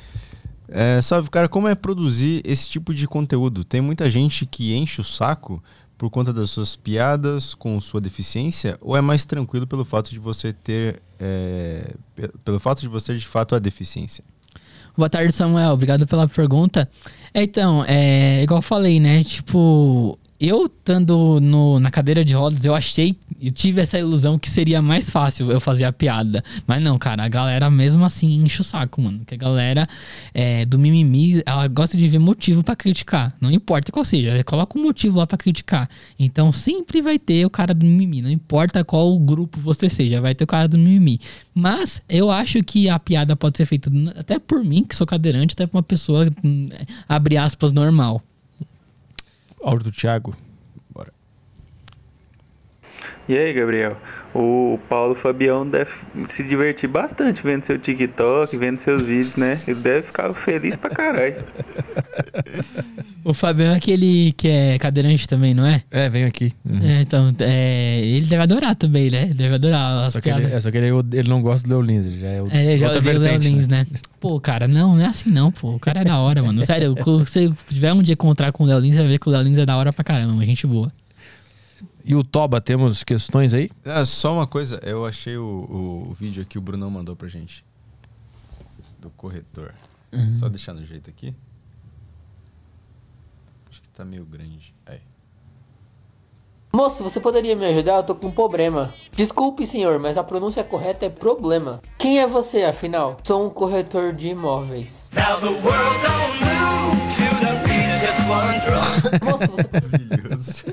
[0.68, 3.64] É, salve, cara, como é produzir esse tipo de conteúdo?
[3.64, 5.64] Tem muita gente que enche o saco
[5.98, 8.78] por conta das suas piadas com sua deficiência?
[8.82, 11.02] Ou é mais tranquilo pelo fato de você ter.
[11.20, 14.24] é, pe- pelo fato de você ter de fato a deficiência?
[15.00, 15.72] Boa tarde, Samuel.
[15.72, 16.86] Obrigado pela pergunta.
[17.34, 19.24] É, então, é igual eu falei, né?
[19.24, 21.40] Tipo, eu estando
[21.82, 25.60] na cadeira de rodas, eu achei, eu tive essa ilusão que seria mais fácil eu
[25.60, 26.42] fazer a piada.
[26.66, 29.20] Mas não, cara, a galera mesmo assim enche o saco, mano.
[29.26, 29.88] Que a galera
[30.34, 33.36] é, do mimimi, ela gosta de ver motivo pra criticar.
[33.42, 35.90] Não importa qual seja, ela coloca um motivo lá pra criticar.
[36.18, 38.22] Então sempre vai ter o cara do mimimi.
[38.22, 41.20] Não importa qual grupo você seja, vai ter o cara do mimimi.
[41.54, 45.54] Mas eu acho que a piada pode ser feita até por mim, que sou cadeirante,
[45.54, 46.70] até por uma pessoa, hum,
[47.08, 48.24] abre aspas, normal.
[49.62, 50.36] Áudio do Thiago.
[53.30, 53.96] E aí, Gabriel?
[54.34, 55.92] O Paulo Fabião deve
[56.28, 59.62] se divertir bastante vendo seu TikTok, vendo seus vídeos, né?
[59.68, 61.36] Ele deve ficar feliz pra caralho.
[63.22, 65.84] O Fabiano é aquele que é cadeirante também, não é?
[65.92, 66.52] É, vem aqui.
[66.68, 66.80] Uhum.
[66.82, 69.24] É, então, é, ele deve adorar também, né?
[69.24, 71.76] Ele deve adorar as Só que, ele, é, só que ele, ele não gosta do
[71.76, 73.86] Léo Lins, ele já é o, É, já outra odeia o Léo vertente, Lins, né?
[74.20, 75.76] Pô, cara, não, não é assim não, pô.
[75.76, 76.64] O cara é da hora, mano.
[76.64, 76.96] Sério,
[77.28, 79.32] se você tiver um dia encontrar com o Léo Lins, você vai ver que o
[79.32, 80.92] Léo Lins é da hora pra caramba, uma gente boa.
[82.10, 83.70] E o Toba, temos questões aí?
[83.86, 87.64] Ah, só uma coisa, eu achei o, o vídeo aqui, o Brunão mandou pra gente.
[88.98, 89.76] Do corretor.
[90.40, 91.36] Só deixar no jeito aqui.
[93.70, 94.74] Acho que tá meio grande.
[94.88, 95.00] Aí.
[96.74, 97.98] Moço, você poderia me ajudar?
[97.98, 98.92] Eu tô com um problema.
[99.16, 101.80] Desculpe, senhor, mas a pronúncia correta é problema.
[101.96, 103.20] Quem é você, afinal?
[103.24, 105.08] Sou um corretor de imóveis.
[105.14, 106.69] Now the world don't move the
[108.30, 110.64] você Maravilhoso.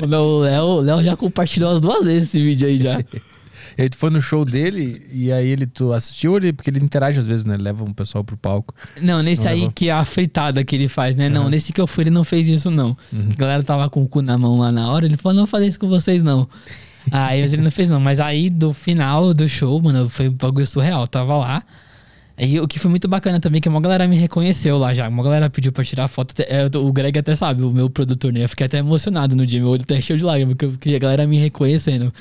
[0.00, 3.00] O Léo, o Léo, já compartilhou as duas vezes esse vídeo aí já.
[3.76, 6.84] E aí tu foi no show dele e aí ele tu assistiu ele porque ele
[6.84, 7.54] interage às vezes, né?
[7.54, 8.74] Ele leva um pessoal pro palco.
[9.00, 9.72] Não, nesse Não aí levou?
[9.72, 11.28] que é a fritada que ele faz, né?
[11.28, 11.50] Não, Aham.
[11.50, 12.96] nesse que eu fui ele não fez isso, não.
[13.12, 15.46] A galera tava com o cu na mão lá na hora, ele falou, não vou
[15.46, 16.48] fazer isso com vocês, não.
[17.10, 18.00] Aí mas ele não fez, não.
[18.00, 21.02] Mas aí, do final do show, mano, foi um bagulho surreal.
[21.02, 21.62] Eu tava lá.
[22.38, 25.08] Aí o que foi muito bacana também, que uma galera me reconheceu lá já.
[25.08, 26.34] Uma galera pediu pra tirar foto.
[26.38, 28.44] é, o Greg até sabe, o meu produtor, né?
[28.44, 31.26] Eu fiquei até emocionado no dia, meu olho até cheio de lágrimas, porque, a galera
[31.26, 32.14] me reconhecendo.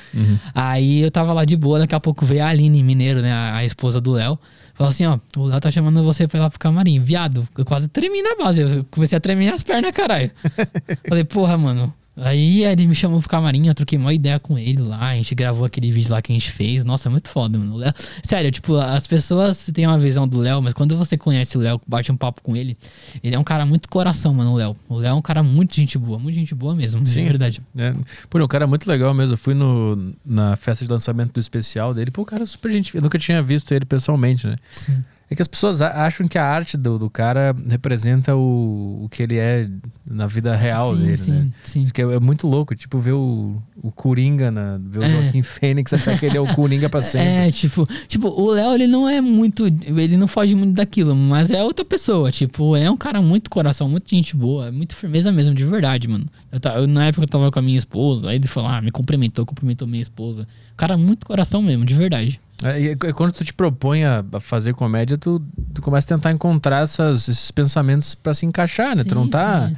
[0.56, 3.32] Aí eu tava lá de boa, daqui a pouco veio a Aline Mineiro, né?
[3.32, 4.40] A, a esposa do Léo.
[4.74, 7.00] Falou assim, ó, o Léo tá chamando você pra ir lá pro camarim.
[7.00, 8.62] Viado, eu quase tremi na base.
[8.62, 10.32] Eu comecei a tremer as pernas, caralho.
[11.08, 11.94] Falei, porra, mano.
[12.18, 15.36] Aí ele me chamou pro camarim, eu troquei uma ideia com ele lá, a gente
[15.36, 16.84] gravou aquele vídeo lá que a gente fez.
[16.84, 17.76] Nossa, é muito foda, mano.
[17.76, 17.94] Léo-
[18.24, 21.80] Sério, tipo, as pessoas têm uma visão do Léo, mas quando você conhece o Léo,
[21.88, 22.76] bate um papo com ele,
[23.24, 24.76] ele é um cara muito coração, mano, o Léo.
[24.90, 27.22] O Léo é um cara muito gente boa, muito gente boa mesmo, Sim.
[27.22, 27.62] de verdade.
[27.78, 27.94] É.
[28.30, 29.34] Pô, o cara é muito legal mesmo.
[29.34, 32.10] Eu fui no, na festa de lançamento do especial dele.
[32.10, 32.96] Pô, o cara é super gente.
[32.96, 34.56] Eu nunca tinha visto ele pessoalmente, né?
[34.72, 35.04] Sim.
[35.30, 39.22] É que as pessoas acham que a arte do, do cara representa o, o que
[39.22, 39.70] ele é
[40.10, 41.50] na vida real Sim, dele, sim, né?
[41.64, 41.84] sim.
[41.84, 45.10] Isso que é, é muito louco, tipo, ver o, o Coringa, na, ver o É.
[45.10, 47.28] Joaquim Fênix, achar que ele é o Coringa pra sempre.
[47.28, 49.68] É, tipo, tipo, o Léo, ele não é muito.
[49.68, 52.32] Ele não foge muito daquilo, mas é outra pessoa.
[52.32, 56.26] Tipo, é um cara muito coração, muito gente boa, muito firmeza mesmo, de verdade, mano.
[56.50, 58.92] Eu, eu, na época eu tava com a minha esposa, aí ele falou, ah, me
[58.92, 60.48] cumprimentou, cumprimentou minha esposa.
[60.78, 62.40] Cara, muito coração mesmo, de verdade.
[62.64, 65.42] É, e é quando tu te propõe a fazer comédia, tu,
[65.74, 69.04] tu começa a tentar encontrar essas- esses pensamentos pra se encaixar, né?
[69.04, 69.76] tu não Sim, tá sim.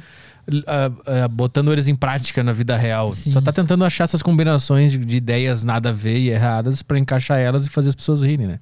[0.66, 0.90] Ah,
[1.24, 3.12] ah, botando eles em prática na vida real.
[3.14, 6.98] Só tá tentando achar essas combinações de, de ideias nada a ver e erradas pra
[6.98, 8.58] encaixar elas e fazer as pessoas rirem, né?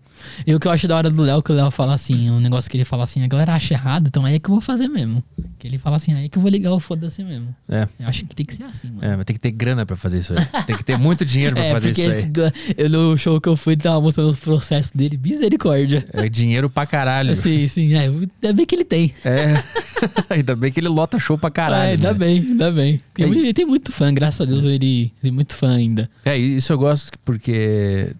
[0.46, 2.40] E o que eu acho da hora do Léo, que o Léo fala assim, um
[2.40, 4.60] negócio que ele fala assim, a galera acha errado, então aí é que eu vou
[4.60, 5.22] fazer mesmo.
[5.58, 7.54] Que ele fala assim, aí que eu vou ligar o foda-se mesmo.
[7.68, 7.86] É.
[8.00, 9.04] Eu acho que tem que ser assim, mano.
[9.04, 10.64] É, mas tem que ter grana pra fazer isso aí.
[10.64, 12.18] Tem que ter muito dinheiro pra É, fazer isso aí.
[12.18, 12.32] ele-
[12.76, 16.04] eu, no show que eu fui, tava mostrando os processos dele, misericórdia.
[16.12, 17.34] É dinheiro pra caralho.
[17.34, 19.12] Sim, sim, é, ainda bem que ele tem.
[19.24, 19.62] É.
[20.30, 21.77] ainda bem que ele lota show pra caralho.
[21.78, 22.18] Ah, ainda né?
[22.18, 23.00] bem, ainda bem.
[23.14, 26.10] Tem, É, ele tem muito fã, graças a Deus ele tem muito fã ainda.
[26.24, 28.12] É, isso eu gosto porque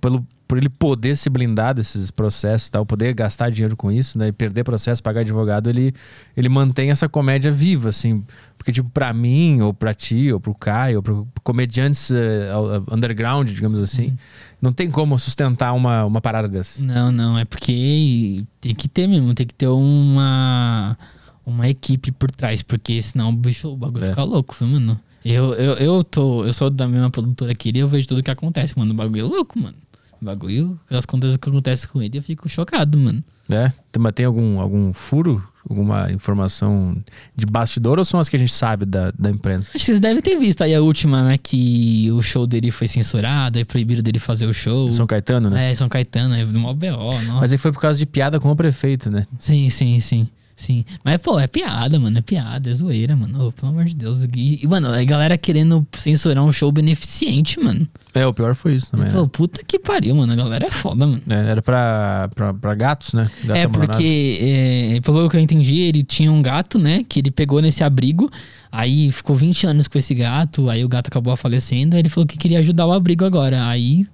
[0.00, 4.18] pelo, por ele poder se blindar desses processos, e tal, poder gastar dinheiro com isso,
[4.18, 5.92] né, e perder processo, pagar advogado, ele,
[6.36, 8.22] ele mantém essa comédia viva, assim.
[8.58, 12.50] Porque, tipo, pra mim, ou pra ti, ou pro Caio, ou pro comediantes eh,
[12.90, 14.16] underground, digamos assim, Uhum.
[14.62, 16.82] não tem como sustentar uma, uma parada dessa.
[16.82, 20.96] Não, não, é porque tem que ter mesmo, tem que ter uma
[21.46, 24.08] uma equipe por trás, porque senão o bicho, o bagulho É.
[24.10, 25.00] fica louco, viu, mano?
[25.24, 28.30] Eu, eu, eu tô, eu sou da mesma produtora que ele, eu vejo tudo que
[28.30, 28.92] acontece, mano.
[28.92, 29.74] O bagulho é louco, mano.
[30.20, 33.22] O bagulho, as coisas que acontecem com ele, eu fico chocado, mano.
[33.48, 33.70] É?
[33.98, 35.42] Mas tem algum, algum furo?
[35.68, 36.94] Alguma informação
[37.34, 39.70] de bastidor ou são as que a gente sabe da, da imprensa?
[39.70, 41.38] Acho que vocês devem ter visto aí a última, né?
[41.38, 44.92] Que o show dele foi censurado, aí proibiram dele fazer o show.
[44.92, 45.70] São Caetano, né?
[45.70, 47.32] É, São Caetano, é do mó BO, nossa.
[47.40, 49.26] Mas aí foi por causa de piada com o prefeito, né?
[49.38, 50.28] Sim, sim, sim.
[50.64, 50.82] Sim.
[51.04, 52.16] Mas, pô, é piada, mano.
[52.16, 53.48] É piada, é zoeira, mano.
[53.48, 54.26] Ô, pelo amor de Deus.
[54.34, 57.86] E, mano, a galera querendo censurar um show beneficente, mano.
[58.14, 59.10] É, o pior foi isso também.
[59.12, 59.28] Pô, né?
[59.30, 60.32] puta que pariu, mano.
[60.32, 61.20] A galera é foda, mano.
[61.28, 63.30] É, Era pra, pra, pra gatos, né?
[63.44, 67.04] Gatos é, porque, é, pelo que eu entendi, ele tinha um gato, né?
[67.06, 68.30] Que ele pegou nesse abrigo.
[68.72, 70.70] Aí ficou 20 anos com esse gato.
[70.70, 71.94] Aí o gato acabou falecendo.
[71.94, 73.66] Aí ele falou que queria ajudar o abrigo agora.
[73.66, 74.06] Aí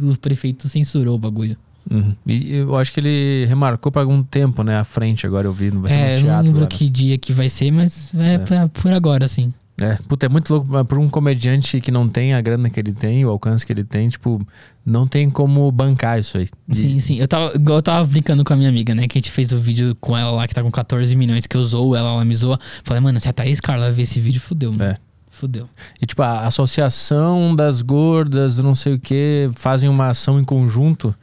[0.00, 1.56] o prefeito censurou o bagulho.
[1.90, 2.14] Uhum.
[2.26, 4.78] E eu acho que ele remarcou pra algum tempo, né?
[4.78, 6.44] À frente, agora eu vi, não vai ser É, no eu não teatro.
[6.46, 6.66] lembro né?
[6.68, 9.52] que dia que vai ser, mas é, pra- por agora, assim.
[9.80, 12.80] É, puta, é muito louco mas pra um comediante que não tem a grana que
[12.80, 14.44] ele tem, o alcance que ele tem, tipo,
[14.84, 16.48] não tem como bancar isso aí.
[16.68, 17.16] E- Sim, sim.
[17.20, 19.06] Eu tava, eu tava brincando com a minha amiga, né?
[19.06, 21.56] Que a gente fez o vídeo com ela lá, que tá com 14 milhões, que
[21.56, 22.58] eu usou ela, ela me zoou.
[22.82, 24.82] Falei, mano, se a Thaís Carla ver esse vídeo, fudeu, mano.
[24.82, 24.96] É.
[25.30, 25.68] Fudeu.
[26.02, 31.14] E tipo, a associação das gordas, não sei o que, fazem uma ação em conjunto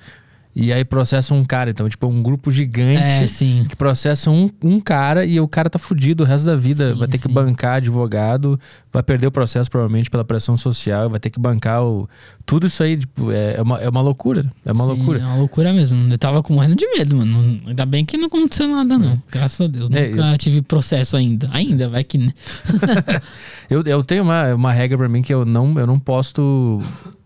[0.56, 1.70] e aí processam um cara.
[1.72, 3.66] Então, tipo, é um grupo gigante É, sim.
[3.68, 6.94] que processa um, um cara e o cara tá fudido o resto da vida.
[6.94, 7.34] Sim, vai ter que sim.
[7.34, 8.58] bancar advogado,
[8.94, 12.08] vai perder o processo provavelmente pela pressão social, vai ter que bancar o.
[12.46, 14.50] Tudo isso aí, tipo, é, é uma, é uma loucura.
[14.64, 15.20] É uma Sim, loucura.
[15.20, 16.14] É uma loucura mesmo.
[16.14, 17.60] Eu tava com morrendo de medo, mano.
[17.66, 19.22] Ainda bem que não aconteceu nada, não.
[19.32, 19.90] Graças a Deus.
[19.92, 21.50] É, Nunca tive processo ainda.
[21.52, 22.18] Ainda, vai que.
[22.18, 22.32] né?
[23.68, 26.80] Eu, eu tenho uma, uma regra pra mim que eu não, eu não posto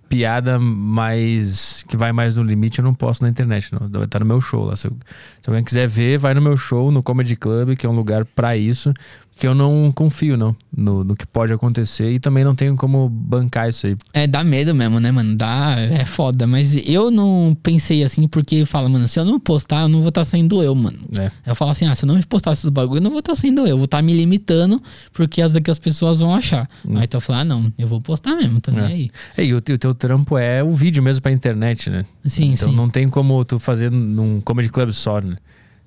[0.09, 1.85] piada mais.
[1.87, 3.71] que vai mais no limite, eu não posto na internet.
[3.71, 4.03] Não.
[4.03, 4.75] Estar no meu show lá.
[4.75, 7.95] Se, se alguém quiser ver, vai no meu show, no Comedy Club, que é um
[7.95, 8.91] lugar pra isso.
[9.39, 13.07] Que eu não confio, não, no, no que pode acontecer e também não tenho como
[13.07, 13.95] bancar isso aí.
[14.13, 15.33] É, dá medo mesmo, né, mano?
[15.33, 16.45] Dá, é foda.
[16.45, 20.09] Mas eu não pensei assim porque fala, mano, se eu não postar, eu não vou
[20.09, 20.99] estar sendo eu, mano.
[21.17, 21.31] É.
[21.45, 23.61] Eu falo assim, ah, se eu não postar esses bagulho, eu não vou estar sendo
[23.61, 23.67] eu.
[23.67, 24.83] Eu vou estar me limitando
[25.13, 26.69] porque as que as pessoas vão achar.
[26.89, 28.79] Aí então eu falo, ah, não, eu vou postar mesmo, tá Hum.
[28.79, 28.85] É.
[28.87, 29.09] aí.
[29.37, 32.03] É, e o, teu- o teu trampo é o vídeo mesmo pra internet, né?
[32.25, 32.75] Sim, então sim.
[32.75, 35.37] não tem como tu fazer num comedy club só, né?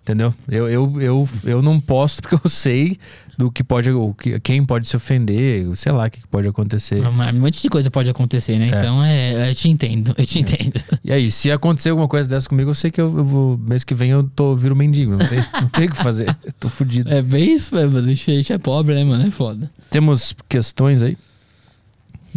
[0.03, 0.35] Entendeu?
[0.49, 2.99] Eu, eu, eu, eu não posto porque eu sei
[3.43, 7.02] do que pode, o que, quem pode se ofender, sei lá o que pode acontecer.
[7.10, 8.66] Mas Um monte de coisa pode acontecer, né?
[8.66, 8.69] É.
[8.69, 10.81] Então é, eu te entendo, eu te entendo.
[11.02, 13.82] E aí, se acontecer alguma coisa dessa comigo, eu sei que eu, eu vou, mês
[13.82, 16.36] que vem eu tô, viro mendigo, não tem, não tem o que fazer.
[16.44, 17.12] Eu tô fudido.
[17.12, 19.27] É bem isso mesmo, a gente é pobre, né, mano?
[19.27, 19.70] É foda.
[19.90, 21.16] Temos questões aí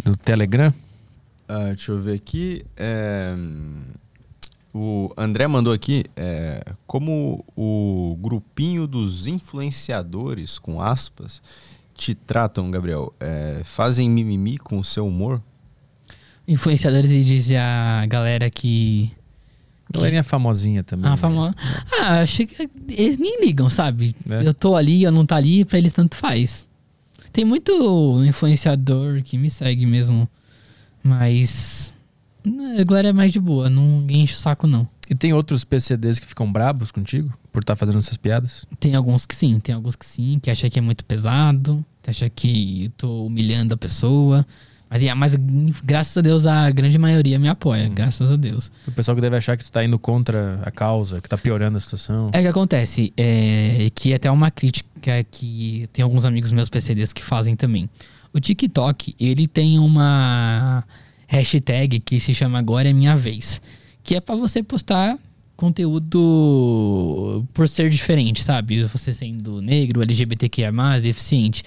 [0.04, 0.74] do Telegram?
[1.48, 2.64] Ah, deixa eu ver aqui.
[2.76, 3.34] é,
[4.76, 11.40] o André mandou aqui é, como o grupinho dos influenciadores, com aspas,
[11.94, 13.12] te tratam, Gabriel.
[13.18, 15.40] É, fazem mimimi com o seu humor?
[16.46, 19.10] Influenciadores e diz a galera que.
[19.90, 21.10] Galerinha famosinha também.
[21.10, 21.42] Ah, famo...
[21.42, 24.14] ah, acho que eles nem ligam, sabe?
[24.28, 24.46] É.
[24.46, 26.66] Eu tô ali, eu não tá ali, pra eles tanto faz.
[27.32, 30.28] Tem muito influenciador que me segue mesmo,
[31.02, 31.94] mas
[32.78, 34.88] a galera é mais de boa, não enche o saco não.
[35.08, 38.66] E tem outros PCDs que ficam brabos contigo por estar fazendo essas piadas?
[38.80, 42.10] Tem alguns que sim, tem alguns que sim, que acha que é muito pesado, que
[42.10, 44.46] acha que eu tô humilhando a pessoa.
[44.88, 45.36] Mas, é, mas
[45.84, 48.70] graças a Deus a grande maioria me apoia, graças a Deus.
[48.86, 51.76] O pessoal que deve achar que tu tá indo contra a causa, que tá piorando
[51.76, 52.30] a situação.
[52.32, 56.68] É o que acontece, é que é até uma crítica que tem alguns amigos meus
[56.68, 57.90] PCDs que fazem também.
[58.32, 60.84] O TikTok, ele tem uma
[61.26, 63.60] hashtag que se chama Agora é Minha Vez,
[64.02, 65.18] que é pra você postar
[65.56, 68.82] conteúdo por ser diferente, sabe?
[68.84, 70.70] Você sendo negro, LGBTQIA+,
[71.00, 71.62] deficiente.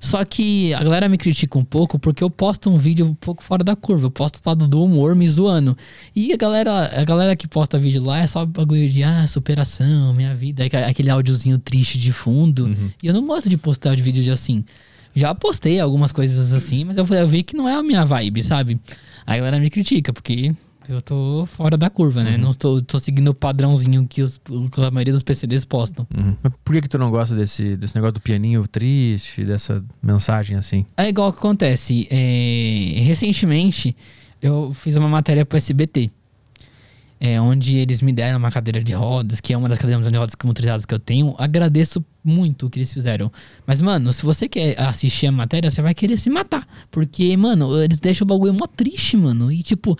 [0.00, 3.42] Só que a galera me critica um pouco porque eu posto um vídeo um pouco
[3.42, 4.06] fora da curva.
[4.06, 5.76] Eu posto do lado do humor me zoando.
[6.14, 10.14] E a galera, a galera que posta vídeo lá é só bagulho de ah, superação,
[10.14, 12.68] minha vida, aque- aquele áudiozinho triste de fundo.
[13.02, 14.64] E eu não gosto de postar de vídeo de assim.
[15.18, 18.42] Já postei algumas coisas assim, mas eu, eu vi que não é a minha vibe,
[18.42, 18.80] sabe?
[19.26, 20.54] Aí a galera me critica, porque
[20.88, 22.38] eu tô fora da curva, né?
[22.38, 26.06] Não tô, tô seguindo o padrãozinho que, os, que a maioria dos PCDs postam.
[26.16, 26.34] Uhum.
[26.42, 30.56] Mas por que, que tu não gosta desse, desse negócio do pianinho triste, dessa mensagem
[30.56, 30.86] assim?
[30.96, 32.08] É igual que acontece.
[32.10, 33.94] é, recentemente,
[34.40, 36.10] eu fiz uma matéria pro SBT.
[37.20, 40.16] É, onde eles me deram uma cadeira de rodas, que é uma das cadeiras de
[40.16, 41.34] rodas motorizadas que eu tenho.
[41.36, 43.32] Agradeço muito o que eles fizeram.
[43.66, 46.66] Mas, mano, se você quer assistir a matéria, você vai querer se matar.
[46.90, 49.50] Porque, mano, eles deixam o bagulho mó triste, mano.
[49.50, 49.98] E, tipo,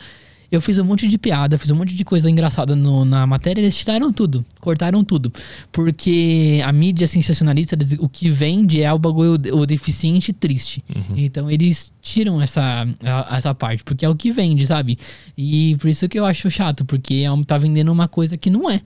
[0.50, 3.60] eu fiz um monte de piada, fiz um monte de coisa engraçada no- na matéria,
[3.60, 5.30] eles tiraram tudo, cortaram tudo.
[5.70, 10.82] Porque a mídia sensacionalista, o que vende é o bagulho, o deficiente triste.
[11.14, 12.86] Então eles tiram essa,
[13.30, 14.98] essa parte, porque é o que vende, sabe?
[15.36, 18.70] E por isso que eu acho chato, porque é tá vendendo uma coisa que não
[18.70, 18.80] é.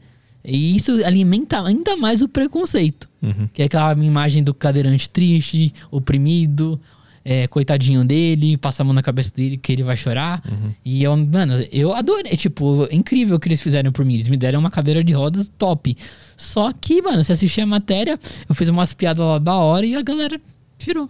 [0.45, 3.09] E isso alimenta ainda mais o preconceito.
[3.53, 6.81] Que é aquela imagem do cadeirante triste, oprimido,
[7.25, 10.43] é, coitadinho dele, passa a mão na cabeça dele que ele vai chorar.
[10.85, 12.37] E eu, mano, eu adorei.
[12.37, 14.15] Tipo, é incrível o que eles fizeram por mim.
[14.15, 15.97] Eles me deram uma cadeira de rodas top.
[16.37, 19.95] Só que, mano, se assistir a matéria, eu fiz umas piadas lá da hora e
[19.95, 20.41] a galera
[20.79, 21.09] tirou.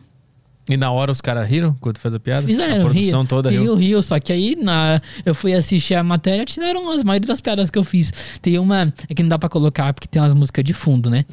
[0.68, 2.46] E na hora os caras riram quando fez a piada?
[2.46, 3.74] Fizeram, a produção rio, toda riu.
[3.74, 7.68] rio, só que aí na, eu fui assistir a matéria, tiraram as maioria das piadas
[7.68, 8.12] que eu fiz.
[8.40, 11.24] Tem uma, é que não dá pra colocar porque tem umas músicas de fundo, né?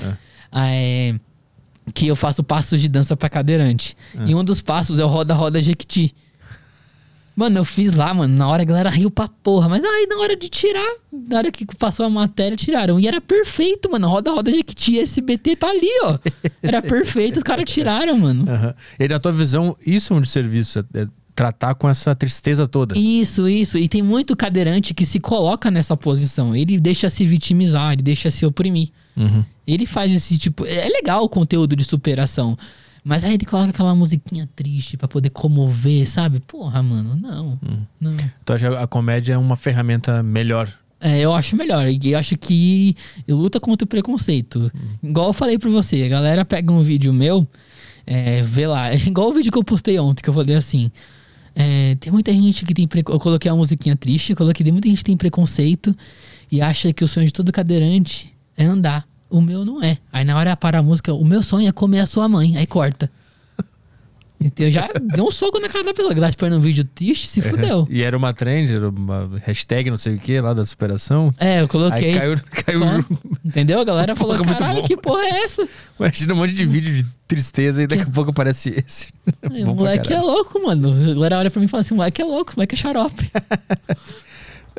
[0.51, 1.13] Ah, é,
[1.93, 3.95] que eu faço passos de dança pra cadeirante.
[4.17, 4.29] É.
[4.29, 6.15] E um dos passos é o Roda Roda Jequiti.
[7.39, 10.17] Mano, eu fiz lá, mano, na hora a galera riu pra porra, mas aí na
[10.17, 12.99] hora de tirar, na hora que passou a matéria, tiraram.
[12.99, 16.19] E era perfeito, mano, Roda Roda Jequiti, SBT tá ali, ó.
[16.61, 18.43] Era perfeito, os caras tiraram, mano.
[18.51, 18.75] Aham.
[18.99, 22.99] E na tua visão, isso é um serviço, é, é tratar com essa tristeza toda.
[22.99, 23.77] Isso, isso.
[23.77, 26.53] E tem muito cadeirante que se coloca nessa posição.
[26.53, 28.89] Ele deixa se vitimizar, ele deixa se oprimir.
[29.15, 29.45] Uhum.
[29.65, 30.65] Ele faz esse tipo.
[30.65, 32.57] É legal o conteúdo de superação.
[33.09, 36.39] Mas aí ele coloca aquela musiquinha triste pra poder comover, sabe?
[36.41, 37.59] Porra, mano, não.
[37.99, 38.15] Não.
[38.45, 40.71] Tu acha que a comédia é uma ferramenta melhor?
[41.01, 41.87] É, eu acho melhor.
[41.89, 42.95] E eu acho que
[43.27, 44.71] luta contra o preconceito.
[45.01, 47.47] Igual eu falei pra você, a galera pega um vídeo meu,
[48.05, 48.93] é, vê lá.
[48.93, 50.91] Igual o vídeo que eu postei ontem, que eu falei assim.
[51.55, 53.17] é, tem muita gente que tem preconceito.
[53.17, 55.95] Eu coloquei uma musiquinha triste, eu coloquei muita gente que tem preconceito
[56.51, 59.03] e acha que o sonho de todo cadeirante é andar.
[59.31, 59.58] O meu é.
[60.39, 62.57] Hora para a música, o meu sonho é comer a sua mãe.
[62.57, 63.09] Aí corta.
[64.41, 66.15] Então eu já dei um soco na cara da pessoa.
[66.15, 67.85] Que tá esperando um vídeo triste, se fudeu.
[67.89, 71.33] E era uma trend, era uma hashtag não sei o que lá da superação.
[71.37, 72.13] É, eu coloquei.
[72.13, 73.03] Aí caiu, caiu Só-
[73.43, 73.81] Entendeu?
[73.81, 75.67] A galera falou, Porra, caralho, bom." que porra é essa?
[75.99, 79.11] Imagina um monte de vídeo de tristeza e daqui a pouco aparece esse.
[79.67, 80.93] o moleque é louco, mano.
[81.11, 82.77] A galera olha pra mim e fala assim, o moleque é louco, o moleque é
[82.77, 83.29] xarope.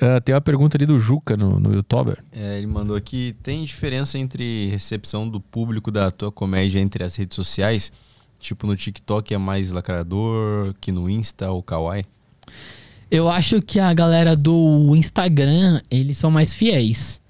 [0.00, 2.24] Ah, tem uma pergunta ali do Juca no, no YouTuber.
[2.32, 7.14] É, ele mandou aqui: tem diferença entre recepção do público da tua comédia entre as
[7.16, 7.92] redes sociais?
[8.38, 12.04] Tipo, no TikTok é mais lacrador que no Insta ou Kawaii?
[13.10, 17.20] Eu acho que a galera do Instagram, eles são mais fiéis.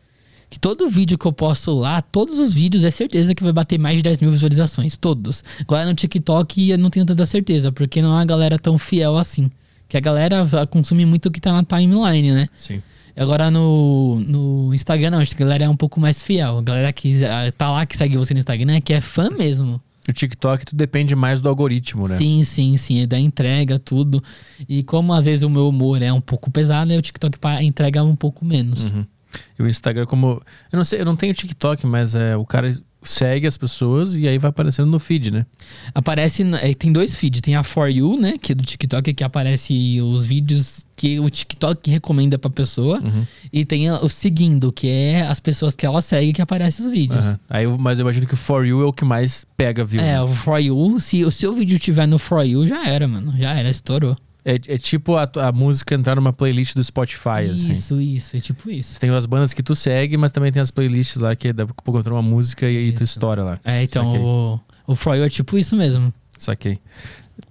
[0.48, 3.78] Que todo vídeo que eu posto lá, todos os vídeos, é certeza que vai bater
[3.78, 4.97] mais de 10 mil visualizações.
[4.97, 5.42] Todos.
[5.60, 9.16] Agora no TikTok eu não tenho tanta certeza, porque não é uma galera tão fiel
[9.16, 9.51] assim.
[9.90, 12.48] Que a galera consumir muito o que tá na timeline, né?
[12.56, 12.80] Sim.
[13.16, 16.58] Agora no, no Instagram, não, acho que a galera é um pouco mais fiel.
[16.58, 17.20] A galera que
[17.58, 19.82] tá lá, que segue você no Instagram, é que é fã mesmo.
[20.08, 22.16] O TikTok, tu depende mais do algoritmo, né?
[22.16, 23.02] Sim, sim, sim.
[23.02, 24.22] É da entrega, tudo.
[24.68, 28.16] E como às vezes o meu humor é um pouco pesado, o TikTok entrega um
[28.16, 28.88] pouco menos.
[28.88, 29.04] Uhum.
[29.58, 30.40] E o Instagram, como.
[30.72, 32.68] Eu não sei, eu não tenho TikTok, mas é, o cara
[33.02, 35.47] segue as pessoas e aí vai aparecendo no feed, né?
[35.94, 36.43] Aparece.
[36.60, 37.40] é, tem dois feeds.
[37.40, 38.36] Tem a For You, né?
[38.39, 43.01] Que é do TikTok, que aparece os vídeos que o TikTok recomenda pra pessoa.
[43.01, 43.27] Uhum.
[43.52, 47.24] E tem o seguindo, que é as pessoas que ela segue que aparecem os vídeos.
[47.24, 47.40] Aham.
[47.48, 50.02] Aí, mas eu imagino que o For You é o que mais pega view.
[50.02, 50.22] É, né?
[50.22, 53.35] o For You, se o seu vídeo tiver no For You, já era, mano.
[53.39, 54.16] Já era, estourou.
[54.44, 57.70] É, é tipo a, a música entrar numa playlist do Spotify, assim.
[57.70, 58.98] Isso, isso, é tipo isso.
[58.98, 61.82] Tem as bandas que tu segue, mas também tem as playlists lá que daqui a
[61.82, 63.60] pouco entrou uma música e aí tu estoura lá.
[63.64, 64.20] É, então Saquei.
[64.20, 66.12] o, o For You é tipo isso mesmo.
[66.38, 66.78] Saquei.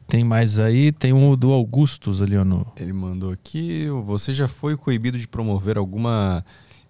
[0.08, 2.66] Tem mais aí, tem um do Augustus ali, ó, no...
[2.80, 6.44] Ele mandou aqui: você já foi coibido de promover alguma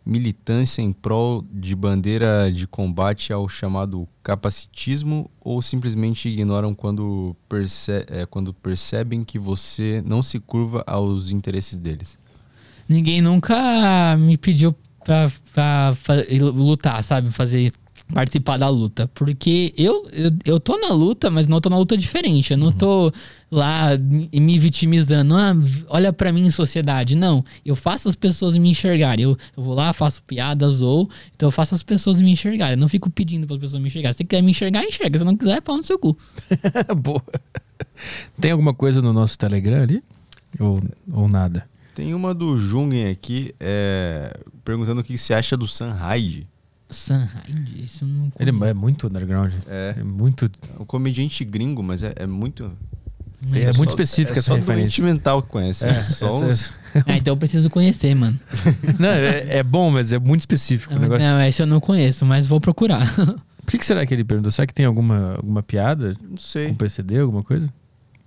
[0.05, 8.05] militância em prol de bandeira de combate ao chamado capacitismo ou simplesmente ignoram quando, perce
[8.07, 12.17] é, quando percebem que você não se curva aos interesses deles?
[12.87, 15.93] Ninguém nunca me pediu pra, pra
[16.41, 17.31] lutar, sabe?
[17.31, 17.71] Fazer
[18.13, 19.07] participar da luta.
[19.13, 22.51] Porque eu, eu, eu tô na luta, mas não tô na luta diferente.
[22.51, 23.11] Eu não tô
[23.51, 23.89] lá
[24.33, 25.35] me vitimizando.
[25.35, 25.53] Ah,
[25.87, 27.15] olha pra mim em sociedade.
[27.15, 27.43] Não.
[27.65, 29.23] Eu faço as pessoas me enxergarem.
[29.23, 31.09] Eu, eu vou lá, faço piadas ou.
[31.35, 32.73] Então eu faço as pessoas me enxergarem.
[32.73, 34.13] Eu não fico pedindo para as pessoas me enxergarem.
[34.13, 35.19] Se você quiser me enxergar, enxerga.
[35.19, 36.17] Se não quiser, é pau no seu cu.
[36.97, 37.23] Boa.
[38.39, 40.03] Tem alguma coisa no nosso Telegram ali?
[40.59, 40.81] Ou,
[41.11, 41.67] ou nada?
[41.93, 44.33] Tem uma do Jungen aqui, é,
[44.63, 46.47] perguntando o que você acha do Sunride.
[46.89, 47.83] Sunride?
[47.85, 49.51] Isso eu não Ele é muito underground.
[49.67, 49.95] É.
[49.97, 50.45] É muito.
[50.45, 52.71] É um comediante gringo, mas é, é muito.
[53.53, 55.03] É muito só- específica é essa só referência.
[55.03, 55.85] mental que conhece.
[55.85, 56.03] É, né?
[56.03, 56.73] só essa- uns...
[57.05, 58.37] Ah, então eu preciso conhecer, mano.
[58.99, 61.23] Não, é, é bom, mas é muito específico o negócio.
[61.25, 63.07] Não, esse eu não conheço, mas vou procurar.
[63.63, 64.51] Por que, que será que ele perguntou?
[64.51, 66.69] Será que tem alguma, alguma piada Não sei.
[66.69, 67.71] com PCD, alguma coisa?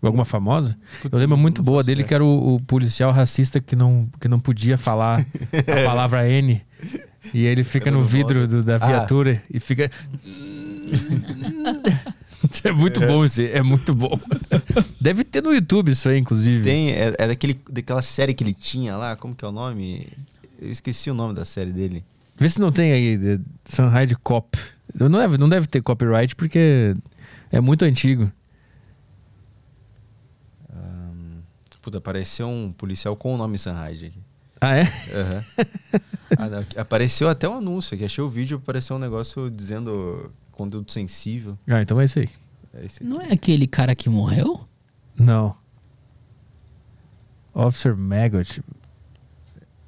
[0.00, 0.76] Alguma famosa?
[1.10, 4.38] Eu lembro muito boa dele que era o, o policial racista que não, que não
[4.38, 5.20] podia falar
[5.52, 6.62] a palavra N.
[7.32, 8.86] E ele fica no vidro do- da Ah.
[8.86, 9.90] viatura e fica.
[12.64, 14.18] É muito bom isso, aí, é muito bom.
[15.00, 16.64] Deve ter no YouTube isso aí, inclusive.
[16.64, 20.08] Tem, é, é daquele, daquela série que ele tinha lá, como que é o nome?
[20.60, 22.04] Eu esqueci o nome da série dele.
[22.36, 24.58] Vê se não tem aí, The Sunrise Cop.
[24.92, 26.96] Não deve, não deve ter copyright porque
[27.50, 28.30] é muito antigo.
[31.80, 34.18] Puta, apareceu um policial com o nome Sunride aqui.
[34.62, 34.82] Ah, é?
[35.12, 35.44] Aham.
[36.38, 38.04] Ah, apareceu até um anúncio aqui.
[38.04, 41.58] Achei o vídeo, apareceu um negócio dizendo conteúdo sensível.
[41.66, 42.30] Ah, então é isso aí.
[42.72, 43.06] É esse aqui.
[43.12, 44.64] Não é aquele cara que morreu?
[45.18, 45.56] Não.
[47.52, 48.62] Officer Maggot.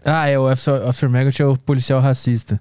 [0.05, 2.61] Ah, é, o Officer, Officer Maggot é o policial racista.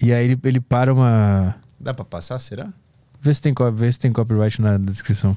[0.00, 1.56] E aí ele, ele para uma.
[1.80, 2.72] Dá pra passar, será?
[3.20, 5.36] Vê se tem, vê se tem copyright na descrição.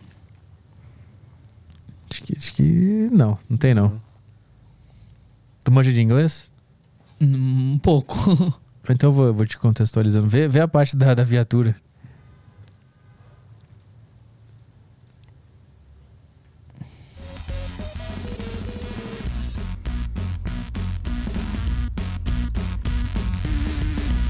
[2.11, 3.09] Acho que, acho que.
[3.11, 3.99] Não, não tem não.
[5.63, 6.49] Tu manja de inglês?
[7.19, 8.15] Um pouco.
[8.89, 10.27] Então eu vou, vou te contextualizando.
[10.27, 11.75] Vê, vê a parte da, da viatura.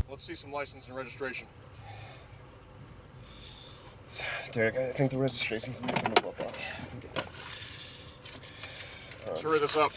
[0.10, 1.48] Let's see some license and registration.
[4.52, 6.36] Derek, I think the registration's in the up.
[9.28, 9.94] Let's hurry this up.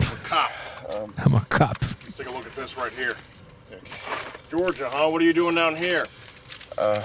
[0.00, 0.50] I'm a cop.
[0.90, 1.76] Um, I'm a cop.
[1.80, 3.14] let's take a look at this right here.
[4.50, 5.08] Georgia, huh?
[5.10, 6.04] What are you doing down here?
[6.76, 7.00] Uh,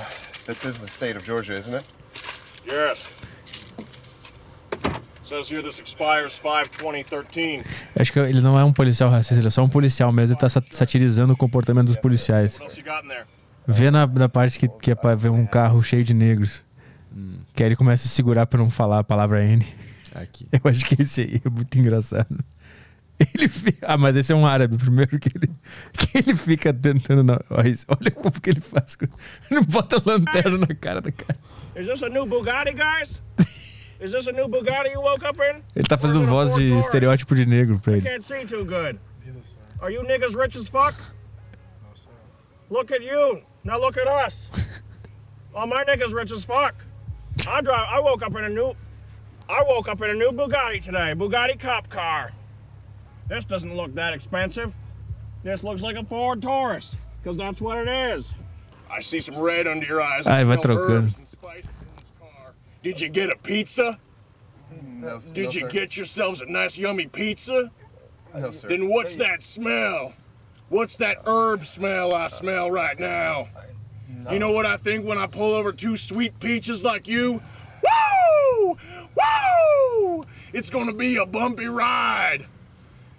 [0.45, 1.83] this is the state of Georgia, isn't it?
[2.65, 3.07] Yes.
[5.23, 7.65] Says here this expires 5-2013.
[7.99, 10.33] Acho que ele não é um policial racista, ele é só um policial mesmo.
[10.33, 12.53] Ele tá sa- satirizando o comportamento dos policiais.
[12.59, 13.25] What else you got in there?
[13.67, 16.63] Vê na, na parte que, que é pra ver um carro cheio de negros.
[17.53, 19.65] Que aí ele começa a segurar pra não falar a palavra N.
[20.15, 20.47] Aqui.
[20.53, 22.27] Eu acho que esse aí é muito engraçado.
[23.35, 25.49] Ele fi- Ah, mas esse é um árabe, primeiro que ele,
[25.97, 27.23] que ele fica tentando.
[27.23, 28.95] na- Olha, olha como que ele faz.
[28.95, 29.07] com-
[29.49, 31.39] Ele bota lanterna na cara da cara.
[31.75, 33.21] Is this a new Bugatti, guys?
[33.99, 35.63] Is this a new Bugatti you woke up in?
[35.75, 38.07] Ele tá fazendo voz de estereótipo de negro pra I eles.
[38.09, 38.99] can't see too good.
[39.81, 40.95] Are you niggas rich as fuck?
[42.69, 43.41] Look at you.
[43.63, 44.49] Now look at us.
[45.55, 46.75] All my niggas rich as fuck.
[47.47, 47.87] I drive.
[47.89, 48.75] I woke up in a new.
[49.49, 51.13] I woke up in a new Bugatti today.
[51.15, 52.31] Bugatti cop car.
[53.29, 54.73] This doesn't look that expensive.
[55.43, 58.33] This looks like a Ford Taurus, because that's what it is.
[58.89, 60.27] I see some red under your eyes.
[60.27, 62.53] I Ai, vai smell herbs and spices in this car.
[62.83, 63.99] Did you get a pizza?
[64.73, 65.69] Mm, no, Did no, you sir.
[65.69, 67.71] get yourselves a nice yummy pizza?
[68.33, 68.69] No, sir.
[68.69, 70.13] Then what's that smell?
[70.69, 73.49] What's that herb smell I smell right now?
[74.31, 77.41] You know what I think when I pull over two sweet peaches like you?
[77.83, 78.77] Woo!
[79.15, 80.25] Woo!
[80.51, 82.45] It's gonna be a bumpy ride.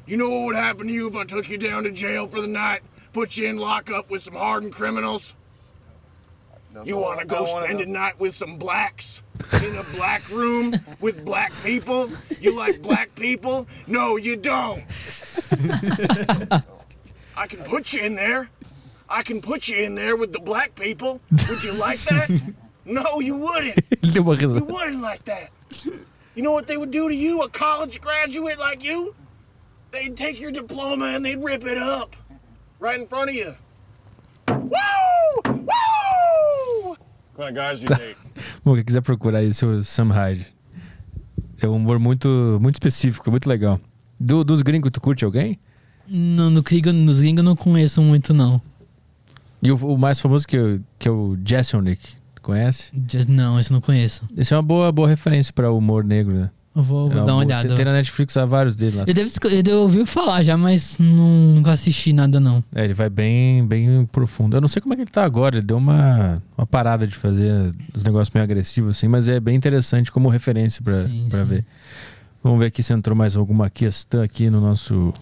[0.09, 2.41] You know what would happen to you if I took you down to jail for
[2.41, 2.81] the night,
[3.13, 5.35] put you in lockup with some hardened criminals?
[6.73, 9.21] No, You want to go don't wanna spend a night with some blacks
[9.63, 12.11] in a black room with black people?
[12.41, 13.67] You like black people?
[13.87, 14.83] No, you don't.
[17.37, 18.49] I can put you in there.
[19.11, 21.21] I can put you in there with the black people.
[21.51, 22.31] Would you like that?
[22.87, 23.79] No, you wouldn't.
[24.03, 25.51] Ele You wouldn't like that.
[26.35, 29.15] You know what they would do to you, a college graduate like you?
[29.91, 32.15] They'd take your diploma and they'd rip it up
[32.81, 33.55] right in front of you.
[34.49, 35.43] Woo!
[35.47, 36.91] Woo!
[36.91, 38.17] What kind of guys do you date?
[38.65, 40.47] Bom, quem quiser procurar aí, seu Sam Hyde.
[41.61, 43.81] É um humor muito, muito específico, muito legal.
[44.21, 45.59] Do- dos gringos, tu curte alguém?
[46.07, 48.61] No, no gringo, nos gringos eu não conheço muito, não.
[49.63, 52.17] E o, o mais famoso que, eu- que é o Jesselnick.
[52.35, 52.93] Tu Conhece?
[53.11, 54.29] Just, não, esse eu não conheço.
[54.37, 56.51] Esse é uma boa, boa referência para o humor negro, né?
[56.79, 57.67] Eu vou, vou É dar uma olhada.
[57.67, 59.05] Tem, tem na Netflix há vários dele lá.
[59.07, 62.63] Eu devo, eu devo ouvir falar já, mas não- nunca assisti nada, não.
[62.75, 64.57] É, ele vai bem, bem profundo.
[64.57, 65.57] Eu não sei como é que ele tá agora.
[65.57, 69.57] Ele deu uma, uma parada de fazer os negócios meio agressivos, assim, mas é bem
[69.57, 71.45] interessante como referência pra, Sim, pra sim.
[71.47, 71.65] ver.
[72.45, 75.13] Vamos ver aqui se entrou mais alguma questão aqui no nosso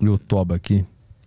[0.00, 0.84] YouTube aqui.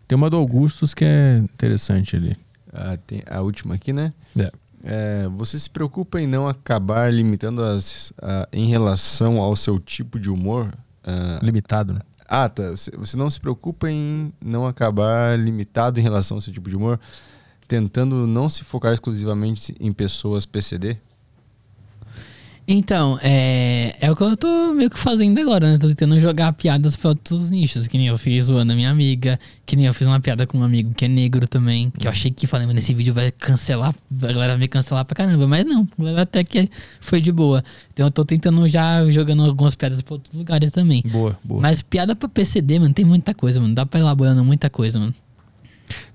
[0.08, 2.38] Tem uma do Augustus que é interessante ali.
[2.74, 4.14] Ah, tem a última aqui, né?
[4.38, 4.52] É.
[4.84, 10.20] É, você se preocupa em não acabar limitando as ah, em relação ao seu tipo
[10.20, 10.74] de humor?
[11.04, 12.00] Ah, Limitado, né?
[12.28, 12.72] Ah, tá.
[12.72, 16.76] Você, você não se preocupa em não acabar limitado em relação ao seu tipo de
[16.76, 17.00] humor,
[17.68, 20.98] tentando não se focar exclusivamente em pessoas PCD?
[22.74, 25.78] Então, é, é o que eu tô meio que fazendo agora, né?
[25.78, 29.38] Tô tentando jogar piadas pra outros nichos, que nem eu fiz zoando a minha amiga,
[29.66, 32.12] que nem eu fiz uma piada com um amigo que é negro também, que eu
[32.12, 35.46] achei que falei, mano, esse vídeo vai cancelar, a galera vai me cancelar pra caramba,
[35.48, 36.70] mas não, a galera até que
[37.02, 37.62] foi de boa.
[37.94, 41.04] Então eu tô tentando já jogando algumas piadas pra outros lugares também.
[41.06, 41.60] Boa, boa.
[41.60, 45.14] Mas piada pra PCD, mano, tem muita coisa, mano, dá pra elaborando muita coisa, mano.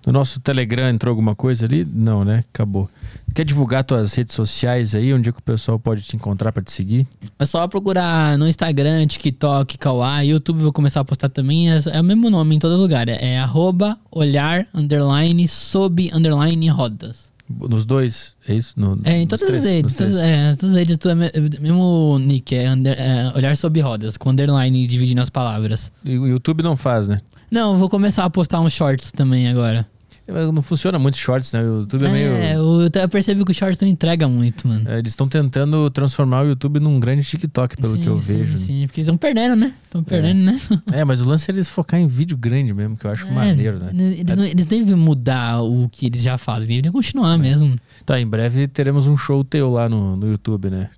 [0.07, 1.85] No nosso Telegram entrou alguma coisa ali?
[1.85, 2.45] Não, né?
[2.55, 2.89] Acabou.
[3.35, 5.13] Quer divulgar tuas redes sociais aí?
[5.13, 7.07] Onde é que o pessoal pode te encontrar pra te seguir?
[7.39, 11.71] É só procurar no Instagram, TikTok, Kawaii, YouTube, vou começar a postar também.
[11.73, 13.09] É, é o mesmo nome em todo lugar.
[13.09, 17.35] É, é arroba olhar, underline, sob, underline, rodas.
[17.49, 18.35] Nos dois?
[18.49, 18.75] É isso?
[18.79, 19.65] No, É, em todas três?
[19.65, 19.95] as redes.
[19.95, 23.81] Todas, é, todas as redes, tu é me- mesmo nick, é, under- é olhar sob
[23.81, 25.93] rodas, com underline dividindo as palavras.
[26.05, 27.21] E o YouTube não faz, né?
[27.51, 29.87] Não, vou começar a postar uns shorts também agora.
[30.29, 31.63] Não funciona muito shorts, né?
[31.63, 32.29] O YouTube é, meio.
[32.33, 34.89] É, eu, percebi que o shorts não entrega muito, mano.
[34.91, 38.39] É, eles estão tentando transformar o YouTube num grande TikTok, pelo sim, que eu sim,
[38.39, 38.59] vejo.
[38.59, 39.73] Sim, porque estão perdendo, né?
[39.85, 40.59] Estão perdendo, né?
[40.93, 43.31] É, mas o lance é eles focar em vídeo grande mesmo, que eu acho É,
[43.31, 43.91] maneiro, né?
[43.93, 47.77] Eles, não- eles devem mudar o que eles já fazem, deveriam continuar mesmo.
[48.05, 50.91] Tá, em breve teremos um show teu lá no, no YouTube, né?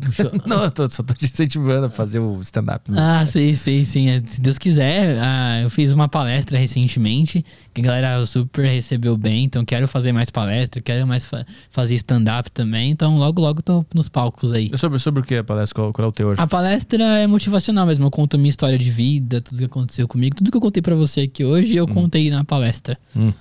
[0.46, 2.90] não, eu tô- só tô te incentivando a fazer o stand-up.
[2.96, 4.08] Ah, sim, sim, sim.
[4.10, 9.16] É, Se Deus quiser, ah, eu fiz uma palestra recentemente, que a galera super recebeu
[9.16, 13.62] bem, então quero fazer mais palestra, quero mais fa- fazer stand-up também, então logo, logo
[13.62, 14.70] tô nos palcos aí.
[14.76, 15.74] Sobre, sobre o que a palestra?
[15.74, 16.40] Qual, qual é o teu hoje?
[16.40, 20.36] A palestra é motivacional mesmo, eu conto minha história de vida, tudo que aconteceu comigo,
[20.36, 22.98] tudo que eu contei pra você aqui hoje, eu contei na palestra.
[23.16, 23.32] Hum.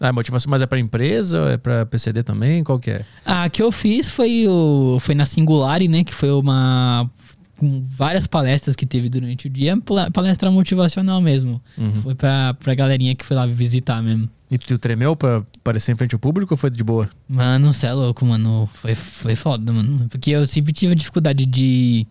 [0.00, 2.64] Ah, motivação, mas é pra empresa é pra PCD também?
[2.64, 3.04] Qual que é?
[3.22, 6.02] A que eu fiz foi, o, foi na Singulari, né?
[6.02, 7.08] Que foi uma.
[7.58, 9.76] Com várias palestras que teve durante o dia,
[10.14, 11.60] palestra motivacional mesmo.
[11.76, 11.92] Uhum.
[12.02, 14.30] Foi pra, pra galerinha que foi lá visitar mesmo.
[14.50, 17.10] E tu tremeu pra aparecer em frente ao público ou foi de boa?
[17.28, 18.66] Mano, cê é louco, mano.
[18.72, 20.08] Foi, foi foda, mano.
[20.08, 22.06] Porque eu sempre tive dificuldade de,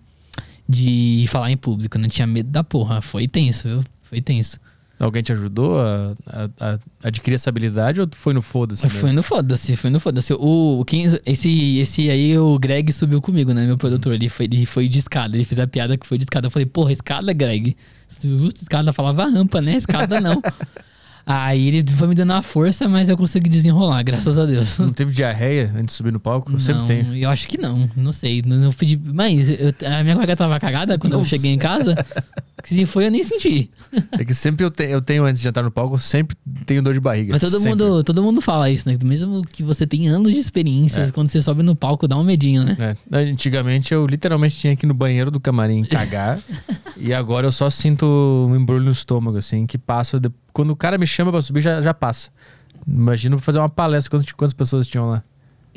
[0.68, 2.08] de falar em público, né?
[2.08, 3.02] Tinha medo da porra.
[3.02, 3.84] Foi tenso, viu?
[4.04, 4.60] Foi tenso.
[5.00, 8.88] Alguém te ajudou a, a- a adquirir essa habilidade ou foi no foda-se?
[8.90, 10.34] Foi no foda-se, foi no foda-se.
[10.34, 13.66] O, quem, esse, esse aí, o Greg subiu comigo, né?
[13.66, 16.26] Meu produtor, ele foi, ele foi de escada, ele fez a piada que foi de
[16.26, 16.48] escada.
[16.48, 17.78] Eu falei, porra, escada, Greg?
[18.22, 19.76] Justo escada falava rampa, né?
[19.76, 20.42] Escada não.
[21.32, 24.80] aí ele foi me dando uma força, mas eu consegui desenrolar, graças a Deus.
[24.80, 26.52] Não teve diarreia antes de subir no palco?
[26.52, 27.16] Eu sempre tenho.
[27.16, 28.42] Eu acho que não, não sei.
[28.46, 28.98] Não, não pedi.
[28.98, 31.30] Mãe, eu- a minha cueca tava cagada quando eu Nossa.
[31.30, 31.96] cheguei em casa.
[32.64, 33.70] Se foi, eu nem senti.
[34.12, 36.36] É que sempre eu, te- eu tenho, antes de entrar no palco, eu sempre
[36.66, 37.32] tenho dor de barriga.
[37.34, 37.70] Mas todo sempre.
[37.70, 38.98] mundo, todo mundo fala isso, né?
[39.04, 41.12] Mesmo que você tenha anos de experiência, É.
[41.12, 42.76] quando você sobe no palco, dá um medinho, né?
[43.12, 46.40] É, Antigamente eu literalmente tinha que ir no banheiro do camarim cagar.
[46.98, 48.06] e agora eu só sinto
[48.50, 50.20] um embrulho no estômago, assim, que passa.
[50.20, 50.30] de-
[50.60, 52.30] Quando o cara me chama pra subir, já, já passa.
[52.86, 55.24] Imagina pra fazer uma palestra, quantas, quantas pessoas tinham lá?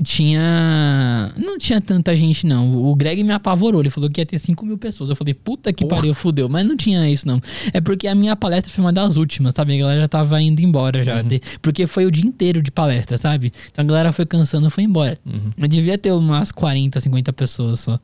[0.02, 1.32] Tinha.
[1.36, 2.72] Não tinha tanta gente, não.
[2.90, 3.80] O Greg me apavorou.
[3.80, 5.10] Ele falou que ia ter 5 mil pessoas.
[5.10, 6.48] Eu falei, puta que pariu, fudeu.
[6.48, 7.40] Mas não tinha isso, não.
[7.72, 9.74] É porque a minha palestra foi uma das últimas, sabe?
[9.74, 11.22] A galera já tava indo embora já.
[11.22, 13.52] De- Porque foi o dia inteiro de palestra, sabe?
[13.70, 15.18] Então a galera foi cansando e foi embora.
[15.56, 18.00] Eu devia ter umas 40, 50 pessoas só.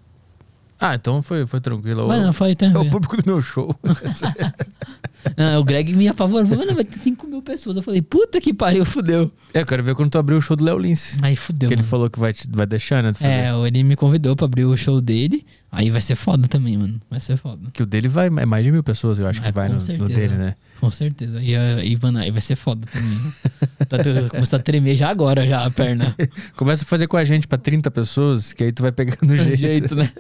[0.81, 2.07] Ah, então foi, foi tranquilo.
[2.07, 2.91] Mas não, foi É o tranquilo.
[2.91, 3.75] público do meu show.
[5.36, 6.47] Não, o Greg me apavorou.
[6.49, 7.77] Mano, vai ter 5 mil pessoas.
[7.77, 9.31] Eu falei, puta que pariu, fudeu.
[9.53, 11.19] é, eu quero ver quando tu abrir o show do Léo Lins.
[11.23, 11.69] Aí fudeu.
[11.69, 13.12] Que ele falou que vai, te- vai deixar, né?
[13.20, 15.45] É, ele me convidou pra abrir o show dele.
[15.70, 16.99] Aí vai ser foda também, mano.
[17.11, 17.61] Vai ser foda.
[17.74, 19.74] Que o dele vai é mais de mil pessoas, eu acho que É, vai com
[19.74, 20.15] no, no certeza.
[20.15, 20.55] dele, né?
[20.81, 21.43] Com certeza.
[21.43, 23.19] E, a- e mano, aí vai ser foda também.
[23.89, 23.99] tá,
[24.31, 26.15] começa a tremer já agora, já a perna.
[26.57, 29.36] Começa a fazer com a gente pra 30 pessoas, que aí tu vai pegando o
[29.36, 29.57] jeito.
[29.59, 30.11] jeito, né?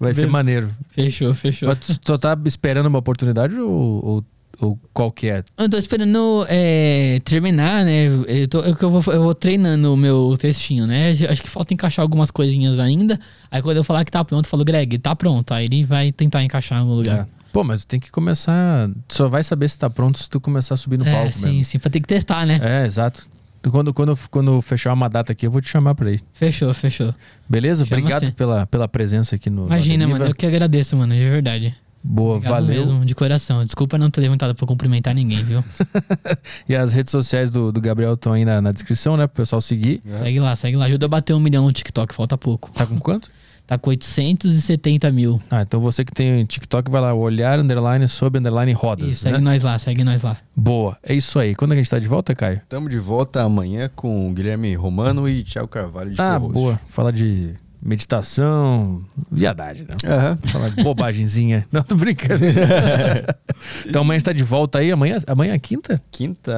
[0.00, 0.70] Vai ser maneiro.
[0.94, 1.68] Fechou, fechou.
[1.68, 3.70] Mas tu só tá esperando uma oportunidade ou,
[4.04, 4.24] ou,
[4.60, 5.42] ou qual que é?
[5.58, 8.06] Eu tô esperando é, terminar, né?
[8.28, 11.10] Eu, tô, eu, que eu vou, eu vou treinando o meu textinho, né?
[11.28, 13.18] Acho que falta encaixar algumas coisinhas ainda.
[13.50, 15.52] Aí quando eu falar que tá pronto, eu falo, Greg, tá pronto.
[15.52, 17.20] Aí ele vai tentar encaixar em algum lugar.
[17.20, 17.26] É.
[17.52, 18.88] Pô, mas tem que começar.
[19.08, 21.46] Só vai saber se tá pronto se tu começar a subir no É, palco sim,
[21.46, 21.64] mesmo.
[21.64, 22.60] sim, pra ter que testar, né?
[22.62, 23.28] É, exato.
[23.64, 26.20] Então, Quando, quando, quando fechar uma data aqui, eu vou te chamar pra ir.
[26.34, 27.14] Fechou, fechou.
[27.48, 27.86] Beleza?
[27.86, 29.64] Chama Obrigado pela, pela presença aqui no.
[29.64, 31.74] Imagina, mano, eu que agradeço, mano, de verdade.
[32.02, 32.78] Boa, Obrigado valeu.
[32.78, 33.64] mesmo, de coração.
[33.64, 35.64] Desculpa não ter levantado pra cumprimentar ninguém, viu?
[36.68, 39.26] E as redes sociais do, do Gabriel estão aí na, na descrição, né?
[39.26, 40.02] Pro pessoal seguir.
[40.18, 40.84] Segue lá, segue lá.
[40.84, 42.70] Ajuda a bater um milhão no TikTok, falta pouco.
[42.72, 43.30] Tá com quanto?
[43.66, 45.40] Tá com 870 mil.
[45.50, 49.08] Ah, então você que tem TikTok, vai lá, olhar, underline, sob, underline, rodas.
[49.08, 49.42] E segue né?
[49.42, 50.36] nós lá, segue nós lá.
[50.54, 51.54] Boa, é isso aí.
[51.54, 52.60] Quando é que a gente tá de volta, Caio?
[52.62, 56.78] Estamos de volta amanhã com o Guilherme Romano e Thiago Carvalho de Ah, boa.
[56.88, 59.96] Falar de meditação, viadagem, né?
[60.04, 60.38] Aham.
[60.44, 61.66] Falar de bobagemzinha.
[61.72, 62.44] Não, tô brincando.
[63.86, 64.92] então amanhã a gente tá de volta aí.
[64.92, 66.02] Amanhã, amanhã é quinta?
[66.10, 66.52] Quinta.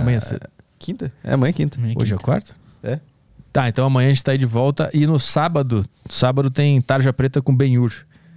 [0.00, 0.48] Amanhã é cedo.
[0.78, 1.12] Quinta?
[1.24, 1.78] É, amanhã é quinta.
[1.96, 2.54] Hoje é quarta?
[2.84, 3.00] É.
[3.52, 4.90] Tá, então amanhã a gente tá aí de volta.
[4.94, 7.92] E no sábado, sábado tem Tarja Preta com Benhur.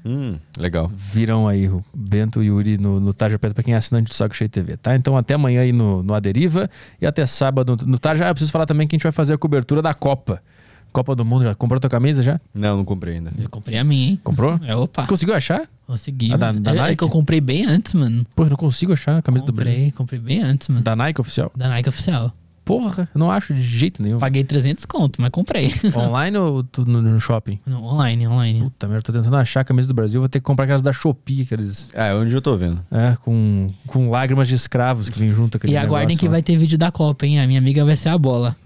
[0.05, 0.91] Hum, legal.
[0.95, 4.09] Viram aí o Bento e o Yuri no, no Tarja Preta pra quem é assinante
[4.09, 4.95] do Saco Cheio TV, tá?
[4.95, 6.69] Então até amanhã aí no, no Aderiva
[7.01, 8.25] e até sábado no Tarja.
[8.25, 10.43] Ah, eu preciso falar também que a gente vai fazer a cobertura da Copa.
[10.91, 11.43] Copa do Mundo.
[11.43, 12.39] Já comprou tua camisa já?
[12.53, 13.33] Não, não comprei ainda.
[13.37, 14.19] Eu comprei a minha, hein?
[14.23, 14.59] Comprou?
[14.63, 15.05] É, opa.
[15.07, 15.67] Conseguiu achar?
[15.87, 16.31] Consegui.
[16.33, 16.59] A da- mano.
[16.61, 16.97] da é, é Nike?
[16.97, 18.25] que eu comprei bem antes, mano.
[18.35, 19.73] Pô, eu não consigo achar a camisa do Brasil.
[19.73, 20.81] Comprei, comprei bem antes, mano.
[20.81, 21.51] Da Nike oficial?
[21.55, 22.31] Da Nike oficial.
[22.65, 24.17] Porra, eu não acho de jeito nenhum.
[24.17, 25.71] Paguei 300 conto, mas comprei.
[25.95, 27.59] Online ou tu no, no shopping?
[27.65, 28.61] Não, online, online.
[28.61, 30.19] Puta merda, tô tentando achar a camisa do Brasil.
[30.19, 31.91] Vou ter que comprar aquelas da Shopee, aqueles.
[31.93, 32.83] Ah, é onde eu tô vendo.
[32.91, 36.31] É, com, com lágrimas de escravos que vem junto aquele E aguardem negócio que lá.
[36.31, 37.39] vai ter vídeo da Copa, hein?
[37.39, 38.55] A minha amiga vai ser a bola.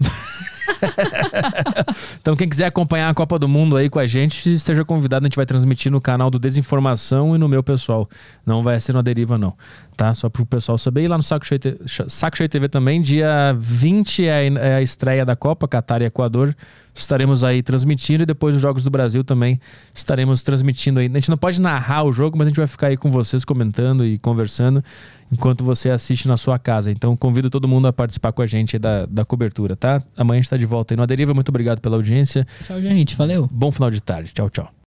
[2.20, 5.24] Então, quem quiser acompanhar a Copa do Mundo aí com a gente, esteja convidado.
[5.24, 8.08] A gente vai transmitir no canal do Desinformação e no meu pessoal.
[8.44, 9.54] Não vai ser no Deriva, não.
[10.00, 10.14] Tá?
[10.14, 11.02] Só pro pessoal saber.
[11.02, 11.76] E lá no Saco Cheio, Te-
[12.08, 16.06] Saco Cheio TV também, dia 20 é a- é a estreia da Copa, Catar e
[16.06, 16.56] Equador.
[16.94, 19.60] Estaremos aí transmitindo e depois os Jogos do Brasil também
[19.94, 21.06] estaremos transmitindo aí.
[21.06, 23.44] A gente não pode narrar o jogo, mas a gente vai ficar aí com vocês
[23.44, 24.82] comentando e conversando
[25.30, 26.90] enquanto você assiste na sua casa.
[26.90, 30.00] Então convido todo mundo a participar com a gente da, da cobertura, tá?
[30.16, 31.34] Amanhã a gente tá de volta aí no Aderiva.
[31.34, 32.46] Muito obrigado pela audiência.
[32.64, 33.16] Tchau, gente.
[33.16, 33.46] Valeu.
[33.52, 34.32] Bom final de tarde.
[34.32, 34.79] Tchau, tchau.